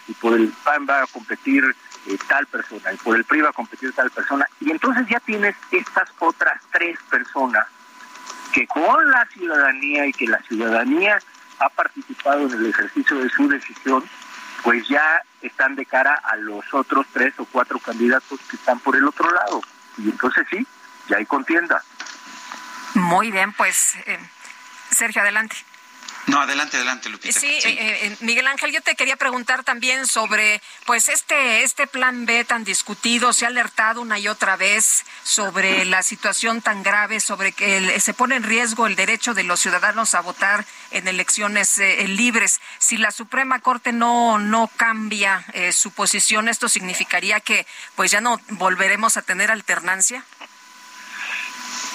[0.07, 1.63] y por el PAN va a competir
[2.07, 5.19] eh, tal persona, y por el PRI va a competir tal persona, y entonces ya
[5.19, 7.67] tienes estas otras tres personas
[8.51, 11.19] que con la ciudadanía y que la ciudadanía
[11.61, 14.03] ha participado en el ejercicio de su decisión,
[14.63, 18.95] pues ya están de cara a los otros tres o cuatro candidatos que están por
[18.95, 19.61] el otro lado.
[19.97, 20.65] Y entonces sí,
[21.07, 21.83] ya hay contienda.
[22.95, 24.19] Muy bien, pues eh,
[24.91, 25.55] Sergio, adelante.
[26.27, 27.37] No, adelante, adelante, Lupita.
[27.39, 32.25] Sí, eh, eh, Miguel Ángel, yo te quería preguntar también sobre, pues este este plan
[32.25, 37.19] B tan discutido, se ha alertado una y otra vez sobre la situación tan grave,
[37.19, 41.79] sobre que se pone en riesgo el derecho de los ciudadanos a votar en elecciones
[41.79, 42.61] eh, libres.
[42.77, 47.65] Si la Suprema Corte no no cambia su posición, esto significaría que,
[47.95, 50.23] pues ya no volveremos a tener alternancia.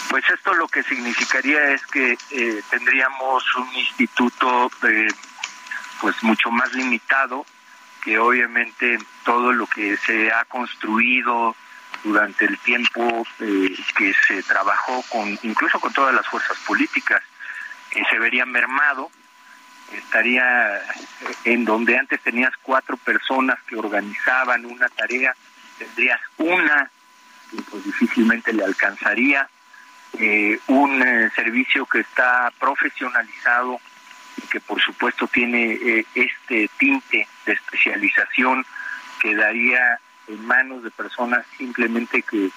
[0.08, 5.08] Pues esto lo que significaría es que eh, tendríamos un instituto eh,
[6.00, 7.44] pues mucho más limitado,
[8.02, 11.56] que obviamente todo lo que se ha construido
[12.04, 17.22] durante el tiempo eh, que se trabajó con incluso con todas las fuerzas políticas
[18.10, 19.10] se vería mermado
[19.92, 20.82] estaría
[21.44, 25.34] en donde antes tenías cuatro personas que organizaban una tarea
[25.78, 26.90] tendrías una
[27.50, 29.48] que pues difícilmente le alcanzaría
[30.18, 33.78] eh, un eh, servicio que está profesionalizado
[34.38, 38.64] y que por supuesto tiene eh, este tinte de especialización
[39.20, 39.98] que daría
[40.28, 42.50] en manos de personas simplemente que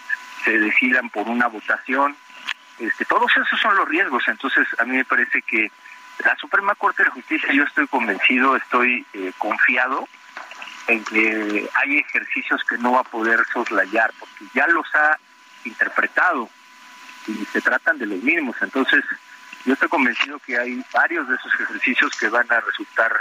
[0.46, 2.16] se decidan por una votación.
[2.80, 5.70] Este, todos esos son los riesgos, entonces a mí me parece que
[6.24, 9.06] la Suprema Corte de Justicia, yo estoy convencido, estoy
[9.38, 10.08] confiado
[10.88, 15.18] en que hay ejercicios que no va a poder soslayar, porque ya los ha
[15.66, 16.50] interpretado
[17.30, 18.56] y se tratan de los mínimos.
[18.62, 19.04] Entonces,
[19.66, 23.12] yo estoy convencido que hay varios de esos ejercicios que van a resultar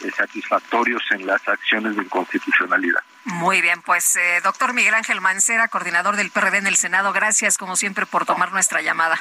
[0.00, 3.00] eh, satisfactorios en las acciones de inconstitucionalidad.
[3.24, 7.56] Muy bien, pues eh, doctor Miguel Ángel Mancera, coordinador del PRD en el Senado, gracias
[7.56, 9.18] como siempre por tomar nuestra llamada.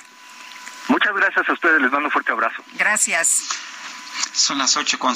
[0.88, 2.62] Muchas gracias a ustedes, les mando un fuerte abrazo.
[2.74, 3.73] Gracias.
[4.34, 5.16] Son las ocho con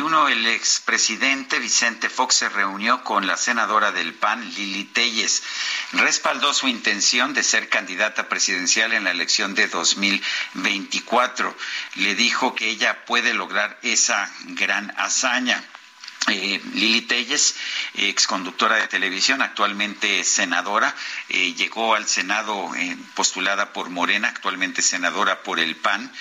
[0.00, 0.28] uno.
[0.28, 5.42] El expresidente Vicente Fox se reunió con la senadora del PAN, Lili Telles.
[5.92, 11.56] Respaldó su intención de ser candidata presidencial en la elección de 2024.
[11.96, 15.62] Le dijo que ella puede lograr esa gran hazaña.
[16.30, 17.54] Eh, Lili Telles,
[17.94, 20.94] exconductora de televisión, actualmente senadora,
[21.28, 26.12] eh, llegó al Senado eh, postulada por Morena, actualmente senadora por el PAN.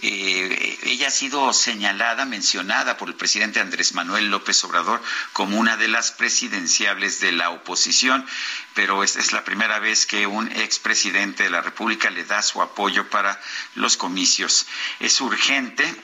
[0.00, 5.02] ella ha sido señalada, mencionada por el presidente Andrés Manuel López Obrador
[5.32, 8.26] como una de las presidenciables de la oposición,
[8.74, 13.08] pero es la primera vez que un expresidente de la República le da su apoyo
[13.10, 13.40] para
[13.74, 14.66] los comicios.
[15.00, 15.94] Es urgente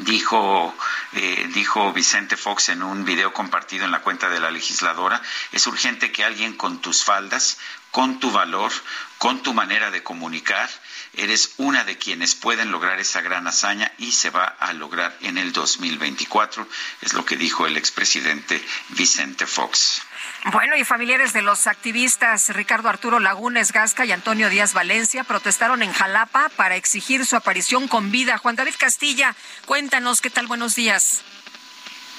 [0.00, 0.74] Dijo,
[1.12, 5.22] eh, dijo Vicente Fox en un video compartido en la cuenta de la legisladora,
[5.52, 7.58] es urgente que alguien con tus faldas,
[7.90, 8.72] con tu valor,
[9.18, 10.68] con tu manera de comunicar,
[11.18, 15.38] eres una de quienes pueden lograr esa gran hazaña y se va a lograr en
[15.38, 16.66] el 2024,
[17.02, 18.60] es lo que dijo el expresidente
[18.90, 20.02] Vicente Fox.
[20.52, 25.82] Bueno, y familiares de los activistas Ricardo Arturo Lagunes Gasca y Antonio Díaz Valencia protestaron
[25.82, 28.38] en Jalapa para exigir su aparición con vida.
[28.38, 29.34] Juan David Castilla,
[29.66, 31.22] cuéntanos qué tal, buenos días.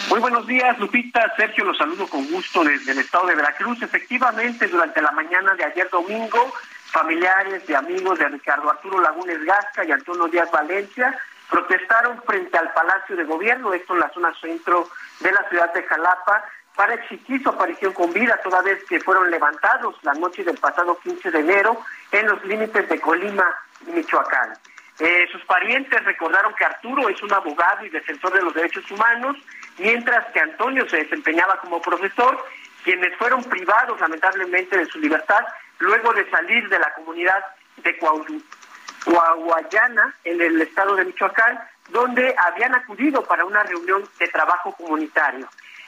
[0.10, 1.34] Muy buenos días, Lupita.
[1.36, 3.82] Sergio, los saludo con gusto desde el estado de Veracruz.
[3.82, 6.54] Efectivamente, durante la mañana de ayer domingo,
[6.96, 11.14] familiares y amigos de Ricardo Arturo Lagunes Gasca y Antonio Díaz Valencia
[11.50, 14.88] protestaron frente al Palacio de Gobierno, esto en la zona centro
[15.20, 19.30] de la ciudad de Jalapa, para exigir su aparición con vida, toda vez que fueron
[19.30, 21.78] levantados la noche del pasado 15 de enero
[22.14, 23.46] en los límites de Colima
[23.86, 24.54] y Michoacán.
[25.00, 29.36] Eh, sus parientes recordaron que Arturo es un abogado y defensor de los derechos humanos,
[29.78, 32.46] mientras que Antonio se desempeñaba como profesor,
[32.86, 35.44] quienes fueron privados lamentablemente de su libertad
[35.80, 37.44] luego de salir de la comunidad
[37.78, 44.74] de Coahuayana en el estado de Michoacán, donde habían acudido para una reunión de trabajo
[44.74, 45.48] comunitario.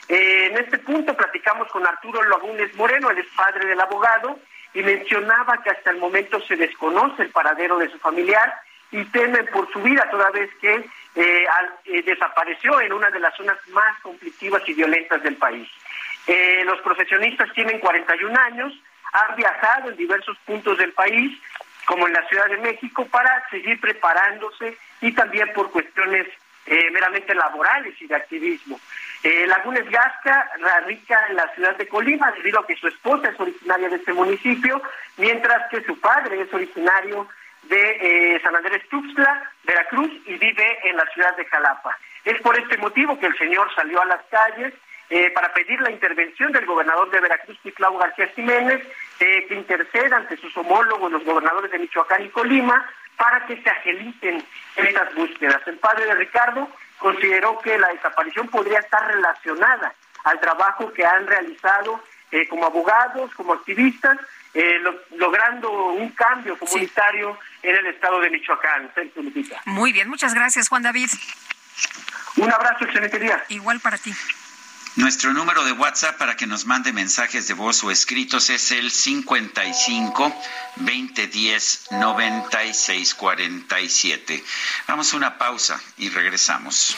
[0.10, 4.40] Eh, en este punto platicamos con Arturo Lagunes Moreno, el padre del abogado,
[4.74, 8.54] y mencionaba que hasta el momento se desconoce el paradero de su familiar
[8.92, 10.86] y temen por su vida toda vez que
[11.16, 11.46] eh,
[11.86, 15.68] eh, desapareció en una de las zonas más conflictivas y violentas del país.
[16.28, 18.74] Eh, los profesionistas tienen 41 años,
[19.14, 21.38] han viajado en diversos puntos del país,
[21.86, 26.28] como en la Ciudad de México, para seguir preparándose y también por cuestiones
[26.92, 28.78] meramente laborales y de activismo.
[29.24, 33.88] Lagunes Gasca radica en la ciudad de Colima debido a que su esposa es originaria
[33.88, 34.82] de este municipio,
[35.16, 37.28] mientras que su padre es originario
[37.64, 41.98] de eh, San Andrés Tuxtla, Veracruz, y vive en la ciudad de Jalapa.
[42.24, 44.74] Es por este motivo que el señor salió a las calles
[45.10, 48.86] eh, para pedir la intervención del gobernador de Veracruz, Ticlau García Jiménez,
[49.20, 52.86] eh, que interceda ante sus homólogos, los gobernadores de Michoacán y Colima,
[53.16, 54.44] para que se agilicen
[54.76, 55.66] estas búsquedas.
[55.66, 56.70] El padre de Ricardo
[57.00, 59.94] consideró que la desaparición podría estar relacionada
[60.24, 62.02] al trabajo que han realizado
[62.50, 64.18] como abogados, como activistas,
[64.54, 64.80] eh,
[65.18, 68.92] logrando un cambio comunitario en el estado de Michoacán.
[69.66, 71.10] Muy bien, muchas gracias, Juan David.
[72.38, 73.44] Un abrazo, excelente día.
[73.50, 74.14] Igual para ti.
[74.98, 78.90] Nuestro número de WhatsApp para que nos mande mensajes de voz o escritos es el
[78.90, 80.36] 55
[80.78, 84.44] 2010 9647.
[84.88, 86.98] Vamos a una pausa y regresamos.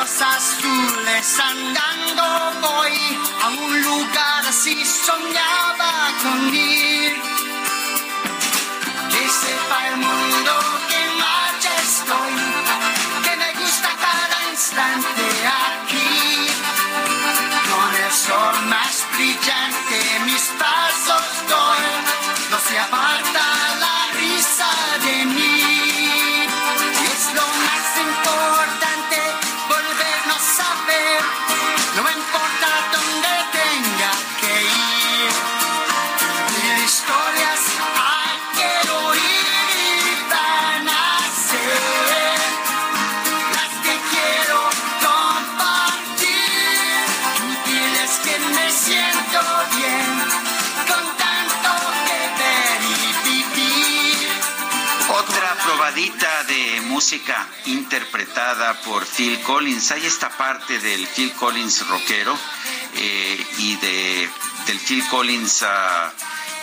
[0.00, 7.27] los azules andando voy a un lugar así soñaba con ir.
[56.98, 59.92] Música interpretada por Phil Collins.
[59.92, 62.36] Hay esta parte del Phil Collins rockero
[62.96, 64.28] eh, y de,
[64.66, 66.10] del Phil Collins uh,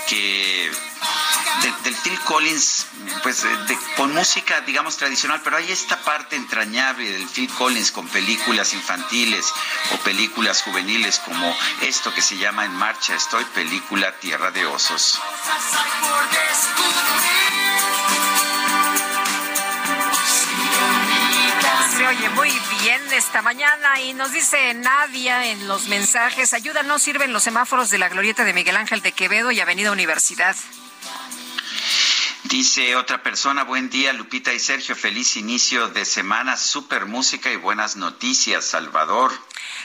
[0.09, 0.69] que
[1.85, 2.85] del, Phil Collins,
[3.23, 3.45] pues
[3.95, 9.53] con música, digamos, tradicional, pero hay esta parte entrañable del Phil Collins con películas infantiles
[9.93, 15.17] o películas juveniles como esto que se llama En Marcha Estoy, película Tierra de Osos.
[22.07, 22.51] Oye muy
[22.81, 27.89] bien esta mañana y nos dice Nadia en los mensajes, ayuda, no sirven los semáforos
[27.89, 30.55] de la glorieta de Miguel Ángel de Quevedo y Avenida Universidad.
[32.43, 37.55] Dice otra persona, buen día Lupita y Sergio, feliz inicio de semana, super música y
[37.55, 39.31] buenas noticias, Salvador.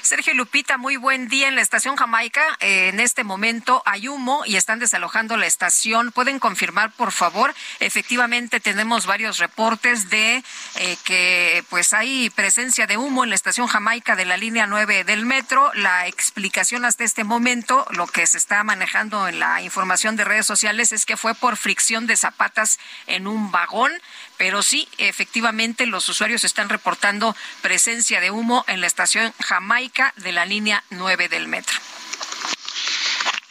[0.02, 2.42] Sergio Lupita, muy buen día en la estación Jamaica.
[2.60, 6.10] Eh, en este momento hay humo y están desalojando la estación.
[6.10, 7.54] ¿Pueden confirmar, por favor?
[7.80, 10.42] Efectivamente, tenemos varios reportes de
[10.76, 15.04] eh, que pues hay presencia de humo en la estación Jamaica de la línea 9
[15.04, 15.70] del metro.
[15.74, 20.46] La explicación hasta este momento, lo que se está manejando en la información de redes
[20.46, 23.92] sociales es que fue por fricción de zapatas en un vagón
[24.40, 30.32] pero sí, efectivamente, los usuarios están reportando presencia de humo en la estación Jamaica de
[30.32, 31.78] la línea 9 del metro.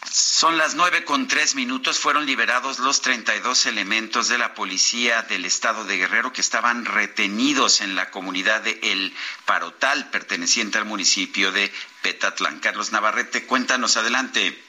[0.09, 1.99] Son las nueve con tres minutos.
[1.99, 7.81] Fueron liberados los 32 elementos de la policía del estado de Guerrero que estaban retenidos
[7.81, 9.13] en la comunidad de El
[9.45, 11.71] Parotal, perteneciente al municipio de
[12.01, 12.61] Petatlán.
[12.61, 14.59] Carlos Navarrete, cuéntanos adelante.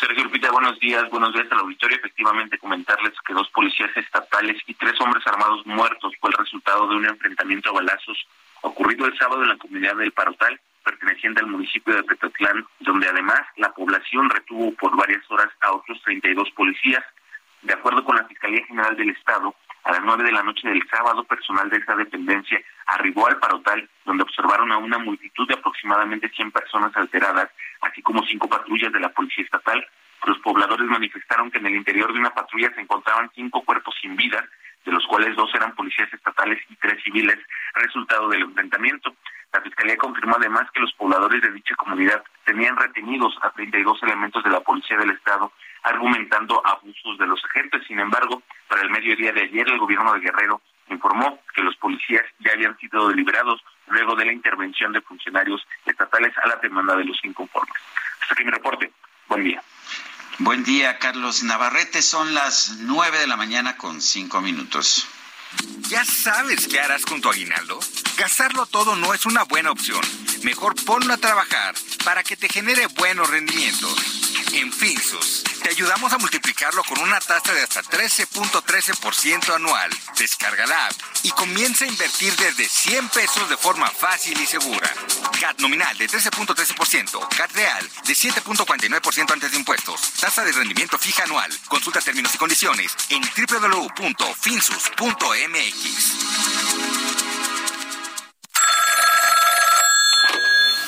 [0.00, 1.98] Sergio Lupita, buenos días, buenos días al auditorio.
[1.98, 6.96] Efectivamente, comentarles que dos policías estatales y tres hombres armados muertos fue el resultado de
[6.96, 8.16] un enfrentamiento a balazos
[8.62, 13.42] ocurrido el sábado en la comunidad del Parotal, perteneciente al municipio de Petatlán, donde además
[13.58, 17.04] la población retuvo por varias horas a otros 32 policías.
[17.60, 20.82] De acuerdo con la Fiscalía General del Estado, a las nueve de la noche del
[20.88, 26.28] sábado, personal de esa dependencia arribó al Parotal, donde observaron a una multitud de aproximadamente
[26.28, 27.50] 100 personas alteradas,
[27.80, 29.86] así como cinco patrullas de la Policía Estatal.
[30.26, 34.16] Los pobladores manifestaron que en el interior de una patrulla se encontraban cinco cuerpos sin
[34.16, 34.46] vida,
[34.84, 37.38] de los cuales dos eran policías estatales y tres civiles,
[37.74, 39.14] resultado del enfrentamiento.
[39.52, 44.44] La Fiscalía confirmó además que los pobladores de dicha comunidad tenían retenidos a 32 elementos
[44.44, 45.52] de la Policía del Estado,
[45.82, 47.84] argumentando abusos de los agentes.
[47.86, 52.24] Sin embargo, para el mediodía de ayer, el gobierno de Guerrero informó que los policías
[52.40, 57.04] ya habían sido liberados luego de la intervención de funcionarios estatales a la demanda de
[57.04, 57.74] los inconformes.
[58.20, 58.92] Hasta aquí mi reporte.
[59.28, 59.62] Buen día.
[60.40, 62.00] Buen día, Carlos Navarrete.
[62.00, 65.06] Son las nueve de la mañana con cinco minutos.
[65.90, 67.78] ¿Ya sabes qué harás con tu aguinaldo?
[68.16, 70.00] Gastarlo todo no es una buena opción.
[70.42, 71.74] Mejor ponlo a trabajar
[72.06, 74.29] para que te genere buenos rendimientos.
[74.52, 79.90] En Finsus, te ayudamos a multiplicarlo con una tasa de hasta 13.13% anual.
[80.18, 84.92] Descarga la app y comienza a invertir desde 100 pesos de forma fácil y segura.
[85.38, 90.00] CAT nominal de 13.13%, CAT real de 7.49% antes de impuestos.
[90.18, 91.50] Tasa de rendimiento fija anual.
[91.68, 94.10] Consulta términos y condiciones en www.finsus.mx.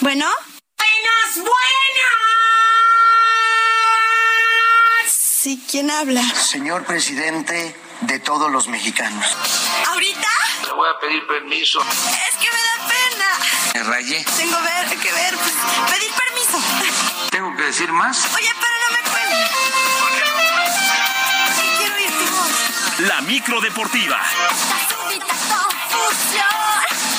[0.01, 0.29] Bueno.
[0.77, 2.32] Buenas, buenas.
[5.43, 6.23] Sí, ¿quién habla?
[6.37, 9.27] Señor presidente de todos los mexicanos.
[9.89, 10.29] ¿Ahorita?
[10.69, 11.81] Le voy a pedir permiso.
[11.81, 13.27] Es que me da pena.
[13.75, 14.25] Me rayé.
[14.37, 15.53] Tengo ver, que ver, pues,
[15.91, 16.63] pedir permiso.
[17.33, 18.25] ¿Tengo que decir más?
[18.37, 19.51] Oye, pero no me cuelgues.
[21.57, 23.01] Sí, quiero ir voz.
[23.09, 24.21] La micro deportiva.
[24.23, 27.12] Esta súbita confusión.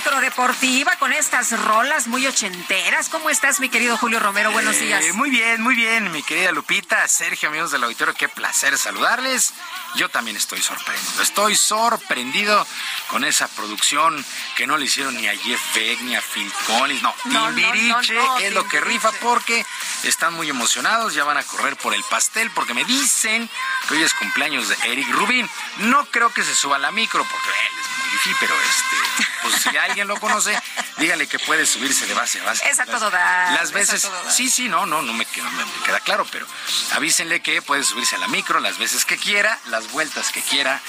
[0.00, 3.08] Y ya llegó la micro deportiva con estas rolas muy ochenteras.
[3.10, 4.50] ¿Cómo estás, mi querido Julio Romero?
[4.50, 5.14] Buenos Eh, días.
[5.14, 9.52] muy bien, muy bien, mi querida Lupita, Sergio, amigos del auditorio, qué placer saludarles.
[9.96, 12.66] Yo también estoy sorprendido, estoy sorprendido
[13.08, 14.24] con esa producción
[14.56, 17.54] que no le hicieron ni a Jeff Beck ni a Phil Collins, no, No, no,
[17.56, 19.66] Timbiriche no, no, es lo que rifa porque
[20.04, 23.50] están muy emocionados, ya van a correr por el pastel porque me dicen
[23.88, 25.48] que hoy es cumpleaños de Eric Rubin.
[25.78, 29.29] No creo que se suba a la micro porque él es muy difícil, pero este,
[29.42, 30.58] pues si alguien lo conoce,
[30.98, 32.68] dígale que puede subirse de base a base.
[32.68, 34.30] Es a todo dar, Las veces, dar.
[34.32, 36.46] sí, sí, no, no, no me, queda- me- me queda claro, pero
[36.92, 40.80] avísenle que puede subirse a la micro las veces que quiera, las vueltas que quiera,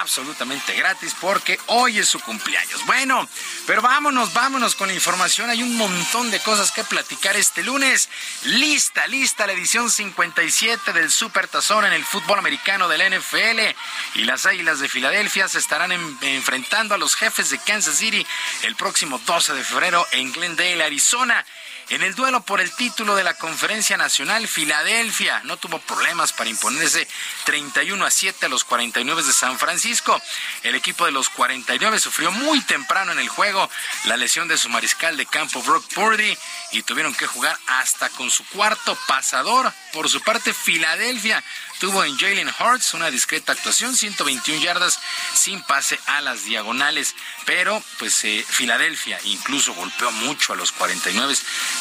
[0.00, 2.84] absolutamente gratis, porque hoy es su cumpleaños.
[2.86, 3.28] Bueno,
[3.66, 5.50] pero vámonos, vámonos con la información.
[5.50, 8.08] Hay un montón de cosas que platicar este lunes.
[8.44, 13.74] Lista, lista la edición 57 del Super Tazón en el fútbol americano del NFL.
[14.14, 18.76] Y las Águilas de Filadelfia se estarán en- enfrentando a los jefes de Kansas El
[18.76, 21.44] próximo 12 de febrero en Glendale, Arizona.
[21.88, 26.48] En el duelo por el título de la Conferencia Nacional, Filadelfia no tuvo problemas para
[26.48, 27.08] imponerse
[27.44, 30.20] 31 a 7 a los 49 de San Francisco.
[30.62, 33.68] El equipo de los 49 sufrió muy temprano en el juego
[34.04, 36.38] la lesión de su mariscal de campo Brock Purdy
[36.72, 39.72] y tuvieron que jugar hasta con su cuarto pasador.
[39.92, 41.42] Por su parte, Filadelfia
[41.78, 44.98] tuvo en Jalen Hurts una discreta actuación, 121 yardas
[45.34, 47.14] sin pase a las diagonales,
[47.46, 51.34] pero pues eh, Filadelfia incluso golpeó mucho a los 49.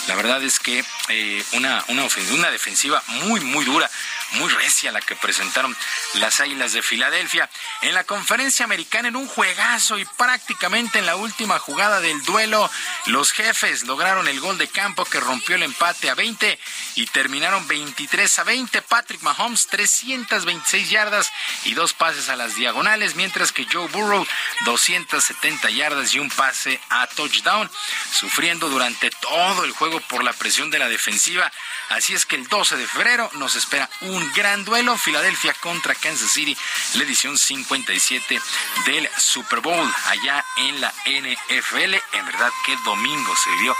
[0.08, 3.90] La verdad es que eh, una, una, una defensiva muy, muy dura.
[4.34, 5.76] Muy recia la que presentaron
[6.16, 7.50] las Águilas de Filadelfia.
[7.82, 12.70] En la conferencia americana, en un juegazo y prácticamente en la última jugada del duelo,
[13.06, 16.60] los jefes lograron el gol de campo que rompió el empate a 20
[16.96, 18.82] y terminaron 23 a 20.
[18.84, 21.32] Patrick Mahomes, 326 yardas
[21.66, 24.26] y dos pases a las diagonales, mientras que Joe Burrow,
[24.66, 27.70] 270 yardas y un pase a touchdown,
[28.12, 31.52] sufriendo durante todo el juego por la presión de la defensiva.
[31.90, 36.32] Así es que el 12 de febrero nos espera un gran duelo, Filadelfia contra Kansas
[36.32, 36.58] City,
[36.96, 38.42] la edición 57
[38.86, 41.96] del Super Bowl allá en la NFL.
[42.14, 43.76] En verdad, qué domingo se dio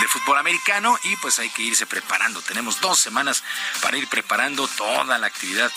[0.00, 2.40] de fútbol americano y pues hay que irse preparando.
[2.42, 3.42] Tenemos dos semanas
[3.80, 5.70] para ir preparando toda la actividad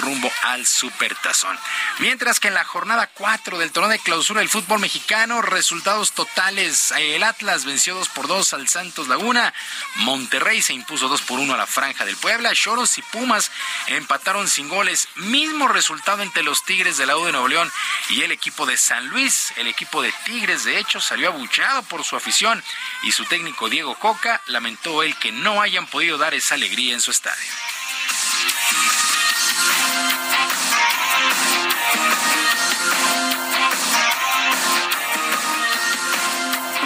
[0.00, 1.58] rumbo al Super Tazón.
[1.98, 6.92] Mientras que en la jornada 4 del torneo de clausura del fútbol mexicano, resultados totales.
[6.96, 9.52] El Atlas venció 2 por 2 al Santos Laguna.
[9.96, 12.54] Monterrey se impuso 2 por 1 a la Franja del Puebla.
[12.54, 13.50] Choros y Pumas
[13.86, 15.08] empataron sin goles.
[15.16, 17.70] Mismo resultado entre los Tigres de la U de Nuevo León
[18.10, 19.52] y el equipo de San Luis.
[19.56, 22.62] El equipo de Tigres, de hecho, salió abuchado por su afición
[23.02, 27.00] y su técnico Diego Coca lamentó el que no hayan podido dar esa alegría en
[27.00, 27.50] su estadio.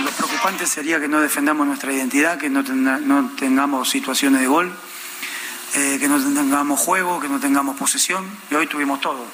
[0.04, 2.62] Lo preocupante sería que no defendamos nuestra identidad, que no
[3.36, 4.76] tengamos situaciones de gol,
[5.76, 8.26] eh, que no tengamos juego, que no tengamos posesión.
[8.50, 9.26] Y hoy tuvimos todo.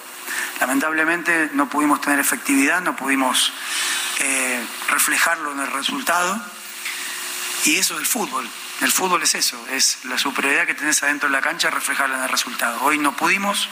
[0.60, 3.52] Lamentablemente no pudimos tener efectividad, no pudimos
[4.18, 6.40] eh, reflejarlo en el resultado.
[7.64, 8.48] Y eso es el fútbol.
[8.80, 12.24] El fútbol es eso, es la superioridad que tenés adentro de la cancha, reflejarla en
[12.24, 12.82] el resultado.
[12.82, 13.68] Hoy no pudimos.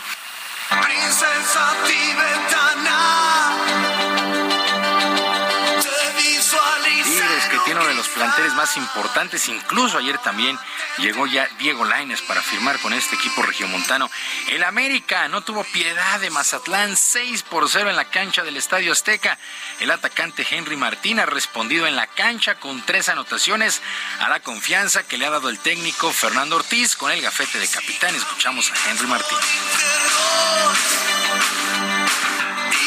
[7.71, 10.59] Tiene uno de los planteles más importantes, incluso ayer también
[10.99, 14.11] llegó ya Diego Laines para firmar con este equipo regiomontano.
[14.49, 18.91] El América no tuvo piedad de Mazatlán, 6 por 0 en la cancha del Estadio
[18.91, 19.39] Azteca.
[19.79, 23.81] El atacante Henry Martín ha respondido en la cancha con tres anotaciones
[24.19, 27.69] a la confianza que le ha dado el técnico Fernando Ortiz con el gafete de
[27.69, 28.13] capitán.
[28.17, 29.39] Escuchamos a Henry Martín.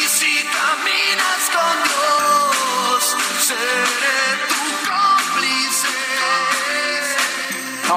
[0.10, 4.53] Si caminas con Dios, seré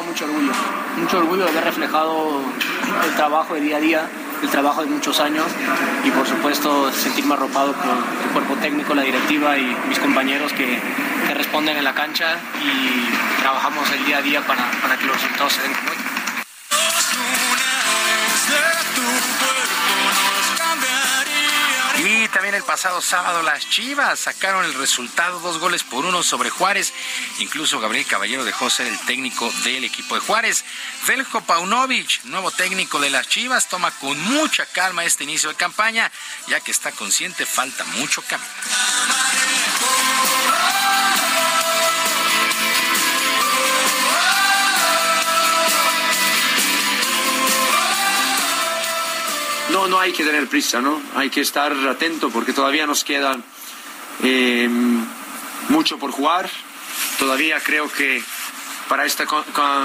[0.05, 0.53] Mucho orgullo,
[0.99, 2.43] mucho orgullo de haber reflejado
[3.05, 4.09] el trabajo de día a día,
[4.43, 5.47] el trabajo de muchos años
[6.05, 10.79] y por supuesto sentirme arropado por el cuerpo técnico, la directiva y mis compañeros que,
[11.27, 15.17] que responden en la cancha y trabajamos el día a día para, para que los
[15.17, 15.97] resultados se den como hoy.
[21.99, 26.51] Y también el pasado sábado las Chivas sacaron el resultado, dos goles por uno sobre
[26.51, 26.93] Juárez.
[27.39, 30.65] Incluso Gabriel Caballero dejó ser el técnico del equipo de Juárez.
[31.07, 36.11] Veljo Paunovic, nuevo técnico de las Chivas, toma con mucha calma este inicio de campaña,
[36.49, 38.51] ya que está consciente falta mucho camino.
[49.71, 51.01] No, no hay que tener prisa, ¿no?
[51.15, 53.39] Hay que estar atento porque todavía nos queda
[54.23, 54.69] eh,
[55.69, 56.49] mucho por jugar.
[57.19, 58.23] Todavía creo que
[58.89, 59.27] para esta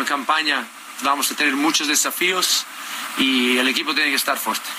[0.07, 0.65] campaña
[1.03, 2.65] vamos a tener muchos desafíos
[3.17, 4.69] y el equipo tiene que estar fuerte.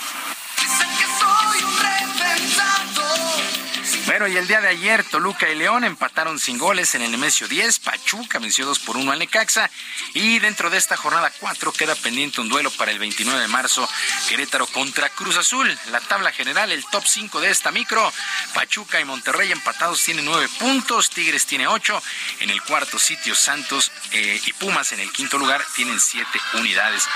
[4.05, 7.47] Bueno, y el día de ayer Toluca y León empataron sin goles en el Nemesio
[7.47, 9.71] 10, Pachuca venció 2 por 1 al Necaxa
[10.13, 13.89] y dentro de esta jornada 4 queda pendiente un duelo para el 29 de marzo,
[14.29, 15.79] Querétaro contra Cruz Azul.
[15.93, 18.13] La tabla general, el top 5 de esta micro,
[18.55, 22.03] Pachuca y Monterrey empatados tienen 9 puntos, Tigres tiene 8,
[22.41, 27.07] en el cuarto sitio Santos eh, y Pumas en el quinto lugar tienen 7 unidades.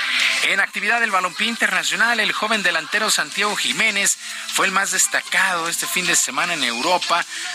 [0.44, 4.16] En actividad del balompié internacional, el joven delantero Santiago Jiménez
[4.54, 6.75] fue el más destacado este fin de semana en Europa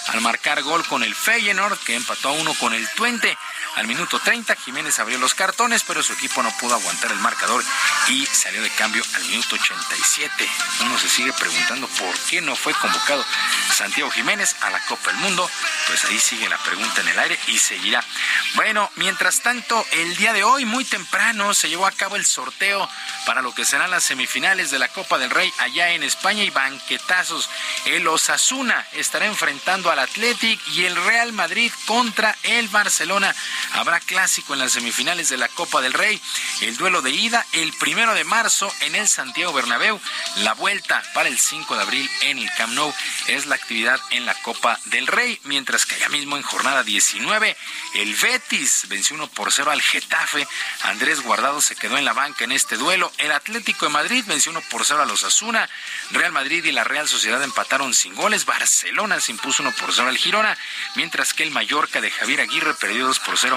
[0.07, 3.37] al marcar gol con el Feyenoord que empató a uno con el Twente.
[3.75, 7.63] Al minuto 30 Jiménez abrió los cartones, pero su equipo no pudo aguantar el marcador
[8.09, 10.49] y salió de cambio al minuto 87.
[10.81, 13.25] Uno se sigue preguntando por qué no fue convocado
[13.73, 15.49] Santiago Jiménez a la Copa del Mundo.
[15.87, 18.03] Pues ahí sigue la pregunta en el aire y seguirá.
[18.55, 22.89] Bueno, mientras tanto, el día de hoy, muy temprano, se llevó a cabo el sorteo
[23.25, 26.49] para lo que serán las semifinales de la Copa del Rey allá en España y
[26.49, 27.49] banquetazos.
[27.85, 33.33] El Osasuna estará enfrentando al Athletic y el Real Madrid contra el Barcelona
[33.73, 36.21] habrá clásico en las semifinales de la Copa del Rey.
[36.61, 39.99] El duelo de ida el primero de marzo en el Santiago Bernabéu.
[40.37, 42.93] La vuelta para el 5 de abril en el Camp Nou
[43.27, 47.57] es la actividad en la Copa del Rey, mientras que allá mismo en jornada 19
[47.95, 50.47] el Betis venció 1 por 0 al Getafe.
[50.83, 53.11] Andrés Guardado se quedó en la banca en este duelo.
[53.17, 55.69] El Atlético de Madrid venció 1 por 0 a los Asuna.
[56.11, 58.45] Real Madrid y la Real Sociedad empataron sin goles.
[58.45, 60.57] Barcelona se impuso 1 por 0 al Girona,
[60.95, 63.50] mientras que el Mallorca de Javier Aguirre perdió 2 por 0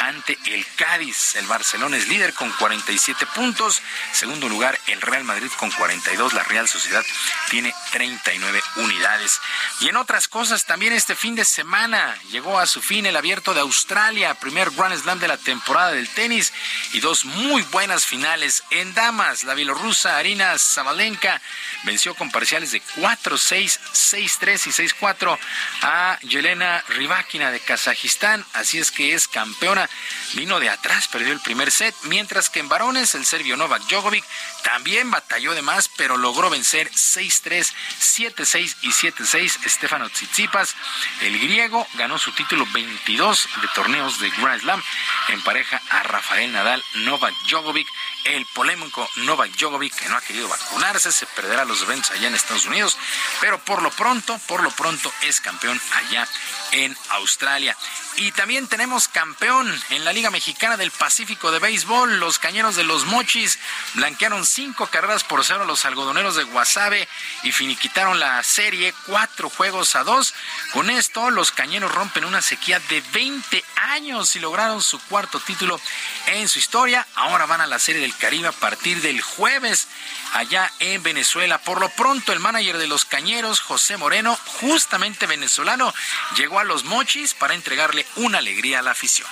[0.00, 1.36] ante el Cádiz.
[1.36, 3.82] El Barcelona es líder con 47 puntos.
[4.12, 6.32] Segundo lugar, el Real Madrid con 42.
[6.32, 7.04] La Real Sociedad
[7.48, 9.40] tiene 39 unidades.
[9.80, 13.54] Y en otras cosas, también este fin de semana llegó a su fin el abierto
[13.54, 16.52] de Australia, primer Grand Slam de la temporada del tenis
[16.92, 19.44] y dos muy buenas finales en damas.
[19.44, 21.40] La bielorrusa Arina Zabalenka
[21.84, 25.38] venció con parciales de 4-6, 6-3 y 6-4
[25.82, 28.44] a Yelena Rybakina de Kazajistán.
[28.54, 29.88] Así es que es campeona.
[30.34, 34.24] Vino de atrás, perdió el primer set, mientras que en varones el serbio Novak Djokovic
[34.62, 40.74] también batalló de más, pero logró vencer 6-3, 7-6 y 7-6 Stefano Tsitsipas.
[41.20, 44.82] El griego ganó su título 22 de torneos de Grand Slam
[45.28, 47.88] en pareja a Rafael Nadal, Novak Djokovic.
[48.24, 52.34] El polémico Novak Djokovic, que no ha querido vacunarse, se perderá los eventos allá en
[52.34, 52.98] Estados Unidos,
[53.40, 56.28] pero por lo pronto, por lo pronto es campeón allá
[56.72, 57.76] en Australia.
[58.16, 62.20] Y también tenemos campeón en la Liga Mexicana del Pacífico de Béisbol.
[62.20, 63.58] Los cañeros de los Mochis
[63.94, 67.08] blanquearon cinco carreras por cero a los algodoneros de Guasave
[67.44, 70.34] y finiquitaron la serie cuatro juegos a dos.
[70.72, 75.80] Con esto, los cañeros rompen una sequía de 20 años y lograron su cuarto título
[76.26, 77.06] en su historia.
[77.14, 79.86] Ahora van a la Serie del Caribe a partir del jueves
[80.34, 81.58] allá en Venezuela.
[81.58, 85.94] Por lo pronto, el manager de los Cañeros, José Moreno, justamente venezolano,
[86.36, 89.28] llegó a los Mochis para entregarle una alegría a la afición.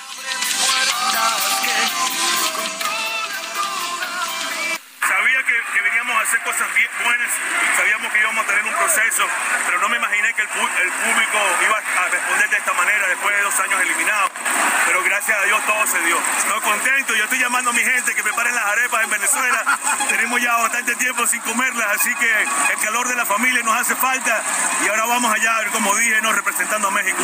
[5.73, 7.29] Que, veníamos a hacer cosas bien buenas,
[7.77, 9.25] sabíamos que íbamos a tener un proceso,
[9.65, 13.41] pero no me imaginé que el público iba a responder de esta manera después de
[13.41, 14.31] dos años eliminados.
[14.85, 16.17] Pero gracias a Dios todo se dio.
[16.37, 19.79] Estoy contento, yo estoy llamando a mi gente que preparen las arepas en Venezuela.
[20.09, 22.31] Tenemos ya bastante tiempo sin comerlas, así que
[22.73, 24.41] el calor de la familia nos hace falta
[24.85, 26.31] y ahora vamos allá, como dije, ¿no?
[26.33, 27.23] representando a México.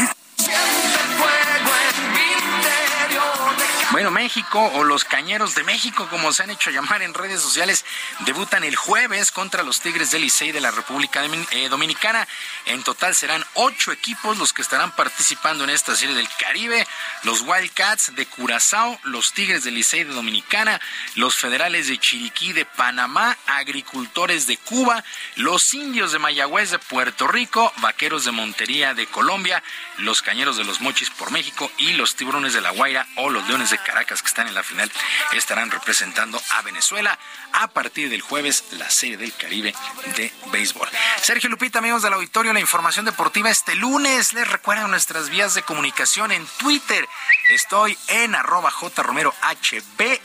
[3.95, 7.85] Bueno, México o los Cañeros de México, como se han hecho llamar en redes sociales,
[8.25, 12.27] debutan el jueves contra los Tigres del Licey de la República eh, Dominicana.
[12.65, 16.85] En total serán ocho equipos los que estarán participando en esta serie del Caribe.
[17.23, 20.81] Los Wildcats de Curazao, los Tigres del Licey de Dominicana,
[21.15, 25.05] los Federales de Chiriquí de Panamá, Agricultores de Cuba,
[25.37, 29.63] los Indios de Mayagüez de Puerto Rico, Vaqueros de Montería de Colombia,
[29.99, 33.47] los Cañeros de los Mochis por México y los Tiburones de La Guaira o los
[33.47, 34.91] Leones de Caracas que están en la final
[35.33, 37.17] estarán representando a Venezuela
[37.53, 39.73] a partir del jueves la Serie del Caribe
[40.17, 40.89] de béisbol.
[41.21, 44.33] Sergio Lupita, amigos del auditorio, la información deportiva este lunes.
[44.33, 47.07] Les recuerdo nuestras vías de comunicación en Twitter.
[47.49, 49.33] Estoy en arroba jromerohb,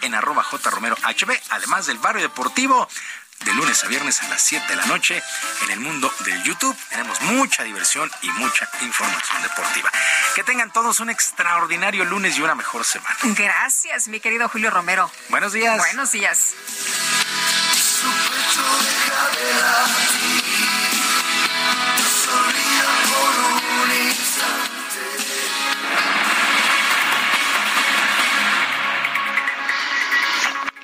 [0.00, 2.88] en arroba jromerohb, además del barrio deportivo
[3.44, 5.22] de lunes a viernes a las 7 de la noche
[5.64, 6.76] en el mundo del YouTube.
[6.88, 9.90] Tenemos mucha diversión y mucha información deportiva.
[10.34, 13.16] Que tengan todos un extraordinario lunes y una mejor semana.
[13.22, 15.10] Gracias, mi querido Julio Romero.
[15.28, 15.78] Buenos días.
[15.78, 16.54] Buenos días.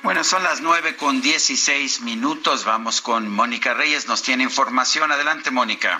[0.07, 2.63] Bueno, son las nueve con dieciséis minutos.
[2.63, 4.07] Vamos con Mónica Reyes.
[4.07, 5.11] Nos tiene información.
[5.11, 5.99] Adelante, Mónica.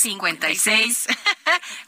[0.00, 1.08] 56,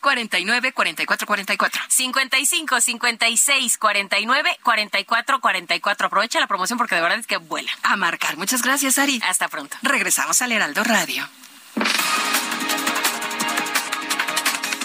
[0.01, 1.83] 49, 44, 44.
[1.89, 6.07] 55 56 49 44 44.
[6.07, 7.73] Aprovecha la promoción porque de verdad es que vuela.
[7.83, 8.37] A marcar.
[8.37, 9.21] Muchas gracias, Ari.
[9.25, 9.77] Hasta pronto.
[9.83, 11.29] Regresamos al Heraldo Radio.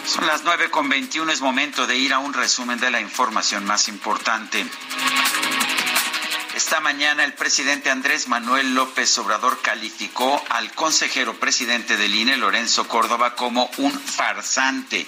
[0.05, 3.65] Son las 9 con 21, es momento de ir a un resumen de la información
[3.65, 4.65] más importante.
[6.57, 12.87] Esta mañana el presidente Andrés Manuel López Obrador calificó al consejero presidente del INE, Lorenzo
[12.87, 15.05] Córdoba, como un farsante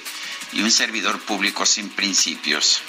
[0.51, 2.81] y un servidor público sin principios.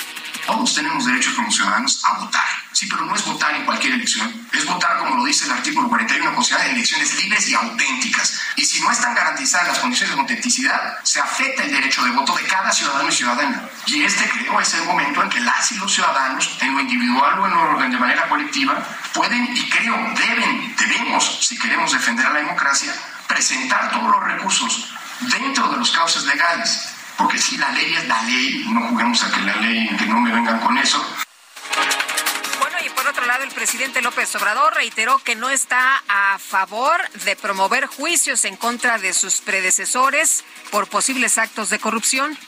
[0.47, 2.47] Todos tenemos derecho como ciudadanos a votar.
[2.73, 4.49] Sí, pero no es votar en cualquier elección.
[4.53, 8.41] Es votar, como lo dice el artículo 41 constitucional, en elecciones libres y auténticas.
[8.57, 12.35] Y si no están garantizadas las condiciones de autenticidad, se afecta el derecho de voto
[12.35, 13.69] de cada ciudadano y ciudadana.
[13.87, 17.39] Y este, creo, es el momento en que las y los ciudadanos, en lo individual
[17.41, 18.83] o en lo de manera colectiva,
[19.13, 22.95] pueden y creo deben, debemos, si queremos defender a la democracia,
[23.27, 24.89] presentar todos los recursos
[25.21, 26.90] dentro de los cauces legales.
[27.21, 30.21] Porque si la ley es la ley, no juguemos a que la ley, que no
[30.21, 30.99] me vengan con eso.
[32.59, 36.99] Bueno, y por otro lado, el presidente López Obrador reiteró que no está a favor
[37.25, 42.39] de promover juicios en contra de sus predecesores por posibles actos de corrupción.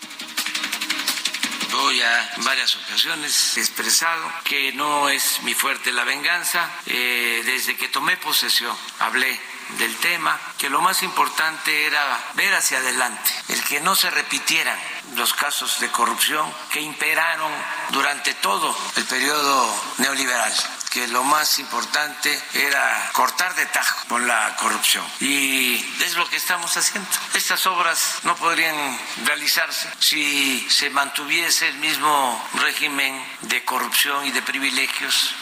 [1.71, 6.69] Yo ya en varias ocasiones he expresado que no es mi fuerte la venganza.
[6.87, 9.39] Eh, desde que tomé posesión hablé
[9.79, 14.79] del tema, que lo más importante era ver hacia adelante, el que no se repitieran
[15.17, 17.53] los casos de corrupción que imperaron
[17.91, 20.53] durante todo el periodo neoliberal
[20.93, 25.03] que lo más importante era cortar de tajo con la corrupción.
[25.21, 27.09] Y es lo que estamos haciendo.
[27.33, 28.77] Estas obras no podrían
[29.25, 35.35] realizarse si se mantuviese el mismo régimen de corrupción y de privilegios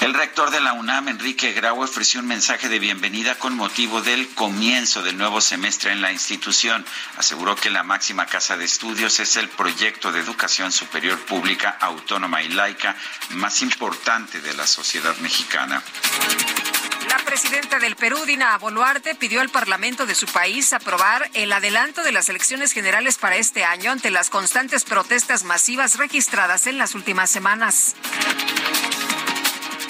[0.00, 4.28] El rector de la UNAM, Enrique Grau, ofreció un mensaje de bienvenida con motivo del
[4.30, 6.86] comienzo del nuevo semestre en la institución.
[7.18, 12.42] Aseguró que la máxima casa de estudios es el proyecto de educación superior pública, autónoma
[12.42, 12.96] y laica
[13.32, 15.82] más importante de la sociedad mexicana.
[17.10, 22.02] La presidenta del Perú, Dina Boluarte, pidió al Parlamento de su país aprobar el adelanto
[22.02, 26.94] de las elecciones generales para este año ante las constantes protestas masivas registradas en las
[26.94, 27.96] últimas semanas.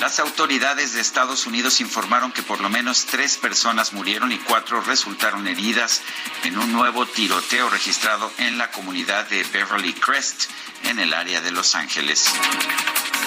[0.01, 4.81] Las autoridades de Estados Unidos informaron que por lo menos tres personas murieron y cuatro
[4.81, 6.01] resultaron heridas
[6.43, 10.51] en un nuevo tiroteo registrado en la comunidad de Beverly Crest,
[10.85, 12.33] en el área de Los Ángeles.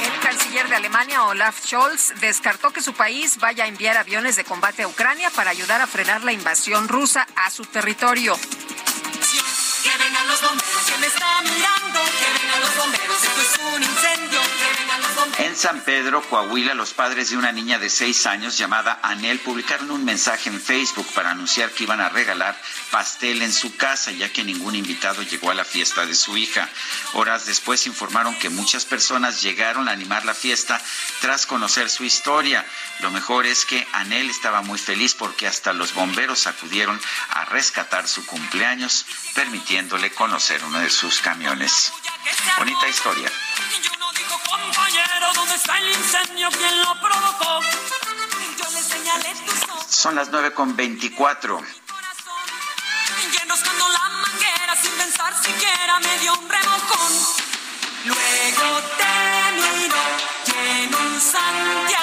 [0.01, 4.43] El canciller de Alemania, Olaf Scholz, descartó que su país vaya a enviar aviones de
[4.43, 8.35] combate a Ucrania para ayudar a frenar la invasión rusa a su territorio.
[8.35, 11.99] Que vengan los bomberos, que me está mirando.
[12.19, 14.41] Que vengan los bomberos, esto es un incendio.
[14.41, 15.12] Que vengan los bomberos.
[15.37, 19.89] En San Pedro, Coahuila, los padres de una niña de seis años llamada Anel publicaron
[19.91, 22.59] un mensaje en Facebook para anunciar que iban a regalar
[22.91, 26.67] pastel en su casa, ya que ningún invitado llegó a la fiesta de su hija.
[27.13, 30.81] Horas después informaron que muchas personas llegaron a animar la fiesta
[31.21, 32.65] tras conocer su historia.
[32.99, 38.07] Lo mejor es que Anel estaba muy feliz porque hasta los bomberos acudieron a rescatar
[38.09, 39.05] su cumpleaños,
[39.35, 41.93] permitiéndole conocer uno de sus camiones.
[42.57, 43.31] Bonita historia.
[44.49, 46.49] Compañero, ¿dónde está el incendio?
[46.51, 47.61] ¿Quién lo provocó?
[47.61, 51.59] Yo le señalé tus ojos Son las 9 con 24.
[53.31, 57.13] llenos cuando la manguera sin pensar siquiera me dio un remojón.
[58.05, 60.01] Luego te miro
[60.47, 62.02] y en un santiamén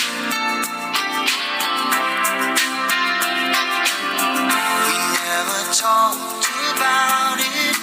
[5.73, 7.77] talked about it,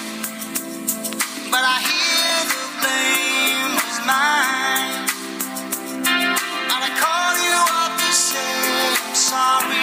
[1.49, 5.09] but I hear the blame was mine.
[6.53, 9.78] And I call you up to say I'm sorry,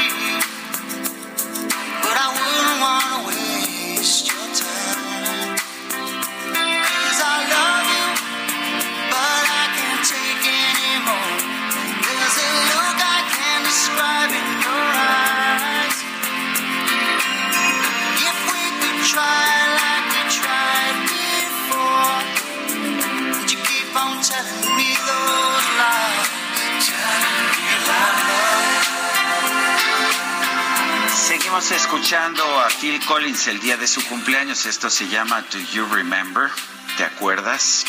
[31.14, 34.66] Seguimos escuchando a Phil Collins el día de su cumpleaños.
[34.66, 36.50] Esto se llama Do You Remember?
[36.96, 37.84] ¿Te acuerdas?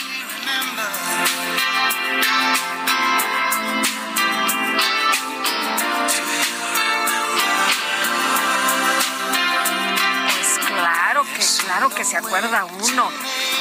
[11.90, 13.10] Que, se acuerda uno.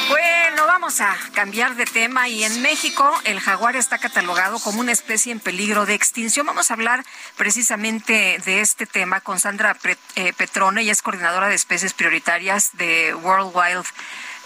[0.09, 4.91] Bueno, vamos a cambiar de tema y en México el jaguar está catalogado como una
[4.91, 6.45] especie en peligro de extinción.
[6.45, 7.05] Vamos a hablar
[7.37, 9.77] precisamente de este tema con Sandra
[10.15, 13.85] eh, Petrone, ella es coordinadora de especies prioritarias de World Wild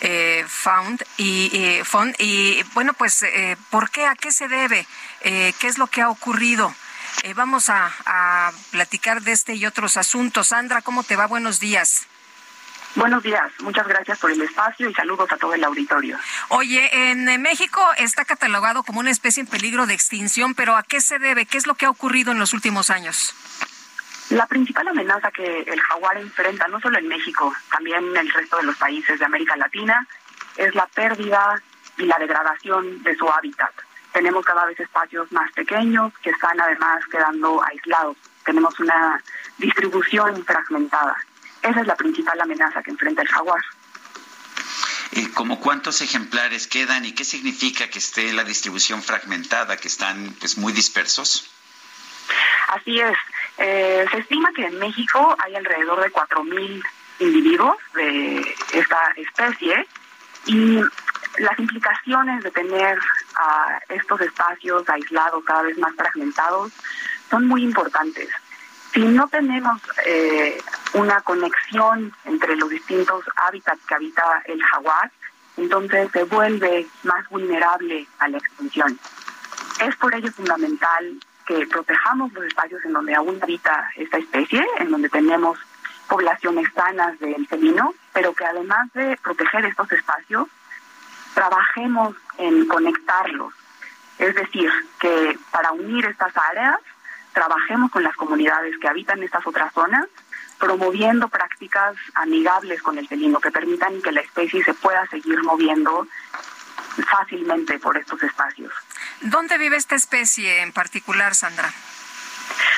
[0.02, 4.06] eh, Fund y Fund y bueno pues eh, ¿por qué?
[4.06, 4.86] ¿A qué se debe?
[5.22, 6.74] ¿Qué es lo que ha ocurrido?
[7.36, 10.48] vamos a platicar de este y otros asuntos.
[10.48, 11.28] Sandra, ¿cómo te va?
[11.28, 12.08] Buenos días.
[12.96, 16.18] Buenos días, muchas gracias por el espacio y saludos a todo el auditorio.
[16.50, 21.00] Oye, en México está catalogado como una especie en peligro de extinción, pero ¿a qué
[21.00, 21.46] se debe?
[21.46, 23.34] ¿Qué es lo que ha ocurrido en los últimos años?
[24.30, 28.58] La principal amenaza que el jaguar enfrenta, no solo en México, también en el resto
[28.58, 30.06] de los países de América Latina,
[30.58, 31.62] es la pérdida
[31.98, 33.72] y la degradación de su hábitat.
[34.12, 38.18] Tenemos cada vez espacios más pequeños que están además quedando aislados.
[38.44, 39.22] Tenemos una
[39.58, 41.16] distribución fragmentada.
[41.62, 43.62] Esa es la principal amenaza que enfrenta el jaguar.
[45.12, 50.34] ¿Y ¿Cómo cuántos ejemplares quedan y qué significa que esté la distribución fragmentada, que están
[50.40, 51.52] pues muy dispersos?
[52.70, 53.18] Así es.
[53.58, 56.82] Eh, se estima que en México hay alrededor de 4.000
[57.20, 59.86] individuos de esta especie
[60.46, 60.80] y
[61.38, 62.98] las implicaciones de tener
[63.36, 66.72] a estos espacios aislados, cada vez más fragmentados,
[67.30, 68.30] son muy importantes.
[68.94, 70.62] Si no tenemos eh,
[70.94, 75.12] una conexión entre los distintos hábitats que habita el jaguar,
[75.58, 79.00] entonces se vuelve más vulnerable a la extinción.
[79.80, 84.92] Es por ello fundamental que protejamos los espacios en donde aún habita esta especie, en
[84.92, 85.58] donde tenemos
[86.08, 90.48] poblaciones sanas del felino, pero que además de proteger estos espacios,
[91.34, 93.54] trabajemos en conectarlos.
[94.20, 94.70] Es decir,
[95.00, 96.78] que para unir estas áreas,
[97.34, 100.08] trabajemos con las comunidades que habitan estas otras zonas,
[100.60, 106.08] promoviendo prácticas amigables con el felino que permitan que la especie se pueda seguir moviendo
[107.10, 108.72] fácilmente por estos espacios.
[109.22, 111.72] ¿Dónde vive esta especie en particular, Sandra?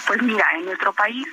[0.07, 1.27] Pues mira, en nuestro país,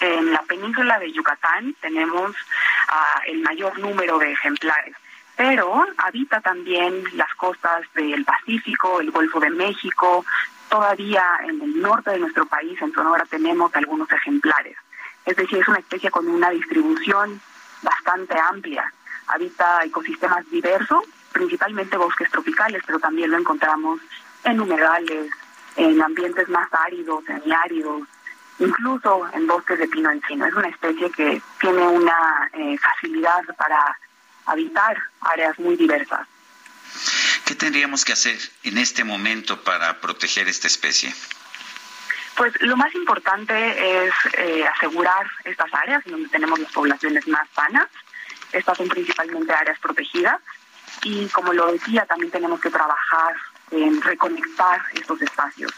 [0.00, 4.96] en la península de Yucatán, tenemos uh, el mayor número de ejemplares,
[5.36, 10.24] pero habita también las costas del Pacífico, el Golfo de México,
[10.68, 14.76] todavía en el norte de nuestro país, en Sonora, tenemos algunos ejemplares.
[15.24, 17.40] Es decir, es una especie con una distribución
[17.82, 18.92] bastante amplia.
[19.28, 24.00] Habita ecosistemas diversos, principalmente bosques tropicales, pero también lo encontramos
[24.44, 25.30] en humedales,
[25.76, 28.02] en ambientes más áridos, semiáridos,
[28.58, 30.46] incluso en bosques de pino encino.
[30.46, 33.96] Es una especie que tiene una eh, facilidad para
[34.46, 36.26] habitar áreas muy diversas.
[37.46, 41.14] ¿Qué tendríamos que hacer en este momento para proteger esta especie?
[42.36, 43.54] Pues lo más importante
[44.04, 47.86] es eh, asegurar estas áreas donde tenemos las poblaciones más sanas.
[48.50, 50.40] Estas son principalmente áreas protegidas
[51.04, 53.36] y como lo decía, también tenemos que trabajar
[53.70, 55.72] en reconectar estos espacios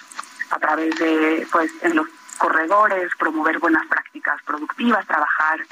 [0.48, 2.08] a través de, pues, en los
[2.38, 5.66] corredores, promover buenas prácticas productivas, trabajar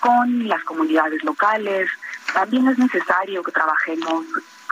[0.00, 1.88] con las comunidades locales.
[2.32, 4.26] También es necesario que trabajemos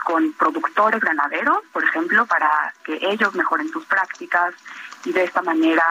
[0.07, 4.53] con productores ganaderos, por ejemplo, para que ellos mejoren sus prácticas
[5.03, 5.83] y de esta manera,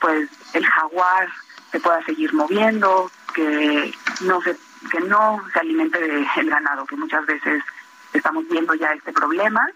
[0.00, 1.30] pues, el jaguar
[1.72, 4.54] se pueda seguir moviendo, que no se
[4.90, 7.64] que no se alimente del ganado, que muchas veces
[8.12, 9.66] estamos viendo ya este problema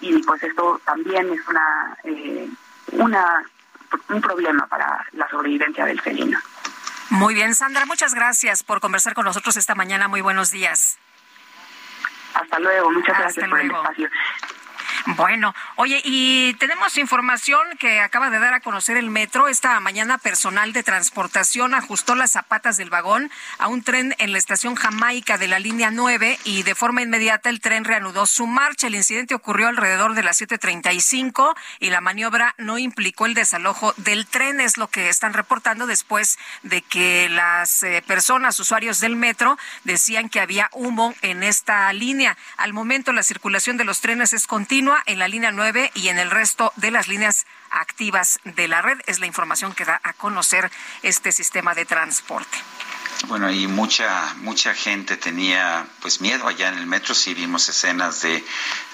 [0.00, 2.50] y pues esto también es una eh,
[2.94, 3.44] una
[4.08, 6.40] un problema para la sobrevivencia del felino.
[7.10, 10.08] Muy bien, Sandra, muchas gracias por conversar con nosotros esta mañana.
[10.08, 10.98] Muy buenos días.
[12.36, 14.10] Hasta luego, muchas gracias por el espacio.
[15.14, 19.46] Bueno, oye, y tenemos información que acaba de dar a conocer el metro.
[19.46, 24.38] Esta mañana personal de transportación ajustó las zapatas del vagón a un tren en la
[24.38, 28.88] estación Jamaica de la línea 9 y de forma inmediata el tren reanudó su marcha.
[28.88, 34.26] El incidente ocurrió alrededor de las 7.35 y la maniobra no implicó el desalojo del
[34.26, 39.56] tren, es lo que están reportando después de que las eh, personas, usuarios del metro,
[39.84, 42.36] decían que había humo en esta línea.
[42.56, 46.18] Al momento la circulación de los trenes es continua en la línea 9 y en
[46.18, 48.98] el resto de las líneas activas de la red.
[49.06, 50.70] Es la información que da a conocer
[51.02, 52.58] este sistema de transporte.
[53.28, 58.20] Bueno, y mucha mucha gente tenía pues miedo allá en el metro, sí vimos escenas
[58.20, 58.44] de,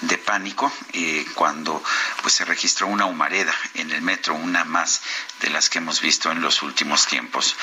[0.03, 1.83] de pánico eh, cuando
[2.23, 5.03] pues se registró una humareda en el metro, una más
[5.41, 7.57] de las que hemos visto en los últimos tiempos.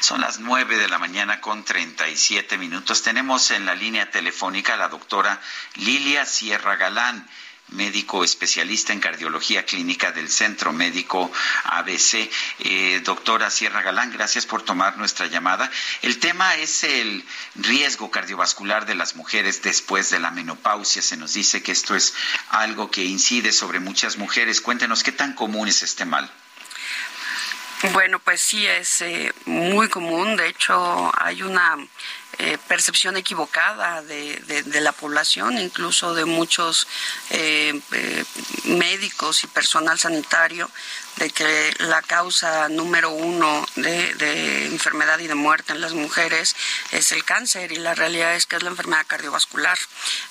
[0.00, 3.02] Son las nueve de la mañana con 37 minutos.
[3.02, 5.40] Tenemos en la línea telefónica a la doctora
[5.74, 7.28] Lilia Sierra Galán
[7.68, 11.30] médico especialista en cardiología clínica del Centro Médico
[11.64, 12.30] ABC.
[12.60, 15.70] Eh, doctora Sierra Galán, gracias por tomar nuestra llamada.
[16.02, 17.24] El tema es el
[17.56, 21.02] riesgo cardiovascular de las mujeres después de la menopausia.
[21.02, 22.14] Se nos dice que esto es
[22.50, 24.60] algo que incide sobre muchas mujeres.
[24.60, 26.30] Cuéntenos qué tan común es este mal.
[27.92, 30.36] Bueno, pues sí, es eh, muy común.
[30.36, 31.76] De hecho, hay una
[32.38, 36.86] eh, percepción equivocada de, de, la población, incluso de muchos
[37.30, 37.80] eh,
[38.64, 40.70] médicos y personal sanitario,
[41.16, 46.56] de que la causa número uno de, de, enfermedad y de muerte en las mujeres
[46.90, 49.78] es el cáncer y la realidad es que es la enfermedad cardiovascular.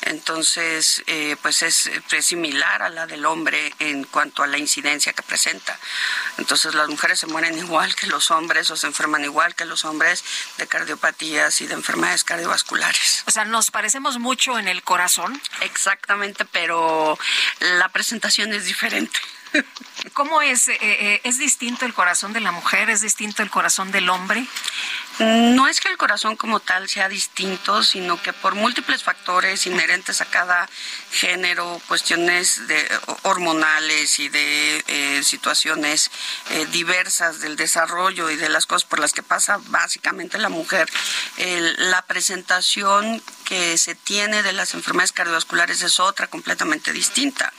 [0.01, 5.13] Entonces, eh, pues es, es, similar a la del hombre en cuanto a la incidencia
[5.13, 5.79] que presenta.
[6.37, 9.85] Entonces, las mujeres se mueren igual que los hombres o se enferman igual que los
[9.85, 10.23] hombres
[10.57, 11.92] de cardiopatías y de enfermedades
[12.23, 13.23] cardiovasculares.
[13.27, 15.39] O sea, nos parecemos mucho en el corazón.
[15.61, 17.17] Exactamente, pero
[17.59, 19.19] la presentación es diferente.
[20.13, 20.67] ¿Cómo es?
[20.67, 22.89] Eh, eh, ¿Es distinto el corazón de la mujer?
[22.89, 24.45] ¿Es distinto el corazón del hombre?
[25.19, 30.21] No es que el corazón como tal sea distinto, sino que por múltiples factores inherentes
[30.21, 30.67] a cada
[31.11, 32.87] género, cuestiones de,
[33.23, 36.09] hormonales y de eh, situaciones
[36.49, 40.89] eh, diversas del desarrollo y de las cosas por las que pasa básicamente la mujer,
[41.77, 47.53] la presentación que se tiene de las enfermedades cardiovasculares es otra completamente distinta.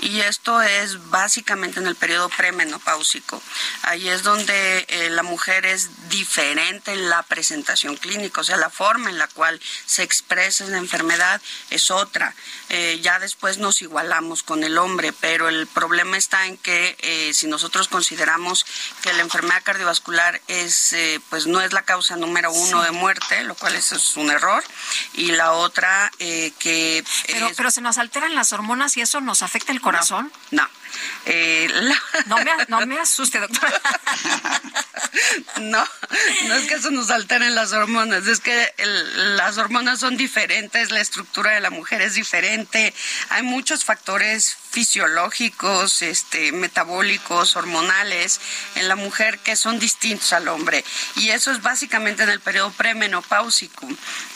[0.00, 3.42] Y esto es básicamente en el periodo premenopáusico.
[3.82, 8.70] Ahí es donde eh, la mujer es diferente en la presentación clínica, o sea, la
[8.70, 11.40] forma en la cual se expresa la enfermedad
[11.70, 12.34] es otra.
[12.68, 17.32] Eh, ya después nos igualamos con el hombre, pero el problema está en que eh,
[17.34, 18.66] si nosotros consideramos
[19.02, 22.86] que la enfermedad cardiovascular es, eh, pues no es la causa número uno sí.
[22.86, 24.64] de muerte, lo cual es, es un error,
[25.14, 27.04] y la otra eh, que...
[27.26, 30.32] Pero, pero se nos alteran las hormonas y eso nos afecta el corazón.
[30.50, 30.62] no.
[30.62, 30.68] no.
[31.26, 31.96] Eh, la...
[32.26, 33.80] no, me, no me asuste, doctora.
[35.60, 35.84] no,
[36.48, 40.90] no es que eso nos alteren las hormonas, es que el, las hormonas son diferentes,
[40.90, 42.94] la estructura de la mujer es diferente,
[43.30, 48.40] hay muchos factores fisiológicos, este, metabólicos, hormonales
[48.74, 50.84] en la mujer que son distintos al hombre.
[51.14, 53.88] Y eso es básicamente en el periodo premenopáusico.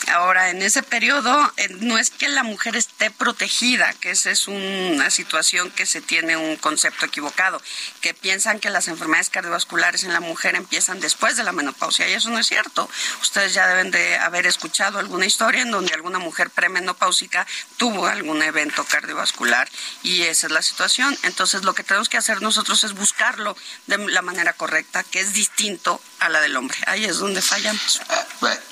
[0.07, 4.47] Ahora, en ese periodo eh, no es que la mujer esté protegida, que esa es
[4.47, 7.61] una situación que se tiene un concepto equivocado,
[8.01, 12.13] que piensan que las enfermedades cardiovasculares en la mujer empiezan después de la menopausia y
[12.13, 12.89] eso no es cierto.
[13.21, 17.45] Ustedes ya deben de haber escuchado alguna historia en donde alguna mujer premenopáusica
[17.77, 19.69] tuvo algún evento cardiovascular
[20.03, 21.17] y esa es la situación.
[21.23, 23.55] Entonces, lo que tenemos que hacer nosotros es buscarlo
[23.87, 26.77] de la manera correcta, que es distinto a la del hombre.
[26.85, 27.99] Ahí es donde fallamos.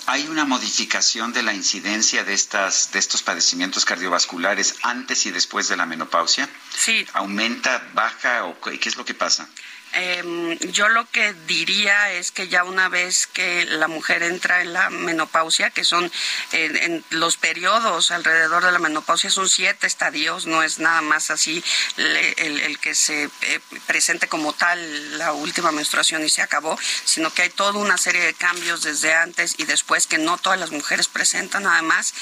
[0.05, 5.67] ¿Hay una modificación de la incidencia de, estas, de estos padecimientos cardiovasculares antes y después
[5.67, 6.47] de la menopausia?
[6.75, 7.05] Sí.
[7.13, 9.47] ¿Aumenta, baja o qué es lo que pasa?
[9.93, 14.73] Eh, yo lo que diría es que ya una vez que la mujer entra en
[14.73, 16.11] la menopausia, que son
[16.51, 21.63] en, los periodos alrededor de la menopausia, son siete estadios, no es nada más así
[21.97, 27.43] el, que se eh, presente como tal la última menstruación y se acabó, sino que
[27.43, 31.07] hay toda una serie de cambios desde antes y después que no todas las mujeres
[31.07, 31.65] presentan.
[31.65, 32.13] Además,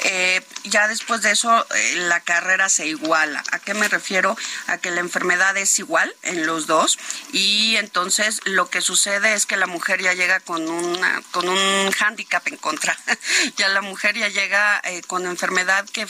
[0.00, 3.42] eh, ya después de eso eh, la carrera se iguala.
[3.52, 4.36] ¿A qué me refiero?
[4.66, 6.98] A que la enfermedad es igual en los dos
[7.32, 11.90] y entonces lo que sucede es que la mujer ya llega con una con un
[11.92, 12.96] hándicap en contra
[13.56, 16.06] ya la mujer ya llega eh, con enfermedad que,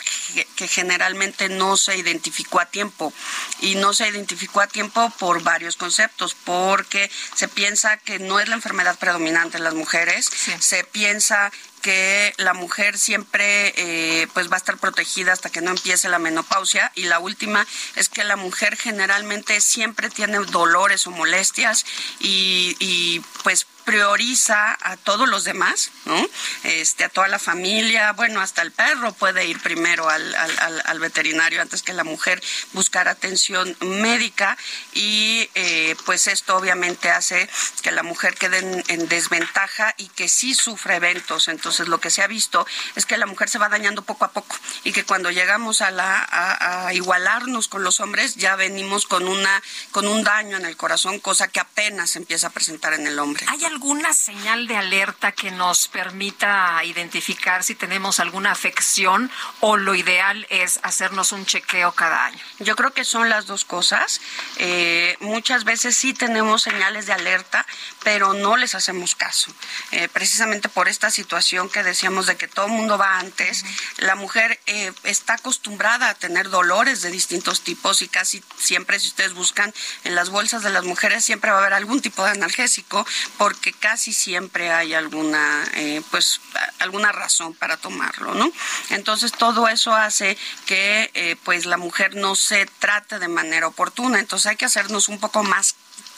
[0.56, 3.12] que generalmente no se identificó a tiempo
[3.60, 8.48] y no se identificó a tiempo por varios conceptos porque se piensa que no es
[8.48, 10.52] la enfermedad predominante en las mujeres sí.
[10.58, 11.52] se piensa
[11.86, 16.18] que la mujer siempre eh, pues va a estar protegida hasta que no empiece la
[16.18, 16.90] menopausia.
[16.96, 17.64] Y la última
[17.94, 21.86] es que la mujer generalmente siempre tiene dolores o molestias
[22.18, 26.28] y, y pues prioriza a todos los demás, ¿no?
[26.64, 31.82] Este, a toda la familia, bueno, hasta el perro puede ir primero al, veterinario antes
[31.82, 32.42] que la mujer
[32.72, 34.58] buscar atención médica
[34.92, 37.48] y eh, pues esto obviamente hace
[37.82, 41.46] que la mujer quede en, en, desventaja y que sí sufre eventos.
[41.46, 42.66] Entonces lo que se ha visto
[42.96, 45.92] es que la mujer se va dañando poco a poco y que cuando llegamos a,
[45.92, 50.66] la, a, a igualarnos con los hombres ya venimos con, una, con un daño en
[50.66, 53.46] el corazón, cosa que apenas empieza a presentar en el hombre.
[53.48, 59.30] ¿Hay alguna señal de alerta que nos permita identificar si tenemos alguna afección
[59.60, 62.42] o lo ideal es hacernos un chequeo cada año?
[62.58, 64.22] Yo creo que son las dos cosas.
[64.56, 67.66] Eh, muchas veces sí tenemos señales de alerta,
[68.02, 69.52] pero no les hacemos caso.
[69.90, 73.62] Eh, precisamente por esta situación que decíamos de que todo el mundo va antes,
[73.98, 79.08] la mujer eh, está acostumbrada a tener dolores de distintos tipos y casi siempre, si
[79.08, 79.74] ustedes buscan
[80.04, 83.06] en las bolsas de las mujeres, siempre va a haber algún tipo de analgésico
[83.36, 86.40] porque casi siempre hay alguna, eh, pues,
[86.78, 88.50] alguna razón para tomarlo, ¿no?
[88.90, 90.36] Entonces todo eso hace
[90.66, 94.18] que, eh, pues, la mujer no se trate de manera oportuna.
[94.18, 95.74] Entonces hay que hacernos un poco más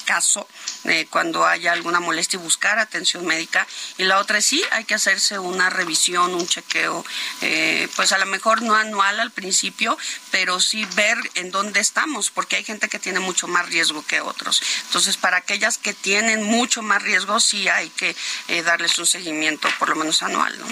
[0.09, 0.49] caso
[0.85, 3.67] eh, cuando haya alguna molestia y buscar atención médica.
[3.99, 7.05] Y la otra es sí, hay que hacerse una revisión, un chequeo,
[7.43, 9.99] eh, pues a lo mejor no anual al principio,
[10.31, 14.23] pero sí ver en dónde estamos, porque hay gente que tiene mucho más riesgo que
[14.23, 14.63] otros.
[14.87, 18.17] Entonces, para aquellas que tienen mucho más riesgo, sí hay que
[18.49, 20.69] eh, darles un seguimiento, por lo menos anual, ¿no?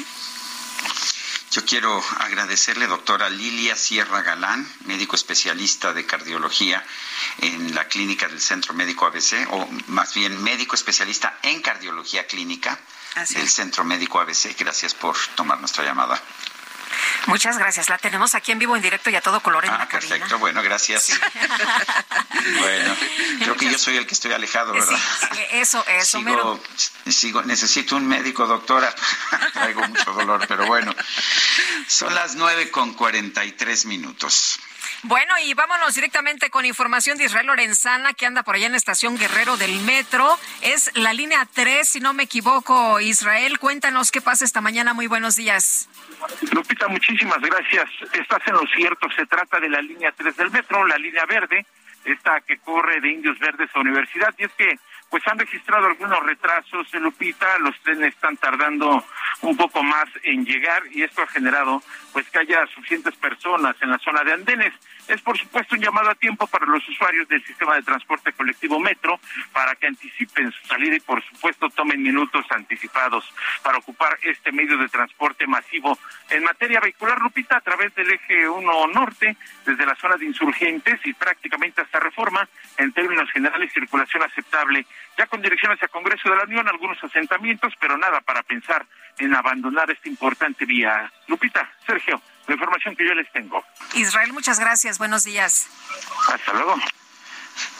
[1.56, 6.84] Yo quiero agradecerle, doctora Lilia Sierra Galán, médico especialista de cardiología
[7.38, 12.78] en la clínica del Centro Médico ABC, o más bien médico especialista en cardiología clínica
[13.30, 14.54] del Centro Médico ABC.
[14.58, 16.22] Gracias por tomar nuestra llamada.
[17.26, 17.88] Muchas gracias.
[17.88, 20.10] La tenemos aquí en vivo, en directo y a todo color en ah, la cabina.
[20.10, 21.08] Perfecto, bueno, gracias.
[22.58, 22.96] bueno,
[23.40, 24.98] creo que yo soy el que estoy alejado, ¿verdad?
[25.32, 26.60] Sí, eso, eso, sigo, mero.
[27.08, 28.94] sigo, necesito un médico, doctora.
[29.52, 30.94] Traigo mucho dolor, pero bueno.
[31.86, 34.58] Son las nueve con cuarenta y tres minutos.
[35.02, 38.78] Bueno, y vámonos directamente con información de Israel Lorenzana, que anda por allá en la
[38.78, 40.38] estación Guerrero del Metro.
[40.62, 42.98] Es la línea 3, si no me equivoco.
[43.00, 44.94] Israel, cuéntanos qué pasa esta mañana.
[44.94, 45.88] Muy buenos días.
[46.52, 47.88] Lupita, muchísimas gracias.
[48.12, 49.08] Estás en lo cierto.
[49.10, 51.66] Se trata de la línea 3 del metro, la línea verde,
[52.04, 54.34] esta que corre de Indios Verdes a Universidad.
[54.38, 54.78] Y es que,
[55.10, 57.58] pues han registrado algunos retrasos, Lupita.
[57.58, 59.04] Los trenes están tardando
[59.42, 61.82] un poco más en llegar y esto ha generado,
[62.12, 64.72] pues, que haya suficientes personas en la zona de andenes.
[65.08, 68.80] Es, por supuesto, un llamado a tiempo para los usuarios del sistema de transporte colectivo
[68.80, 69.20] Metro
[69.52, 73.24] para que anticipen su salida y, por supuesto, tomen minutos anticipados
[73.62, 75.98] para ocupar este medio de transporte masivo.
[76.30, 81.00] En materia vehicular, Lupita, a través del eje 1 norte, desde la zona de insurgentes
[81.04, 82.48] y prácticamente hasta reforma,
[82.78, 84.86] en términos generales, circulación aceptable.
[85.18, 88.86] Ya con dirección hacia Congreso de la Unión, algunos asentamientos, pero nada para pensar
[89.18, 91.10] en abandonar esta importante vía.
[91.26, 93.64] Lupita, Sergio, la información que yo les tengo.
[93.94, 94.98] Israel, muchas gracias.
[94.98, 95.68] Buenos días.
[96.32, 96.76] Hasta luego.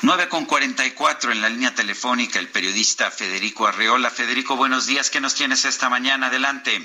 [0.03, 4.11] 9 con 44 en la línea telefónica, el periodista Federico Arreola.
[4.11, 5.11] Federico, buenos días.
[5.11, 6.29] ¿Qué nos tienes esta mañana?
[6.29, 6.81] Adelante.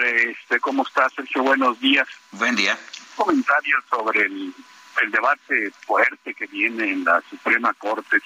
[0.00, 1.42] Este, ¿Cómo estás, Sergio?
[1.42, 2.06] Buenos días.
[2.32, 2.78] Buen día.
[3.16, 4.54] Un comentario sobre el,
[5.02, 8.20] el debate fuerte que viene en la Suprema Corte,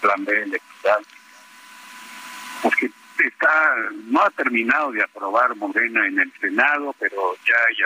[0.00, 1.04] plan B electoral.
[2.62, 7.76] Porque está, no ha terminado de aprobar Morena en el Senado, pero ya hay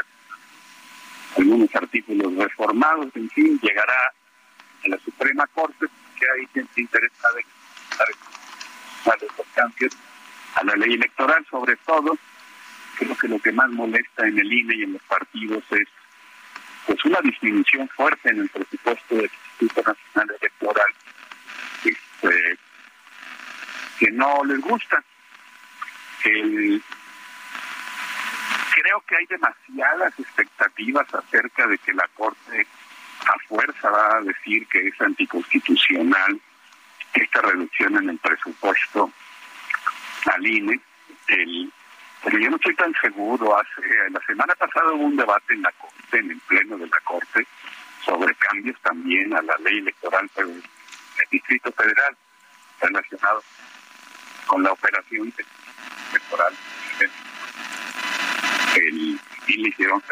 [1.39, 4.13] algunos artículos reformados, en fin, llegará
[4.85, 5.87] a la Suprema Corte,
[6.19, 7.47] que hay gente interesada en
[9.13, 9.93] estos cambios
[10.55, 12.17] a la ley electoral, sobre todo,
[12.97, 15.89] creo que lo que más molesta en el INE y en los partidos es
[16.87, 20.93] pues una disminución fuerte en el presupuesto del Instituto Nacional Electoral,
[22.23, 22.59] este,
[23.99, 25.03] que no les gusta.
[26.23, 26.83] Creo
[29.07, 32.67] que hay demasiadas expectativas acerca de que la Corte
[33.27, 36.41] a fuerza va a decir que es anticonstitucional
[37.15, 39.11] esta reducción en el presupuesto
[40.33, 40.81] al INE.
[41.29, 41.73] El,
[42.23, 43.59] pero yo no estoy tan seguro.
[43.59, 47.01] Hace La semana pasada hubo un debate en la Corte, en el Pleno de la
[47.05, 47.47] Corte,
[48.05, 50.29] sobre cambios también a la ley electoral
[51.19, 52.17] del Distrito Federal
[52.81, 53.43] relacionado
[54.47, 55.33] con la operación
[56.11, 56.55] electoral.
[58.75, 60.03] El, y le hicieron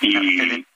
[0.00, 0.66] y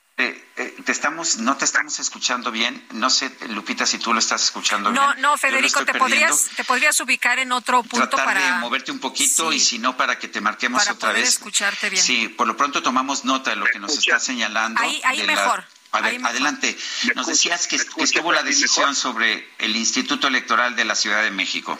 [0.90, 2.86] te estamos, no te estamos escuchando bien.
[2.92, 5.22] No sé, Lupita, si tú lo estás escuchando no, bien.
[5.22, 8.98] No, Federico, te podrías, te podrías ubicar en otro punto Tratar para de moverte un
[8.98, 11.34] poquito y si no, para que te marquemos para otra poder vez.
[11.34, 12.02] escucharte bien.
[12.02, 14.80] Sí, por lo pronto tomamos nota de lo que nos está señalando.
[14.82, 16.77] Ahí, ahí de la- adelante.
[17.15, 21.31] Nos decías que, que estuvo la decisión sobre el Instituto Electoral de la Ciudad de
[21.31, 21.78] México.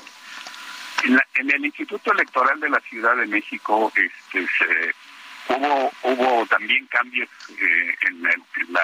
[1.05, 4.95] En, la- en el Instituto Electoral de la Ciudad de México este, se-
[5.55, 8.83] hubo hubo también cambios eh, en, el- en la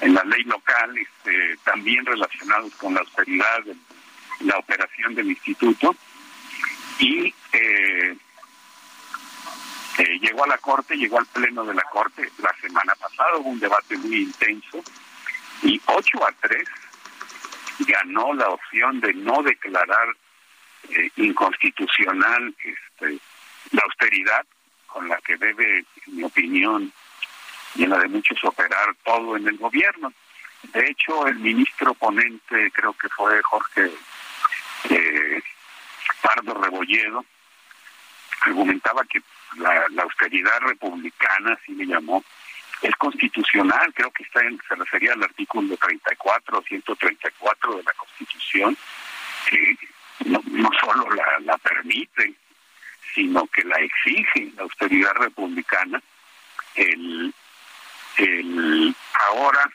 [0.00, 3.60] en la ley local, este, también relacionados con la austeridad,
[4.40, 5.94] la operación del instituto,
[6.98, 7.93] y eh,
[9.98, 13.50] eh, llegó a la Corte, llegó al Pleno de la Corte la semana pasada, hubo
[13.50, 14.82] un debate muy intenso,
[15.62, 16.68] y 8 a 3
[17.80, 20.08] ganó la opción de no declarar
[20.90, 23.18] eh, inconstitucional este,
[23.70, 24.44] la austeridad
[24.86, 26.92] con la que debe, en mi opinión,
[27.74, 30.12] y en la de muchos, operar todo en el gobierno.
[30.72, 33.90] De hecho, el ministro ponente, creo que fue Jorge
[34.90, 35.42] eh,
[36.22, 37.24] Pardo Rebolledo,
[38.42, 39.20] argumentaba que
[39.56, 42.24] la, la austeridad republicana, así le llamó,
[42.82, 47.92] es constitucional, creo que está en, se refería al artículo 34 o 134 de la
[47.92, 48.76] Constitución,
[49.48, 49.76] que
[50.26, 52.34] no, solo la, la permite,
[53.14, 56.02] sino que la exige la austeridad republicana.
[56.74, 57.32] El,
[58.18, 58.94] el
[59.30, 59.70] ahora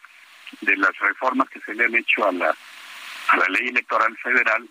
[0.61, 2.56] de las reformas que se le han hecho a la
[3.30, 4.67] a la ley electoral federal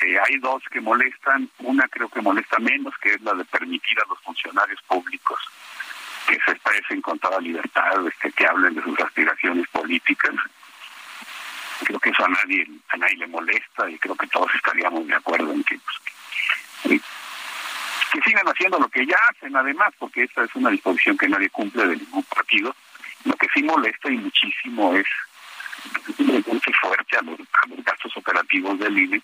[0.00, 4.08] hay dos que molestan una creo que molesta menos que es la de permitir a
[4.08, 5.40] los funcionarios públicos
[6.28, 10.34] que se expresen con toda libertad este, que hablen de sus aspiraciones políticas.
[11.84, 15.14] Creo que eso a nadie a nadie le molesta y creo que todos estaríamos de
[15.14, 15.78] acuerdo en que,
[16.82, 17.00] pues,
[18.12, 21.48] que, sigan haciendo lo que ya hacen además porque esta es una disposición que nadie
[21.50, 22.74] cumple de ningún partido.
[23.24, 25.06] Lo que sí molesta y muchísimo es
[26.18, 27.38] un fuerte a los
[27.84, 29.22] gastos operativos del INE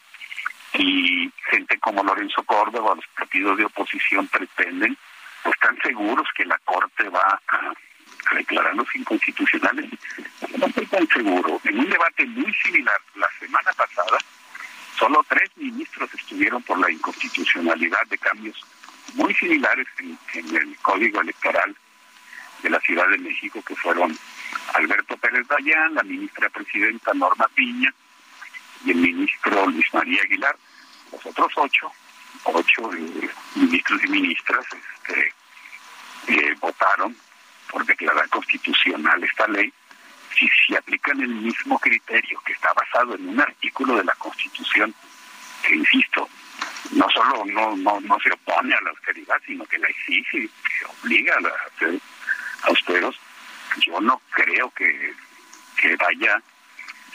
[0.75, 4.97] y gente como Lorenzo Córdoba, los partidos de oposición pretenden,
[5.43, 7.73] pues están seguros que la Corte va a,
[8.31, 9.91] a declararlos inconstitucionales.
[10.59, 11.61] No estoy tan seguro.
[11.65, 14.19] En un debate muy similar la semana pasada,
[14.99, 18.65] solo tres ministros estuvieron por la inconstitucionalidad de cambios
[19.15, 21.77] muy similares en, en el Código Electoral
[22.63, 24.17] de la Ciudad de México, que fueron
[24.75, 27.93] Alberto Pérez Dayán, la ministra presidenta Norma Piña
[28.85, 30.57] y el ministro Luis María Aguilar.
[31.15, 31.93] Los otros ocho,
[32.45, 32.91] ocho
[33.55, 34.67] ministros y ministras
[36.27, 37.17] este, votaron
[37.71, 39.73] por declarar constitucional esta ley
[40.39, 44.95] si se aplican el mismo criterio que está basado en un artículo de la Constitución
[45.63, 46.29] que, insisto,
[46.93, 50.87] no solo no, no, no se opone a la austeridad, sino que la exige, que
[51.03, 53.19] obliga a, la, a austeros,
[53.87, 55.15] yo no creo que,
[55.77, 56.43] que vaya,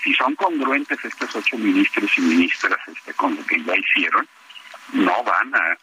[0.04, 4.28] si son congruentes estos ocho ministros y ministras este, con lo que ya hicieron,
[4.94, 5.78] no van a,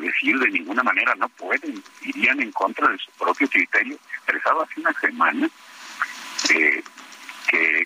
[0.00, 4.80] decir de ninguna manera, no pueden, irían en contra de su propio criterio, expresado hace
[4.80, 5.48] una semana,
[6.50, 6.84] eh,
[7.50, 7.84] que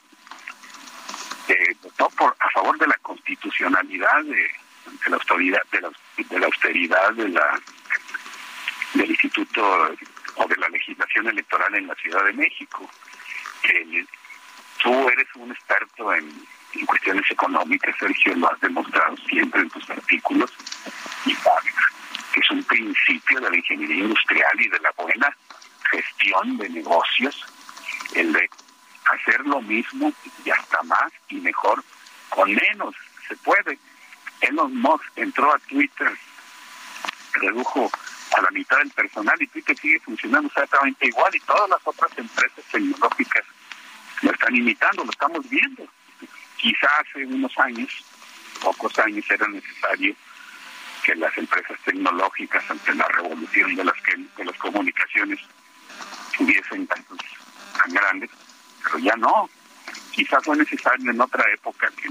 [1.82, 4.50] votó por a favor de la constitucionalidad de,
[5.08, 7.60] la autoridad de la, de la austeridad de la
[8.94, 9.96] del instituto
[10.36, 12.88] o de la legislación electoral en la Ciudad de México
[13.62, 14.04] que
[14.82, 19.88] tú eres un experto en, en cuestiones económicas Sergio lo has demostrado siempre en tus
[19.88, 20.50] artículos
[21.24, 21.74] y sabes
[22.32, 25.36] que es un principio de la ingeniería industrial y de la buena
[25.90, 27.44] gestión de negocios
[28.14, 28.50] el de
[29.12, 30.12] hacer lo mismo
[30.44, 31.82] y hasta más y mejor
[32.28, 32.94] con menos
[33.28, 33.78] se puede.
[34.40, 36.12] Elon Musk entró a Twitter
[37.34, 37.90] redujo
[38.36, 42.10] a la mitad del personal y Twitter sigue funcionando exactamente igual y todas las otras
[42.18, 43.44] empresas tecnológicas
[44.22, 45.86] lo están imitando, lo estamos viendo.
[46.56, 47.90] Quizá hace unos años,
[48.60, 50.14] pocos años, era necesario
[51.02, 55.40] que las empresas tecnológicas ante la revolución de las que de las comunicaciones
[56.36, 57.18] tuviesen tantos
[57.82, 58.30] tan grandes,
[58.84, 59.48] pero ya no.
[60.12, 62.08] Quizás fue necesario en otra época que,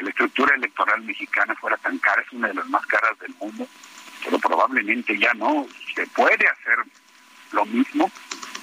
[0.00, 3.66] la estructura electoral mexicana fuera tan cara, es una de las más caras del mundo,
[4.24, 5.66] pero probablemente ya no.
[5.94, 6.78] Se puede hacer
[7.52, 8.10] lo mismo,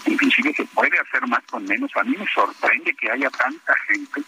[0.08, 1.92] inclusive se puede hacer más con menos.
[1.96, 4.22] A mí me sorprende que haya tanta gente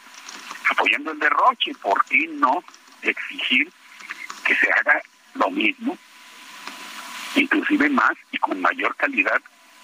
[0.70, 1.74] apoyando el derroche.
[1.82, 2.64] ¿Por qué no
[3.02, 3.72] exigir
[4.46, 5.02] que se haga
[5.36, 5.98] lo mismo,
[7.36, 9.42] inclusive más y con mayor calidad,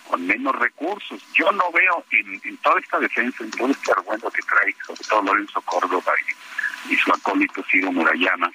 [0.07, 1.21] con menos recursos?
[1.33, 5.03] Yo no veo en, en toda esta defensa, en todo este argumento que trae, sobre
[5.03, 6.13] todo Lorenzo Córdoba
[6.89, 8.51] y, y su acólito Ciro Murayama,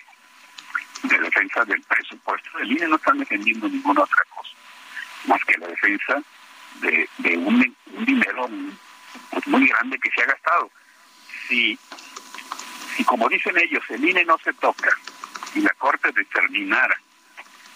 [1.02, 4.50] de defensa del presupuesto del INE no están defendiendo ninguna otra cosa
[5.26, 6.22] más que la defensa
[6.80, 8.48] de, de un, un, dinero
[9.30, 10.70] pues, muy grande que se ha gastado.
[11.48, 11.78] Si,
[12.96, 14.90] si, como dicen ellos, el INE no se toca
[15.54, 16.96] y la Corte determinara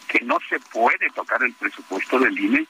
[0.08, 2.66] que no se puede tocar el presupuesto del INE,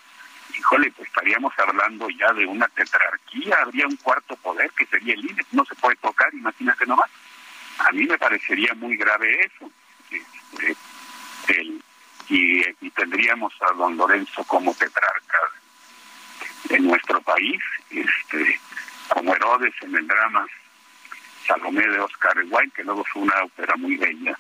[0.57, 5.25] híjole, pues estaríamos hablando ya de una tetrarquía, habría un cuarto poder que sería el
[5.25, 7.11] INE, no se puede tocar, imagínate nomás.
[7.79, 9.71] A mí me parecería muy grave eso
[10.11, 10.77] este,
[11.49, 11.83] el,
[12.29, 15.39] y, y, tendríamos a don Lorenzo como tetrarca
[16.71, 17.61] en nuestro país,
[17.91, 18.61] este,
[19.09, 20.47] como Herodes en el drama
[21.47, 24.39] Salomé de Oscar Wilde, que luego fue una ópera muy bella,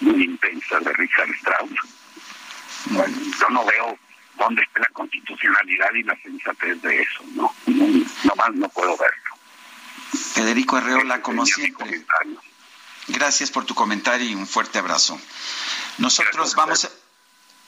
[0.00, 1.70] muy intensa de Richard Strauss.
[2.86, 3.98] Bueno, yo no veo
[4.38, 7.86] dónde está la constitucionalidad y la sensatez de eso, no, no,
[8.24, 9.30] no más no puedo verlo.
[10.34, 12.04] Federico Arreola, como siempre.
[13.08, 15.20] Gracias por tu comentario y un fuerte abrazo.
[15.98, 16.90] Nosotros vamos a,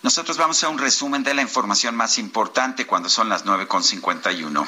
[0.02, 4.66] Nosotros vamos a un resumen de la información más importante cuando son las 9.51.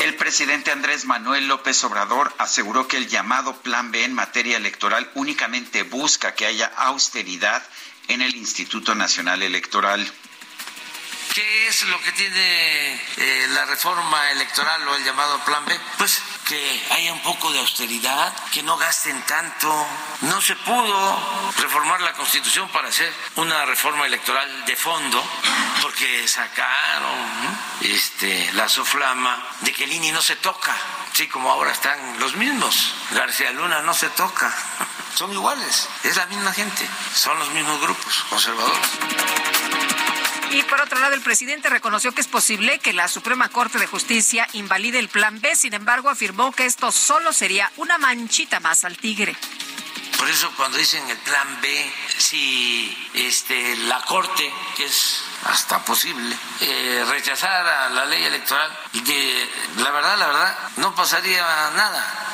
[0.00, 5.10] El presidente Andrés Manuel López Obrador aseguró que el llamado Plan B en materia electoral
[5.14, 7.62] únicamente busca que haya austeridad
[8.06, 10.06] en el Instituto Nacional Electoral.
[11.34, 15.76] ¿Qué es lo que tiene eh, la reforma electoral o el llamado Plan B?
[15.98, 19.86] Pues que haya un poco de austeridad, que no gasten tanto.
[20.20, 25.24] No se pudo reformar la Constitución para hacer una reforma electoral de fondo,
[25.82, 30.72] porque sacaron este, la soflama de que el no se toca,
[31.14, 32.94] sí, como ahora están los mismos.
[33.10, 34.54] García Luna no se toca,
[35.16, 39.53] son iguales, es la misma gente, son los mismos grupos conservadores.
[40.50, 43.86] Y por otro lado, el presidente reconoció que es posible que la Suprema Corte de
[43.86, 48.84] Justicia invalide el Plan B, sin embargo, afirmó que esto solo sería una manchita más
[48.84, 49.36] al tigre.
[50.18, 56.34] Por eso cuando dicen el plan B, si este, la Corte, que es hasta posible,
[56.60, 61.42] eh, rechazara la ley electoral, de, la verdad, la verdad, no pasaría
[61.76, 62.24] nada.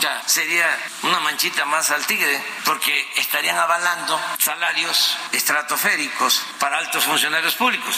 [0.00, 0.66] Sea, sería
[1.02, 7.96] una manchita más al tigre, porque estarían avalando salarios estratosféricos para altos funcionarios públicos.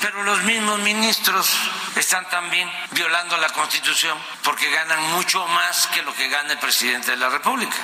[0.00, 1.52] Pero los mismos ministros
[1.96, 7.10] están también violando la Constitución porque ganan mucho más que lo que gana el presidente
[7.10, 7.76] de la República.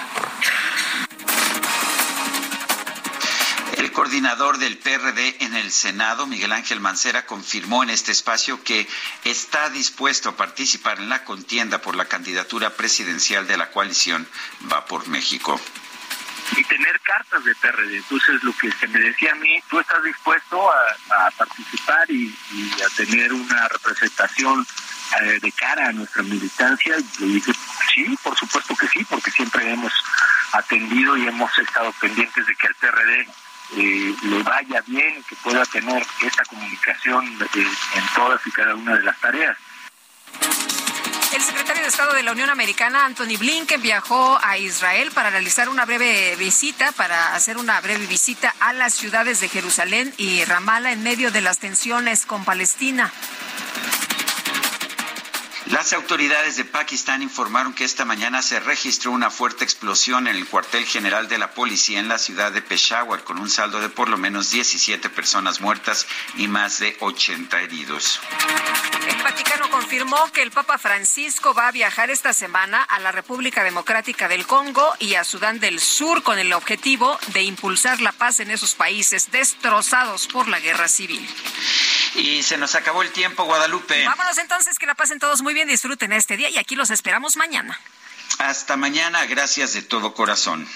[3.95, 8.89] El coordinador del PRD en el Senado, Miguel Ángel Mancera, confirmó en este espacio que
[9.23, 14.27] está dispuesto a participar en la contienda por la candidatura presidencial de la coalición
[14.69, 15.61] Va por México.
[16.57, 17.99] y tener cartas de PRD.
[17.99, 22.37] Entonces, lo que se me decía a mí, tú estás dispuesto a, participar y,
[22.85, 24.67] a tener una representación
[25.21, 26.97] eh, de cara a nuestra militancia.
[27.21, 27.53] Y dije,
[27.95, 29.93] sí, por supuesto que sí, porque siempre hemos
[30.51, 33.29] atendido y hemos estado pendientes de que al PRD
[33.77, 38.97] eh, le vaya bien, que pueda tener esta comunicación eh, en todas y cada una
[38.97, 39.57] de las tareas.
[41.35, 45.69] El secretario de Estado de la Unión Americana, Anthony Blinken, viajó a Israel para realizar
[45.69, 50.93] una breve visita, para hacer una breve visita a las ciudades de Jerusalén y Ramallah
[50.93, 53.13] en medio de las tensiones con Palestina.
[55.67, 60.47] Las autoridades de Pakistán informaron que esta mañana se registró una fuerte explosión en el
[60.47, 64.11] cuartel general de la policía en la ciudad de Peshawar, con un saldo de por
[64.11, 68.21] lo menos 17 personas muertas y más de 80 heridos.
[69.09, 73.65] El Vaticano confirmó que el Papa Francisco va a viajar esta semana a la República
[73.65, 78.41] Democrática del Congo y a Sudán del Sur con el objetivo de impulsar la paz
[78.41, 81.27] en esos países destrozados por la guerra civil.
[82.17, 84.05] Y se nos acabó el tiempo, Guadalupe.
[84.05, 87.37] Vámonos entonces, que la pasen todos muy bien, disfruten este día y aquí los esperamos
[87.37, 87.79] mañana.
[88.39, 90.69] Hasta mañana, gracias de todo corazón.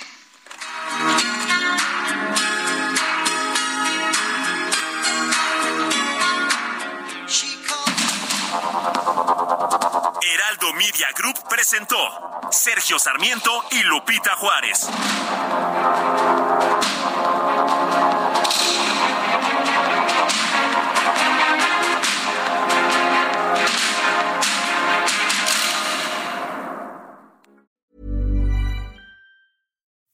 [10.22, 11.96] Heraldo Media Group presentó
[12.50, 14.88] Sergio Sarmiento y Lupita Juárez.